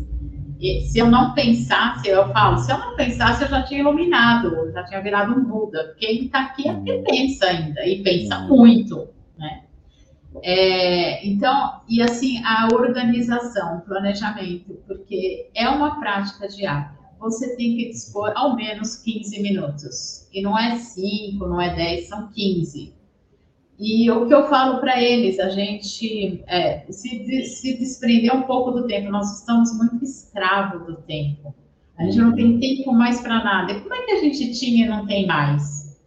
E 0.60 0.82
se 0.82 0.98
eu 0.98 1.08
não 1.08 1.34
pensasse, 1.34 2.08
eu 2.08 2.28
falo, 2.34 2.58
se 2.58 2.72
eu 2.72 2.78
não 2.78 2.96
pensasse, 2.96 3.44
eu 3.44 3.50
já 3.50 3.62
tinha 3.64 3.82
iluminado, 3.82 4.72
já 4.72 4.84
tinha 4.86 5.02
virado 5.02 5.34
um 5.34 5.44
Buda. 5.44 5.96
Quem 6.00 6.26
está 6.26 6.42
aqui 6.42 6.68
é 6.68 6.74
porque 6.74 6.92
uhum. 6.92 7.04
pensa 7.04 7.46
ainda, 7.46 7.86
e 7.86 8.02
pensa 8.02 8.40
uhum. 8.40 8.48
muito, 8.48 9.08
né? 9.38 9.64
É, 10.44 11.28
então, 11.28 11.82
e 11.88 12.02
assim, 12.02 12.44
a 12.44 12.68
organização, 12.74 13.78
o 13.78 13.82
planejamento, 13.82 14.74
porque 14.88 15.50
é 15.56 15.70
uma 15.70 16.00
prática 16.00 16.48
diária. 16.48 16.98
Você 17.20 17.56
tem 17.56 17.76
que 17.76 17.90
dispor 17.90 18.32
ao 18.36 18.56
menos 18.56 18.98
15 18.98 19.42
minutos. 19.42 20.28
E 20.32 20.42
não 20.42 20.58
é 20.58 20.76
5, 20.76 21.48
não 21.48 21.60
é 21.60 21.74
10, 21.76 22.08
são 22.08 22.28
15. 22.28 22.94
E 23.80 24.10
o 24.10 24.28
que 24.28 24.34
eu 24.34 24.48
falo 24.50 24.80
para 24.80 25.02
eles, 25.02 25.40
a 25.40 25.50
gente 25.50 26.44
é, 26.48 26.86
se, 26.92 27.44
se 27.44 27.78
desprender 27.78 28.36
um 28.36 28.42
pouco 28.44 28.72
do 28.72 28.88
tempo. 28.88 29.12
Nós 29.12 29.40
estamos 29.40 29.78
muito 29.78 30.04
escravos 30.04 30.88
do 30.88 30.96
tempo. 31.04 31.54
A 31.98 32.04
gente 32.04 32.18
não 32.18 32.36
tem 32.36 32.60
tempo 32.60 32.92
mais 32.92 33.22
para 33.22 33.44
nada. 33.44 33.74
E 33.74 33.82
como 33.82 33.94
é 33.94 34.02
que 34.04 34.12
a 34.12 34.22
gente 34.22 34.52
tinha 34.60 34.86
e 34.86 34.90
não 34.90 35.06
tem 35.06 35.28
mais? 35.28 36.00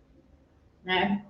Né? 0.85 1.23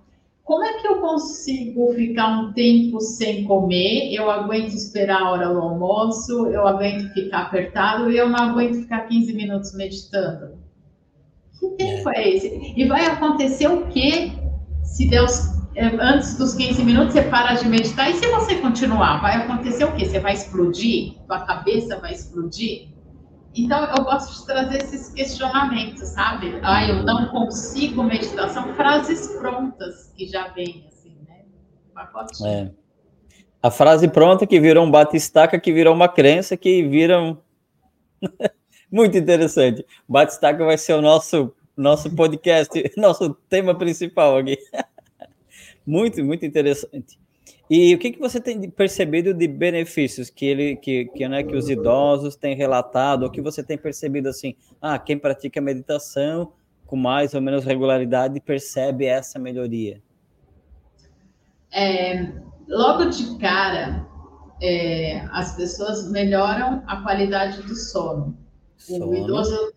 Como 0.43 0.63
é 0.63 0.81
que 0.81 0.87
eu 0.87 0.99
consigo 0.99 1.93
ficar 1.93 2.39
um 2.39 2.53
tempo 2.53 2.99
sem 2.99 3.43
comer? 3.43 4.11
Eu 4.11 4.29
aguento 4.29 4.73
esperar 4.73 5.21
a 5.21 5.31
hora 5.31 5.53
do 5.53 5.59
almoço, 5.59 6.47
eu 6.47 6.67
aguento 6.67 7.13
ficar 7.13 7.43
apertado 7.43 8.11
e 8.11 8.17
eu 8.17 8.27
não 8.27 8.49
aguento 8.49 8.81
ficar 8.81 9.01
15 9.01 9.33
minutos 9.33 9.75
meditando. 9.75 10.57
Que 11.59 11.69
tempo 11.69 12.09
é, 12.09 12.23
é 12.23 12.35
esse? 12.35 12.73
E 12.75 12.85
vai 12.85 13.05
acontecer 13.05 13.67
o 13.67 13.87
quê 13.87 14.31
se 14.83 15.07
Deus 15.07 15.60
antes 15.77 16.37
dos 16.37 16.53
15 16.53 16.83
minutos 16.83 17.13
você 17.13 17.21
para 17.23 17.53
de 17.53 17.67
meditar 17.67 18.09
e 18.09 18.15
se 18.15 18.27
você 18.27 18.55
continuar, 18.55 19.21
vai 19.21 19.37
acontecer 19.37 19.85
o 19.85 19.95
quê? 19.95 20.05
Você 20.05 20.19
vai 20.19 20.33
explodir? 20.33 21.15
Tua 21.25 21.41
cabeça 21.41 21.97
vai 21.99 22.13
explodir? 22.13 22.89
Então 23.55 23.83
eu 23.83 24.03
gosto 24.03 24.39
de 24.39 24.45
trazer 24.45 24.77
esses 24.77 25.09
questionamentos, 25.13 26.09
sabe? 26.09 26.59
Ah, 26.63 26.87
eu 26.87 27.03
não 27.03 27.27
consigo 27.27 28.03
meditação, 28.03 28.73
frases 28.75 29.27
prontas 29.39 30.13
que 30.15 30.27
já 30.27 30.49
vêm 30.49 30.87
assim, 30.87 31.17
né? 31.27 31.45
É. 32.45 32.71
A 33.63 33.69
frase 33.69 34.07
pronta 34.07 34.47
que 34.47 34.59
virou 34.59 34.85
um 34.85 34.91
bate-estaca, 34.91 35.59
que 35.59 35.71
virou 35.71 35.93
uma 35.93 36.07
crença, 36.07 36.57
que 36.57 36.83
viram 36.83 37.41
muito 38.91 39.17
interessante. 39.17 39.85
Bate-estaca 40.07 40.65
vai 40.65 40.77
ser 40.77 40.93
o 40.93 41.01
nosso 41.01 41.53
nosso 41.75 42.13
podcast, 42.15 42.71
nosso 42.97 43.33
tema 43.49 43.73
principal 43.75 44.37
aqui. 44.37 44.57
Muito, 45.85 46.23
muito 46.23 46.45
interessante. 46.45 47.19
E 47.69 47.95
o 47.95 47.97
que, 47.97 48.11
que 48.11 48.19
você 48.19 48.39
tem 48.39 48.69
percebido 48.69 49.33
de 49.33 49.47
benefícios 49.47 50.29
que 50.29 50.45
ele 50.45 50.75
que, 50.75 51.05
que, 51.05 51.27
né, 51.27 51.41
que 51.41 51.55
os 51.55 51.69
idosos 51.69 52.35
têm 52.35 52.55
relatado, 52.55 53.23
ou 53.23 53.29
que 53.29 53.41
você 53.41 53.63
tem 53.63 53.77
percebido 53.77 54.27
assim, 54.27 54.55
ah, 54.81 54.99
quem 54.99 55.17
pratica 55.17 55.61
meditação 55.61 56.51
com 56.85 56.97
mais 56.97 57.33
ou 57.33 57.41
menos 57.41 57.63
regularidade 57.63 58.39
percebe 58.41 59.05
essa 59.05 59.39
melhoria? 59.39 60.01
É, 61.71 62.33
logo 62.67 63.05
de 63.05 63.37
cara, 63.37 64.05
é, 64.61 65.21
as 65.31 65.55
pessoas 65.55 66.11
melhoram 66.11 66.83
a 66.85 67.01
qualidade 67.01 67.61
do 67.63 67.73
sono. 67.73 68.37
sono. 68.77 69.07
O 69.07 69.15
idoso, 69.15 69.73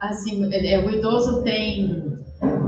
assim, 0.00 0.52
é, 0.52 0.84
o 0.84 0.90
idoso 0.90 1.44
tem 1.44 2.18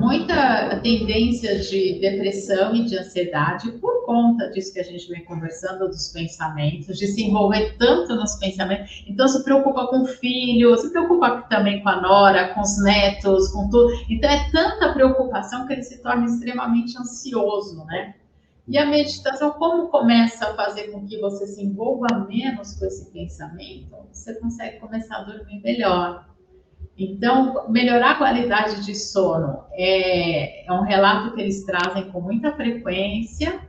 muita 0.02 0.80
tendência 0.82 1.60
de 1.60 2.00
depressão 2.00 2.74
e 2.74 2.84
de 2.84 2.98
ansiedade 2.98 3.70
por 3.72 4.04
conta 4.04 4.50
disso 4.50 4.72
que 4.72 4.80
a 4.80 4.82
gente 4.82 5.08
vem 5.08 5.24
conversando, 5.24 5.86
dos 5.86 6.08
pensamentos, 6.08 6.98
de 6.98 7.06
se 7.06 7.22
envolver 7.22 7.76
tanto 7.78 8.16
nos 8.16 8.34
pensamentos. 8.34 9.04
Então, 9.06 9.28
se 9.28 9.44
preocupa 9.44 9.86
com 9.86 10.02
o 10.02 10.06
filho, 10.06 10.76
se 10.76 10.90
preocupa 10.90 11.42
também 11.48 11.80
com 11.84 11.88
a 11.88 12.00
nora, 12.00 12.52
com 12.52 12.60
os 12.62 12.82
netos, 12.82 13.52
com 13.52 13.70
tudo. 13.70 13.92
Então, 14.10 14.28
é 14.28 14.50
tanta 14.50 14.92
preocupação 14.92 15.68
que 15.68 15.72
ele 15.72 15.84
se 15.84 16.02
torna 16.02 16.26
extremamente 16.26 16.98
ansioso, 16.98 17.84
né? 17.84 18.16
E 18.66 18.76
a 18.78 18.86
meditação, 18.86 19.52
como 19.52 19.88
começa 19.88 20.48
a 20.48 20.54
fazer 20.54 20.90
com 20.90 21.06
que 21.06 21.20
você 21.20 21.46
se 21.46 21.62
envolva 21.62 22.26
menos 22.28 22.74
com 22.74 22.86
esse 22.86 23.08
pensamento, 23.10 23.96
você 24.12 24.34
consegue 24.34 24.78
começar 24.78 25.18
a 25.18 25.22
dormir 25.24 25.60
melhor. 25.62 26.31
Então, 26.98 27.68
melhorar 27.70 28.12
a 28.12 28.14
qualidade 28.16 28.84
de 28.84 28.94
sono 28.94 29.64
é, 29.72 30.66
é 30.66 30.72
um 30.72 30.82
relato 30.82 31.34
que 31.34 31.40
eles 31.40 31.64
trazem 31.64 32.10
com 32.10 32.20
muita 32.20 32.52
frequência, 32.52 33.60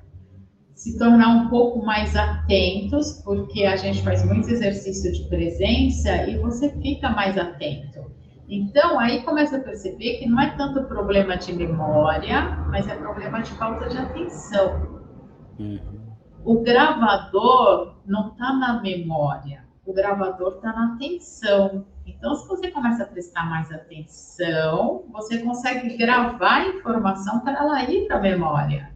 se 0.76 0.98
tornar 0.98 1.30
um 1.30 1.50
pouco 1.50 1.86
mais 1.86 2.16
atentos, 2.16 3.22
porque 3.24 3.64
a 3.64 3.78
gente 3.78 4.04
faz 4.04 4.26
muito 4.26 4.50
exercício 4.50 5.12
de 5.14 5.30
presença 5.30 6.28
e 6.28 6.38
você 6.38 6.70
fica 6.82 7.10
mais 7.10 7.38
atento. 7.38 8.12
Então, 8.50 9.00
aí 9.00 9.24
começa 9.24 9.58
a 9.58 9.62
perceber 9.62 10.18
que 10.18 10.28
não 10.28 10.40
é 10.42 10.56
tanto 10.58 10.84
problema 10.84 11.38
de 11.38 11.54
memória, 11.54 12.42
mas 12.70 12.88
é 12.88 12.96
problema 12.96 13.42
de 13.42 13.52
falta 13.52 13.88
de 13.88 13.98
atenção. 13.98 15.02
Uhum. 15.58 15.80
O 16.44 16.62
gravador 16.62 17.96
não 18.06 18.32
está 18.32 18.52
na 18.54 18.82
memória, 18.82 19.64
o 19.86 19.94
gravador 19.94 20.56
está 20.56 20.74
na 20.74 20.96
atenção. 20.96 21.86
Então, 22.24 22.36
se 22.36 22.48
você 22.48 22.72
começa 22.72 23.04
a 23.04 23.06
prestar 23.06 23.50
mais 23.50 23.70
atenção, 23.70 25.04
você 25.12 25.40
consegue 25.40 25.98
gravar 25.98 26.62
a 26.62 26.68
informação 26.70 27.42
para 27.42 27.60
ela 27.60 27.84
ir 27.84 28.08
para 28.08 28.16
a 28.16 28.22
memória. 28.22 28.96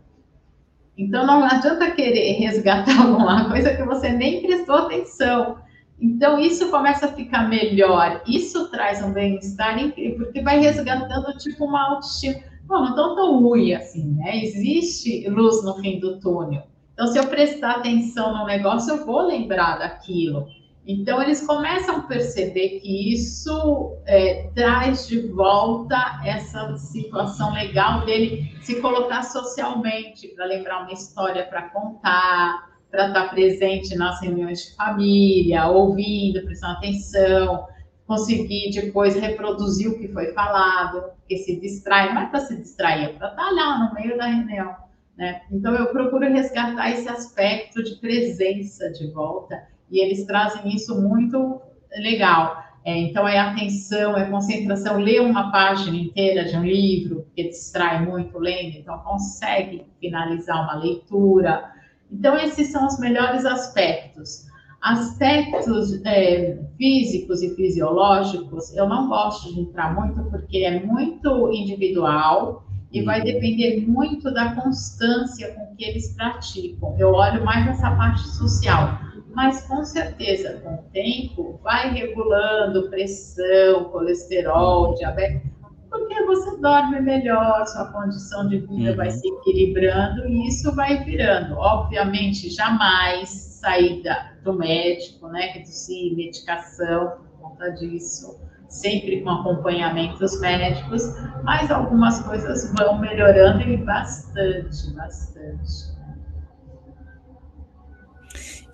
Então, 0.98 1.28
não 1.28 1.44
adianta 1.44 1.92
querer 1.92 2.40
resgatar 2.40 2.96
alguma 3.04 3.50
coisa 3.50 3.76
que 3.76 3.84
você 3.84 4.14
nem 4.14 4.42
prestou 4.44 4.76
atenção. 4.76 5.58
Então, 6.00 6.40
isso 6.40 6.72
começa 6.72 7.08
a 7.08 7.12
ficar 7.12 7.50
melhor. 7.50 8.24
Isso 8.26 8.72
traz 8.72 9.04
um 9.04 9.12
bem-estar 9.12 9.78
incrível, 9.78 10.28
porque 10.28 10.42
vai 10.42 10.60
resgatando 10.60 11.38
tipo 11.38 11.66
uma 11.66 11.96
autoestima. 11.96 12.40
Bom, 12.66 12.80
não 12.80 12.96
tão 12.96 13.14
tão 13.14 13.42
ruim 13.42 13.74
assim, 13.74 14.06
né? 14.14 14.42
Existe 14.42 15.28
luz 15.28 15.66
no 15.66 15.76
fim 15.82 16.00
do 16.00 16.18
túnel. 16.22 16.64
Então, 16.94 17.08
se 17.08 17.20
eu 17.20 17.28
prestar 17.28 17.72
atenção 17.72 18.34
no 18.38 18.46
negócio, 18.46 18.94
eu 18.94 19.06
vou 19.06 19.28
lembrar 19.28 19.80
daquilo. 19.80 20.48
Então, 20.88 21.22
eles 21.22 21.46
começam 21.46 21.98
a 21.98 22.02
perceber 22.04 22.80
que 22.80 23.14
isso 23.14 23.98
é, 24.06 24.50
traz 24.56 25.06
de 25.06 25.28
volta 25.28 26.22
essa 26.24 26.78
situação 26.78 27.54
legal 27.54 28.06
dele 28.06 28.56
se 28.62 28.80
colocar 28.80 29.24
socialmente, 29.24 30.30
para 30.30 30.46
lembrar 30.46 30.84
uma 30.84 30.94
história 30.94 31.46
para 31.46 31.64
contar, 31.64 32.70
para 32.90 33.08
estar 33.10 33.30
presente 33.30 33.98
nas 33.98 34.22
reuniões 34.22 34.64
de 34.64 34.76
família, 34.78 35.68
ouvindo, 35.68 36.46
prestando 36.46 36.78
atenção, 36.78 37.68
conseguir 38.08 38.72
depois 38.72 39.14
reproduzir 39.16 39.90
o 39.90 40.00
que 40.00 40.08
foi 40.08 40.32
falado, 40.32 41.02
porque 41.18 41.36
se 41.40 41.60
distrai, 41.60 42.14
não 42.14 42.22
é 42.22 42.26
para 42.28 42.40
se 42.40 42.56
distrair, 42.56 43.04
é 43.04 43.10
para 43.10 43.32
estar 43.32 43.52
lá 43.52 43.78
no 43.80 43.94
meio 43.94 44.18
da 44.18 44.28
reunião. 44.28 44.74
Né? 45.18 45.42
Então, 45.52 45.76
eu 45.76 45.88
procuro 45.88 46.32
resgatar 46.32 46.92
esse 46.92 47.10
aspecto 47.10 47.84
de 47.84 47.96
presença 47.96 48.90
de 48.92 49.12
volta, 49.12 49.68
e 49.90 50.00
eles 50.00 50.26
trazem 50.26 50.74
isso 50.74 51.00
muito 51.02 51.62
legal. 51.98 52.64
É, 52.86 52.98
então, 52.98 53.28
é 53.28 53.38
atenção, 53.38 54.16
é 54.16 54.30
concentração, 54.30 54.98
ler 54.98 55.22
uma 55.22 55.52
página 55.52 55.98
inteira 55.98 56.46
de 56.46 56.56
um 56.56 56.64
livro, 56.64 57.28
que 57.36 57.44
distrai 57.50 58.06
muito 58.06 58.38
lendo, 58.40 58.78
então 58.78 58.98
consegue 59.00 59.86
finalizar 60.00 60.64
uma 60.64 60.76
leitura, 60.76 61.76
então, 62.12 62.38
esses 62.38 62.72
são 62.72 62.88
os 62.88 63.00
melhores 63.00 63.46
aspectos. 63.46 64.46
Aspectos 64.82 66.00
é, 66.06 66.58
físicos 66.78 67.42
e 67.42 67.54
fisiológicos, 67.56 68.76
eu 68.76 68.88
não 68.88 69.10
gosto 69.10 69.54
de 69.54 69.62
entrar 69.62 69.94
muito, 69.94 70.24
porque 70.30 70.60
é 70.60 70.80
muito 70.86 71.52
individual 71.52 72.64
e 72.92 73.02
vai 73.02 73.20
uhum. 73.20 73.26
depender 73.26 73.86
muito 73.86 74.32
da 74.34 74.56
constância 74.56 75.54
com 75.54 75.76
que 75.76 75.84
eles 75.84 76.16
praticam. 76.16 76.96
Eu 76.98 77.12
olho 77.12 77.44
mais 77.44 77.68
essa 77.68 77.92
parte 77.92 78.22
social, 78.30 79.00
mas 79.34 79.68
com 79.68 79.84
certeza, 79.84 80.60
com 80.64 80.76
o 80.76 80.84
tempo, 80.92 81.60
vai 81.64 81.94
regulando 81.94 82.90
pressão, 82.90 83.86
colesterol, 83.86 84.96
diabetes 84.96 85.58
porque 85.90 86.24
você 86.24 86.58
dorme 86.58 87.00
melhor, 87.02 87.66
sua 87.66 87.86
condição 87.92 88.48
de 88.48 88.60
vida 88.60 88.92
uhum. 88.92 88.96
vai 88.96 89.12
se 89.12 89.28
equilibrando 89.28 90.28
e 90.28 90.48
isso 90.48 90.74
vai 90.76 91.04
virando. 91.04 91.56
Obviamente, 91.56 92.50
jamais 92.50 93.30
saída 93.30 94.34
do 94.44 94.54
médico, 94.54 95.28
né? 95.30 95.48
Reduzir 95.54 96.16
medicação 96.16 97.18
por 97.40 97.50
conta 97.50 97.72
disso, 97.72 98.40
sempre 98.68 99.22
com 99.22 99.30
acompanhamentos 99.30 100.40
médicos, 100.40 101.04
mas 101.44 101.72
algumas 101.72 102.22
coisas 102.24 102.74
vão 102.78 103.00
melhorando 103.00 103.62
e 103.62 103.78
bastante, 103.78 104.94
bastante. 104.94 105.97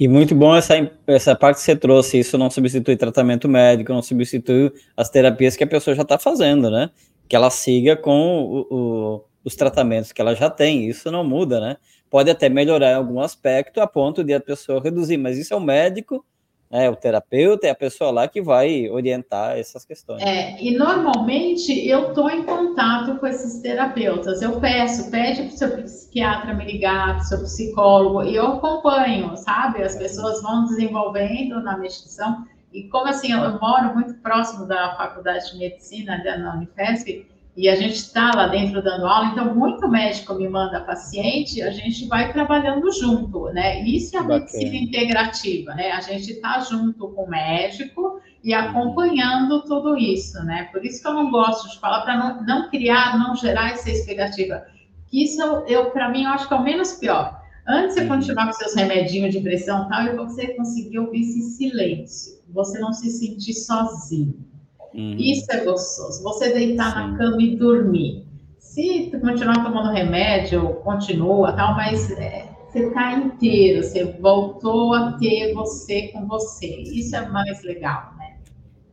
E 0.03 0.07
muito 0.09 0.35
bom 0.35 0.53
essa, 0.53 0.73
essa 1.07 1.33
parte 1.33 1.55
que 1.59 1.63
você 1.63 1.77
trouxe. 1.77 2.19
Isso 2.19 2.37
não 2.37 2.49
substitui 2.49 2.97
tratamento 2.97 3.47
médico, 3.47 3.93
não 3.93 4.01
substitui 4.01 4.69
as 4.97 5.09
terapias 5.09 5.55
que 5.55 5.63
a 5.63 5.67
pessoa 5.67 5.95
já 5.95 6.01
está 6.01 6.19
fazendo, 6.19 6.69
né? 6.69 6.89
Que 7.25 7.37
ela 7.37 7.49
siga 7.49 7.95
com 7.95 8.11
o, 8.11 8.67
o, 8.69 9.25
os 9.45 9.55
tratamentos 9.55 10.11
que 10.11 10.19
ela 10.19 10.35
já 10.35 10.49
tem. 10.49 10.89
Isso 10.89 11.09
não 11.09 11.23
muda, 11.23 11.61
né? 11.61 11.77
Pode 12.09 12.29
até 12.29 12.49
melhorar 12.49 12.91
em 12.91 12.95
algum 12.95 13.21
aspecto 13.21 13.79
a 13.79 13.87
ponto 13.87 14.25
de 14.25 14.33
a 14.33 14.41
pessoa 14.41 14.83
reduzir, 14.83 15.15
mas 15.15 15.37
isso 15.37 15.53
é 15.53 15.55
o 15.55 15.61
médico 15.61 16.25
é, 16.73 16.89
o 16.89 16.95
terapeuta 16.95 17.67
é 17.67 17.69
a 17.69 17.75
pessoa 17.75 18.09
lá 18.09 18.27
que 18.27 18.41
vai 18.41 18.89
orientar 18.89 19.59
essas 19.59 19.85
questões. 19.85 20.23
É, 20.23 20.59
e 20.59 20.75
normalmente 20.75 21.87
eu 21.87 22.09
estou 22.09 22.27
em 22.31 22.41
contato 22.41 23.19
com 23.19 23.27
esses 23.27 23.61
terapeutas. 23.61 24.41
Eu 24.41 24.59
peço, 24.59 25.11
pede 25.11 25.43
para 25.43 25.53
o 25.53 25.57
seu 25.57 25.83
psiquiatra 25.83 26.51
me 26.55 26.65
ligar, 26.65 27.09
para 27.09 27.17
o 27.19 27.25
seu 27.25 27.43
psicólogo, 27.43 28.23
e 28.23 28.35
eu 28.35 28.53
acompanho, 28.53 29.37
sabe? 29.37 29.83
As 29.83 29.95
pessoas 29.95 30.41
vão 30.41 30.65
desenvolvendo 30.65 31.61
na 31.61 31.77
meditação. 31.77 32.43
E 32.73 32.89
como 32.89 33.07
assim, 33.07 33.31
eu 33.31 33.59
moro 33.59 33.93
muito 33.93 34.15
próximo 34.15 34.65
da 34.65 34.95
faculdade 34.95 35.51
de 35.51 35.59
medicina 35.59 36.23
da 36.23 36.55
Unifesp, 36.55 37.27
e 37.55 37.69
a 37.69 37.75
gente 37.75 37.93
está 37.93 38.31
lá 38.35 38.47
dentro 38.47 38.81
dando 38.81 39.05
aula, 39.05 39.27
então 39.27 39.53
muito 39.53 39.87
médico 39.87 40.33
me 40.33 40.49
manda 40.49 40.81
paciente, 40.81 41.61
a 41.61 41.69
gente 41.69 42.07
vai 42.07 42.33
trabalhando 42.33 42.91
junto, 42.91 43.45
né? 43.49 43.83
Isso 43.83 44.17
é 44.17 44.19
a 44.19 44.23
medicina 44.23 44.75
integrativa, 44.75 45.75
né? 45.75 45.91
A 45.91 46.01
gente 46.01 46.31
está 46.31 46.59
junto 46.61 47.09
com 47.09 47.25
o 47.25 47.29
médico 47.29 48.19
e 48.43 48.55
uhum. 48.55 48.59
acompanhando 48.59 49.61
tudo 49.65 49.95
isso, 49.95 50.43
né? 50.43 50.67
Por 50.71 50.83
isso 50.83 50.99
que 50.99 51.07
eu 51.07 51.13
não 51.13 51.29
gosto 51.29 51.69
de 51.69 51.79
falar 51.79 52.01
para 52.01 52.17
não, 52.17 52.43
não, 52.43 52.69
criar, 52.71 53.19
não 53.19 53.35
gerar 53.35 53.69
essa 53.69 53.91
expectativa. 53.91 54.65
Que 55.07 55.23
isso 55.23 55.39
eu, 55.39 55.67
eu 55.67 55.91
para 55.91 56.09
mim, 56.09 56.23
eu 56.23 56.31
acho 56.31 56.47
que 56.47 56.53
é 56.55 56.57
o 56.57 56.63
menos 56.63 56.93
pior. 56.93 57.39
Antes 57.67 57.95
de 57.95 58.01
você 58.01 58.07
uhum. 58.07 58.17
continuar 58.17 58.47
com 58.47 58.53
seus 58.53 58.73
remedinhos 58.73 59.31
de 59.31 59.39
pressão 59.39 59.85
e 59.85 59.89
tal, 59.89 60.05
e 60.07 60.15
você 60.15 60.47
conseguir 60.55 60.97
ouvir 60.97 61.21
esse 61.21 61.41
silêncio, 61.51 62.41
você 62.49 62.79
não 62.79 62.91
se 62.91 63.11
sentir 63.11 63.53
sozinho. 63.53 64.52
Uhum. 64.93 65.15
Isso 65.17 65.51
é 65.51 65.63
gostoso. 65.63 66.21
Você 66.23 66.53
deitar 66.53 66.93
Sim. 66.93 67.11
na 67.11 67.17
cama 67.17 67.41
e 67.41 67.55
dormir. 67.55 68.25
Se 68.59 69.11
continuar 69.21 69.63
tomando 69.63 69.91
remédio, 69.91 70.75
continua, 70.83 71.51
tal, 71.53 71.75
mas 71.75 72.09
é, 72.11 72.47
você 72.67 72.87
está 72.87 73.13
inteiro, 73.13 73.83
você 73.83 74.03
voltou 74.19 74.93
a 74.93 75.13
ter 75.13 75.53
você 75.53 76.07
com 76.07 76.25
você. 76.27 76.67
Isso 76.67 77.15
é 77.15 77.27
mais 77.29 77.63
legal, 77.63 78.13
né? 78.17 78.37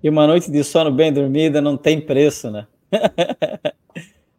E 0.03 0.09
uma 0.09 0.26
noite 0.26 0.51
de 0.51 0.62
sono 0.64 0.90
bem 0.90 1.12
dormida 1.12 1.61
não 1.61 1.76
tem 1.76 2.01
preço, 2.01 2.51
né? 2.51 2.66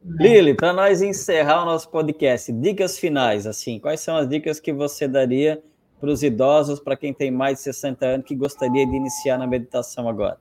Lili, 0.04 0.54
para 0.54 0.74
nós 0.74 1.02
encerrar 1.02 1.64
o 1.64 1.66
nosso 1.66 1.90
podcast, 1.90 2.52
dicas 2.52 2.98
finais, 2.98 3.48
assim, 3.48 3.80
quais 3.80 4.00
são 4.00 4.18
as 4.18 4.28
dicas 4.28 4.60
que 4.60 4.74
você 4.74 5.08
daria 5.08 5.62
para 6.00 6.10
os 6.10 6.24
idosos, 6.24 6.80
para 6.80 6.98
quem 6.98 7.14
tem 7.14 7.30
mais 7.30 7.60
de 7.60 7.64
60 7.66 8.06
anos, 8.06 8.26
que 8.26 8.36
gostaria 8.36 8.86
de 8.86 8.96
iniciar 8.96 9.38
na 9.38 9.46
meditação 9.46 10.10
agora? 10.10 10.38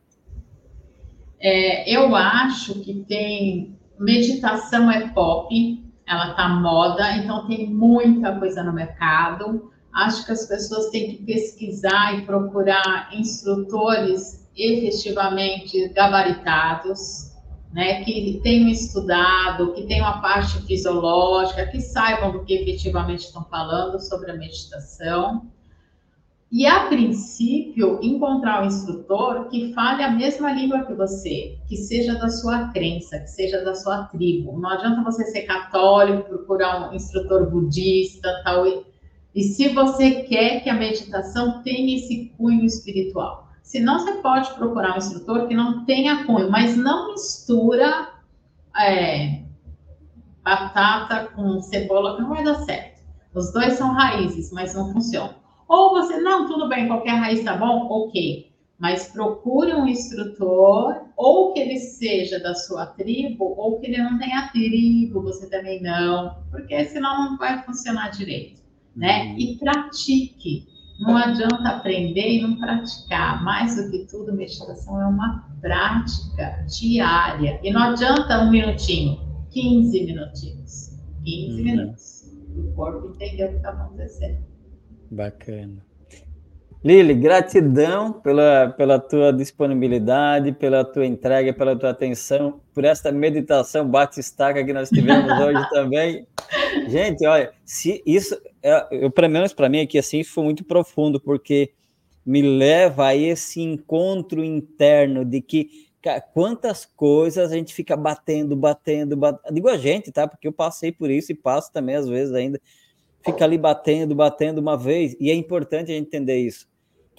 É, 1.41 1.91
eu 1.91 2.15
acho 2.15 2.81
que 2.81 3.05
tem 3.09 3.79
meditação 3.99 4.91
é 4.91 5.09
pop, 5.09 5.83
ela 6.07 6.35
tá 6.35 6.49
moda, 6.49 7.17
então 7.17 7.47
tem 7.47 7.69
muita 7.69 8.39
coisa 8.39 8.63
no 8.63 8.73
mercado. 8.73 9.71
Acho 9.93 10.25
que 10.27 10.33
as 10.33 10.47
pessoas 10.47 10.91
têm 10.91 11.11
que 11.11 11.25
pesquisar 11.25 12.19
e 12.19 12.23
procurar 12.23 13.11
instrutores 13.13 14.49
efetivamente 14.57 15.89
gabaritados, 15.89 17.31
né, 17.73 18.03
que 18.05 18.41
tenham 18.43 18.69
estudado, 18.69 19.73
que 19.73 19.87
tenham 19.87 20.07
a 20.07 20.19
parte 20.19 20.61
fisiológica, 20.67 21.67
que 21.67 21.81
saibam 21.81 22.33
do 22.33 22.45
que 22.45 22.55
efetivamente 22.55 23.21
estão 23.21 23.45
falando 23.45 23.99
sobre 24.01 24.31
a 24.31 24.37
meditação. 24.37 25.51
E, 26.53 26.67
a 26.67 26.87
princípio, 26.87 28.01
encontrar 28.03 28.65
um 28.65 28.67
instrutor 28.67 29.49
que 29.49 29.73
fale 29.73 30.03
a 30.03 30.11
mesma 30.11 30.51
língua 30.51 30.85
que 30.85 30.95
você, 30.95 31.57
que 31.69 31.77
seja 31.77 32.19
da 32.19 32.29
sua 32.29 32.69
crença, 32.73 33.21
que 33.21 33.31
seja 33.31 33.65
da 33.65 33.73
sua 33.73 34.07
tribo. 34.07 34.59
Não 34.59 34.71
adianta 34.71 35.05
você 35.05 35.25
ser 35.27 35.43
católico, 35.43 36.29
procurar 36.29 36.91
um 36.91 36.95
instrutor 36.95 37.49
budista, 37.49 38.43
tal. 38.43 38.67
E 39.33 39.43
se 39.45 39.69
você 39.69 40.25
quer 40.25 40.61
que 40.61 40.69
a 40.69 40.75
meditação 40.75 41.63
tenha 41.63 41.97
esse 41.97 42.33
cunho 42.37 42.65
espiritual. 42.65 43.49
Senão, 43.63 44.01
você 44.01 44.15
pode 44.15 44.53
procurar 44.55 44.95
um 44.95 44.99
instrutor 44.99 45.47
que 45.47 45.55
não 45.55 45.85
tenha 45.85 46.25
cunho, 46.25 46.51
mas 46.51 46.77
não 46.77 47.13
mistura 47.13 48.09
é, 48.77 49.45
batata 50.43 51.29
com 51.29 51.61
cebola, 51.61 52.17
que 52.17 52.23
não 52.23 52.31
vai 52.31 52.43
dar 52.43 52.57
certo. 52.65 53.01
Os 53.33 53.53
dois 53.53 53.75
são 53.75 53.93
raízes, 53.93 54.51
mas 54.51 54.75
não 54.75 54.93
funcionam. 54.93 55.40
Ou 55.71 55.91
você, 55.91 56.17
não, 56.21 56.49
tudo 56.49 56.69
bem, 56.69 56.89
qualquer 56.89 57.13
raiz 57.13 57.45
tá 57.45 57.57
bom, 57.57 57.87
ok. 57.89 58.51
mas 58.77 59.13
procure 59.13 59.73
um 59.73 59.87
instrutor, 59.87 61.03
ou 61.17 61.53
que 61.53 61.61
ele 61.61 61.79
seja 61.79 62.41
da 62.41 62.55
sua 62.55 62.87
tribo, 62.87 63.55
ou 63.57 63.79
que 63.79 63.87
ele 63.87 64.03
não 64.03 64.19
tenha 64.19 64.49
tribo, 64.49 65.23
você 65.23 65.49
também 65.49 65.81
não, 65.81 66.35
porque 66.51 66.87
senão 66.87 67.31
não 67.31 67.39
vai 67.39 67.63
funcionar 67.63 68.11
direito, 68.11 68.61
né? 68.97 69.27
Uhum. 69.27 69.39
E 69.39 69.59
pratique. 69.59 70.67
Não 70.99 71.17
adianta 71.17 71.69
aprender 71.69 72.29
e 72.29 72.43
não 72.43 72.57
praticar. 72.57 73.45
Mais 73.45 73.77
do 73.77 73.91
que 73.91 74.07
tudo, 74.07 74.35
meditação 74.35 75.01
é 75.01 75.07
uma 75.07 75.47
prática 75.61 76.65
diária. 76.67 77.61
E 77.63 77.71
não 77.71 77.83
adianta 77.83 78.41
um 78.41 78.51
minutinho, 78.51 79.21
15 79.51 80.05
minutinhos. 80.05 80.99
15 81.25 81.59
uhum. 81.59 81.65
minutos. 81.65 82.33
O 82.57 82.75
corpo 82.75 83.15
entendeu 83.15 83.47
o 83.47 83.51
que 83.51 83.57
está 83.59 83.71
acontecendo. 83.71 84.50
Bacana. 85.11 85.85
Lili, 86.83 87.13
gratidão 87.13 88.11
pela, 88.11 88.71
pela 88.71 88.99
tua 88.99 89.33
disponibilidade, 89.33 90.53
pela 90.53 90.83
tua 90.83 91.05
entrega, 91.05 91.53
pela 91.53 91.77
tua 91.77 91.91
atenção, 91.91 92.63
por 92.73 92.85
esta 92.85 93.13
meditação 93.13 93.87
bate-estaca 93.87 94.65
que 94.65 94.73
nós 94.73 94.89
tivemos 94.89 95.31
hoje 95.39 95.69
também. 95.71 96.27
Gente, 96.89 97.27
olha, 97.27 97.53
se 97.67 98.03
isso, 98.07 98.35
é, 98.63 98.87
eu, 98.93 99.11
pelo 99.11 99.29
menos 99.29 99.53
para 99.53 99.69
mim 99.69 99.81
aqui 99.81 99.99
assim, 99.99 100.25
foi 100.25 100.43
muito 100.43 100.65
profundo, 100.65 101.21
porque 101.21 101.71
me 102.25 102.41
leva 102.41 103.09
a 103.09 103.17
esse 103.17 103.61
encontro 103.61 104.43
interno 104.43 105.23
de 105.23 105.43
que 105.43 105.91
cara, 106.01 106.21
quantas 106.21 106.87
coisas 106.87 107.51
a 107.51 107.55
gente 107.55 107.75
fica 107.75 107.95
batendo, 107.95 108.57
batendo, 108.57 109.19
batendo. 109.19 109.55
Digo 109.55 109.69
a 109.69 109.77
gente, 109.77 110.11
tá? 110.11 110.27
Porque 110.27 110.49
eu 110.49 110.53
passei 110.53 110.93
por 110.93 111.11
isso 111.11 111.31
e 111.31 111.35
passo 111.35 111.71
também 111.71 111.97
às 111.97 112.09
vezes 112.09 112.33
ainda. 112.33 112.59
Fica 113.25 113.45
ali 113.45 113.59
batendo, 113.59 114.15
batendo 114.15 114.59
uma 114.59 114.77
vez, 114.77 115.17
e 115.21 115.31
é 115.31 115.35
importante 115.35 115.93
a 115.93 115.95
gente 115.95 116.07
entender 116.07 116.39
isso 116.39 116.71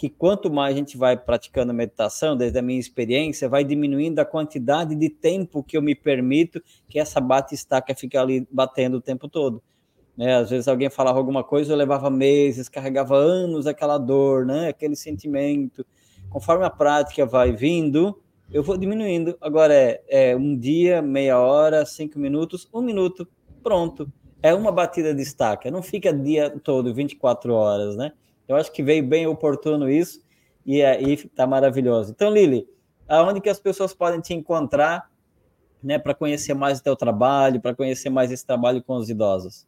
que 0.02 0.10
quanto 0.10 0.52
mais 0.52 0.74
a 0.74 0.78
gente 0.80 0.98
vai 0.98 1.16
praticando 1.16 1.72
meditação, 1.72 2.36
desde 2.36 2.58
a 2.58 2.62
minha 2.64 2.80
experiência, 2.80 3.48
vai 3.48 3.64
diminuindo 3.64 4.18
a 4.18 4.26
quantidade 4.26 4.96
de 4.96 5.10
tempo 5.10 5.64
que 5.64 5.78
eu 5.78 5.82
me 5.82 5.94
permito 5.94 6.60
que 6.90 6.98
essa 6.98 7.22
bate-estaca 7.22 7.94
fique 7.94 8.18
ali 8.18 8.48
batendo 8.52 8.98
o 8.98 9.02
tempo 9.02 9.30
todo. 9.30 9.62
Né? 10.18 10.38
Às 10.38 10.50
vezes 10.50 10.68
alguém 10.68 10.90
falava 10.90 11.20
alguma 11.20 11.44
coisa, 11.44 11.72
eu 11.72 11.78
levava 11.78 12.10
meses, 12.10 12.68
carregava 12.68 13.16
anos 13.16 13.68
aquela 13.68 14.00
dor, 14.00 14.44
né? 14.44 14.70
aquele 14.70 14.96
sentimento. 14.96 15.86
Conforme 16.32 16.66
a 16.66 16.72
prática 16.72 17.24
vai 17.24 17.52
vindo, 17.52 18.20
eu 18.52 18.64
vou 18.64 18.78
diminuindo. 18.78 19.38
Agora 19.40 19.72
é, 19.72 20.02
é 20.10 20.36
um 20.36 20.58
dia, 20.58 21.00
meia 21.00 21.40
hora, 21.40 21.86
cinco 21.86 22.18
minutos, 22.18 22.68
um 22.74 22.82
minuto, 22.82 23.28
pronto. 23.62 24.12
É 24.44 24.54
uma 24.54 24.72
batida 24.72 25.14
de 25.14 25.22
estaca, 25.22 25.70
não 25.70 25.84
fica 25.84 26.12
dia 26.12 26.50
todo, 26.50 26.94
24 26.94 27.54
horas, 27.54 27.96
né? 27.96 28.12
Eu 28.48 28.56
acho 28.56 28.72
que 28.72 28.82
veio 28.82 29.06
bem 29.06 29.28
oportuno 29.28 29.90
isso 29.90 30.20
e 30.66 30.82
aí 30.82 31.14
está 31.14 31.46
maravilhoso. 31.46 32.12
Então, 32.12 32.32
Lili, 32.32 32.68
aonde 33.08 33.40
que 33.40 33.50
as 33.50 33.60
pessoas 33.60 33.94
podem 33.94 34.20
te 34.20 34.34
encontrar, 34.34 35.10
né, 35.84 36.00
para 36.00 36.14
conhecer 36.14 36.54
mais 36.54 36.80
o 36.80 36.84
teu 36.84 36.96
trabalho, 36.96 37.62
para 37.62 37.76
conhecer 37.76 38.10
mais 38.10 38.32
esse 38.32 38.46
trabalho 38.46 38.82
com 38.84 38.96
os 38.96 39.10
idosos? 39.10 39.68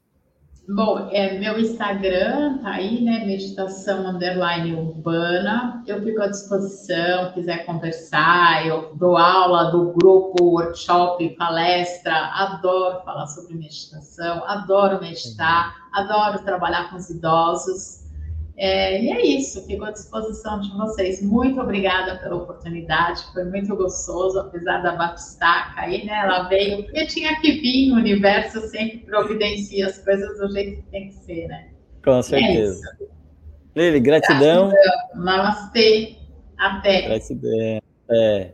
Bom, 0.66 1.10
é, 1.12 1.38
meu 1.40 1.60
Instagram 1.60 2.60
tá 2.60 2.70
aí, 2.70 3.04
né? 3.04 3.26
Meditação 3.26 4.08
underline 4.08 4.74
urbana. 4.74 5.84
Eu 5.86 6.02
fico 6.02 6.22
à 6.22 6.28
disposição, 6.28 7.34
quiser 7.34 7.66
conversar, 7.66 8.66
eu 8.66 8.96
dou 8.96 9.18
aula 9.18 9.72
do 9.72 9.92
grupo, 9.92 10.42
workshop, 10.42 11.36
palestra, 11.36 12.16
adoro 12.34 13.04
falar 13.04 13.28
sobre 13.28 13.56
meditação, 13.56 14.42
adoro 14.46 15.02
meditar, 15.02 15.76
adoro 15.92 16.42
trabalhar 16.46 16.90
com 16.90 16.96
os 16.96 17.10
idosos. 17.10 18.03
É, 18.56 19.02
e 19.02 19.10
é 19.10 19.26
isso, 19.26 19.66
fico 19.66 19.84
à 19.84 19.92
disposição 19.92 20.60
de 20.60 20.70
vocês. 20.78 21.22
Muito 21.22 21.60
obrigada 21.60 22.18
pela 22.20 22.36
oportunidade, 22.36 23.24
foi 23.34 23.46
muito 23.46 23.76
gostoso, 23.76 24.40
apesar 24.40 24.82
da 24.84 24.96
batistaca 24.96 25.82
aí, 25.82 26.06
né? 26.06 26.14
Ela 26.24 26.48
veio, 26.48 26.84
porque 26.84 27.08
tinha 27.08 27.40
que 27.40 27.52
vir, 27.54 27.92
o 27.92 27.96
universo 27.96 28.62
sempre 28.68 29.00
providencia 29.00 29.88
as 29.88 29.98
coisas 29.98 30.38
do 30.38 30.52
jeito 30.52 30.84
que 30.84 30.92
tem 30.92 31.08
que 31.08 31.16
ser, 31.16 31.48
né? 31.48 31.70
Com 32.04 32.22
certeza. 32.22 32.82
É 33.00 33.82
Lili, 33.82 34.00
gratidão. 34.00 34.70
gratidão. 34.70 35.24
Namastê. 35.24 36.16
Até. 36.58 37.02
Gratidão. 37.08 37.82
É. 38.12 38.54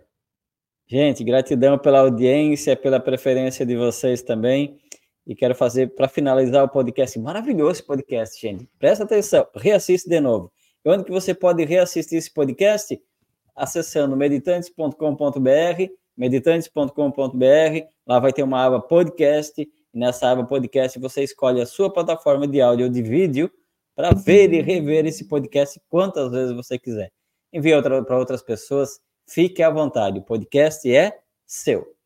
Gente, 0.88 1.24
gratidão 1.24 1.78
pela 1.78 2.00
audiência, 2.00 2.76
pela 2.76 3.00
preferência 3.00 3.66
de 3.66 3.76
vocês 3.76 4.22
também 4.22 4.80
e 5.30 5.36
quero 5.36 5.54
fazer 5.54 5.94
para 5.94 6.08
finalizar 6.08 6.66
o 6.66 6.68
podcast. 6.68 7.20
Maravilhoso 7.20 7.74
esse 7.74 7.84
podcast, 7.84 8.42
gente. 8.42 8.68
Presta 8.80 9.04
atenção, 9.04 9.48
reassiste 9.56 10.10
de 10.10 10.20
novo. 10.20 10.52
E 10.84 10.90
onde 10.90 11.04
que 11.04 11.12
você 11.12 11.36
pode 11.36 11.64
reassistir 11.64 12.18
esse 12.18 12.34
podcast? 12.34 13.00
Acessando 13.56 14.18
meditantes.com.br, 14.18 15.94
meditantes.com.br, 16.18 17.88
lá 18.08 18.20
vai 18.20 18.34
ter 18.34 18.42
uma 18.42 18.66
aba 18.66 18.82
podcast, 18.82 19.70
nessa 19.94 20.32
aba 20.32 20.44
podcast 20.46 20.98
você 20.98 21.24
escolhe 21.24 21.62
a 21.62 21.66
sua 21.68 21.94
plataforma 21.94 22.48
de 22.48 22.60
áudio 22.60 22.88
ou 22.88 22.92
de 22.92 23.04
vídeo 23.04 23.52
para 23.96 24.16
ver 24.16 24.52
e 24.52 24.62
rever 24.62 25.06
esse 25.06 25.28
podcast 25.28 25.80
quantas 25.90 26.32
vezes 26.32 26.56
você 26.56 26.80
quiser. 26.80 27.12
Envie 27.54 27.80
para 27.84 28.18
outras 28.18 28.42
pessoas, 28.42 29.00
fique 29.28 29.62
à 29.62 29.70
vontade, 29.70 30.18
o 30.18 30.24
podcast 30.24 30.92
é 30.92 31.20
seu. 31.46 31.99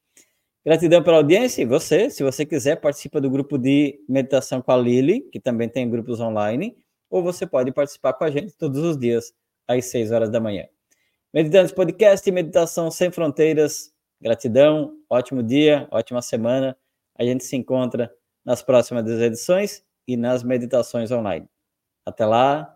Gratidão 0.66 1.04
pela 1.04 1.18
audiência 1.18 1.62
e 1.62 1.66
você, 1.66 2.10
se 2.10 2.24
você 2.24 2.46
quiser, 2.46 2.78
participa 2.78 3.20
do 3.20 3.30
grupo 3.30 3.58
de 3.58 4.00
meditação 4.08 4.62
com 4.62 4.72
a 4.72 4.78
Lili, 4.78 5.22
que 5.30 5.40
também 5.40 5.68
tem 5.68 5.90
grupos 5.90 6.22
online, 6.22 6.78
ou 7.10 7.22
você 7.22 7.46
pode 7.46 7.72
participar 7.74 8.14
com 8.14 8.24
a 8.24 8.32
gente 8.32 8.56
todos 8.56 8.82
os 8.82 8.98
dias, 8.98 9.34
às 9.68 9.86
6 9.86 10.12
horas 10.12 10.30
da 10.30 10.40
manhã. 10.40 10.66
Meditantes 11.34 11.74
Podcast, 11.74 12.32
Meditação 12.32 12.90
Sem 12.90 13.12
Fronteiras, 13.12 13.92
gratidão, 14.22 14.96
ótimo 15.10 15.44
dia, 15.44 15.86
ótima 15.92 16.22
semana. 16.22 16.78
A 17.20 17.26
gente 17.26 17.44
se 17.44 17.58
encontra 17.58 18.10
nas 18.46 18.62
próximas 18.62 19.06
edições 19.06 19.84
e 20.08 20.16
nas 20.16 20.44
meditações 20.44 21.12
online. 21.12 21.46
Até 22.06 22.26
lá, 22.26 22.74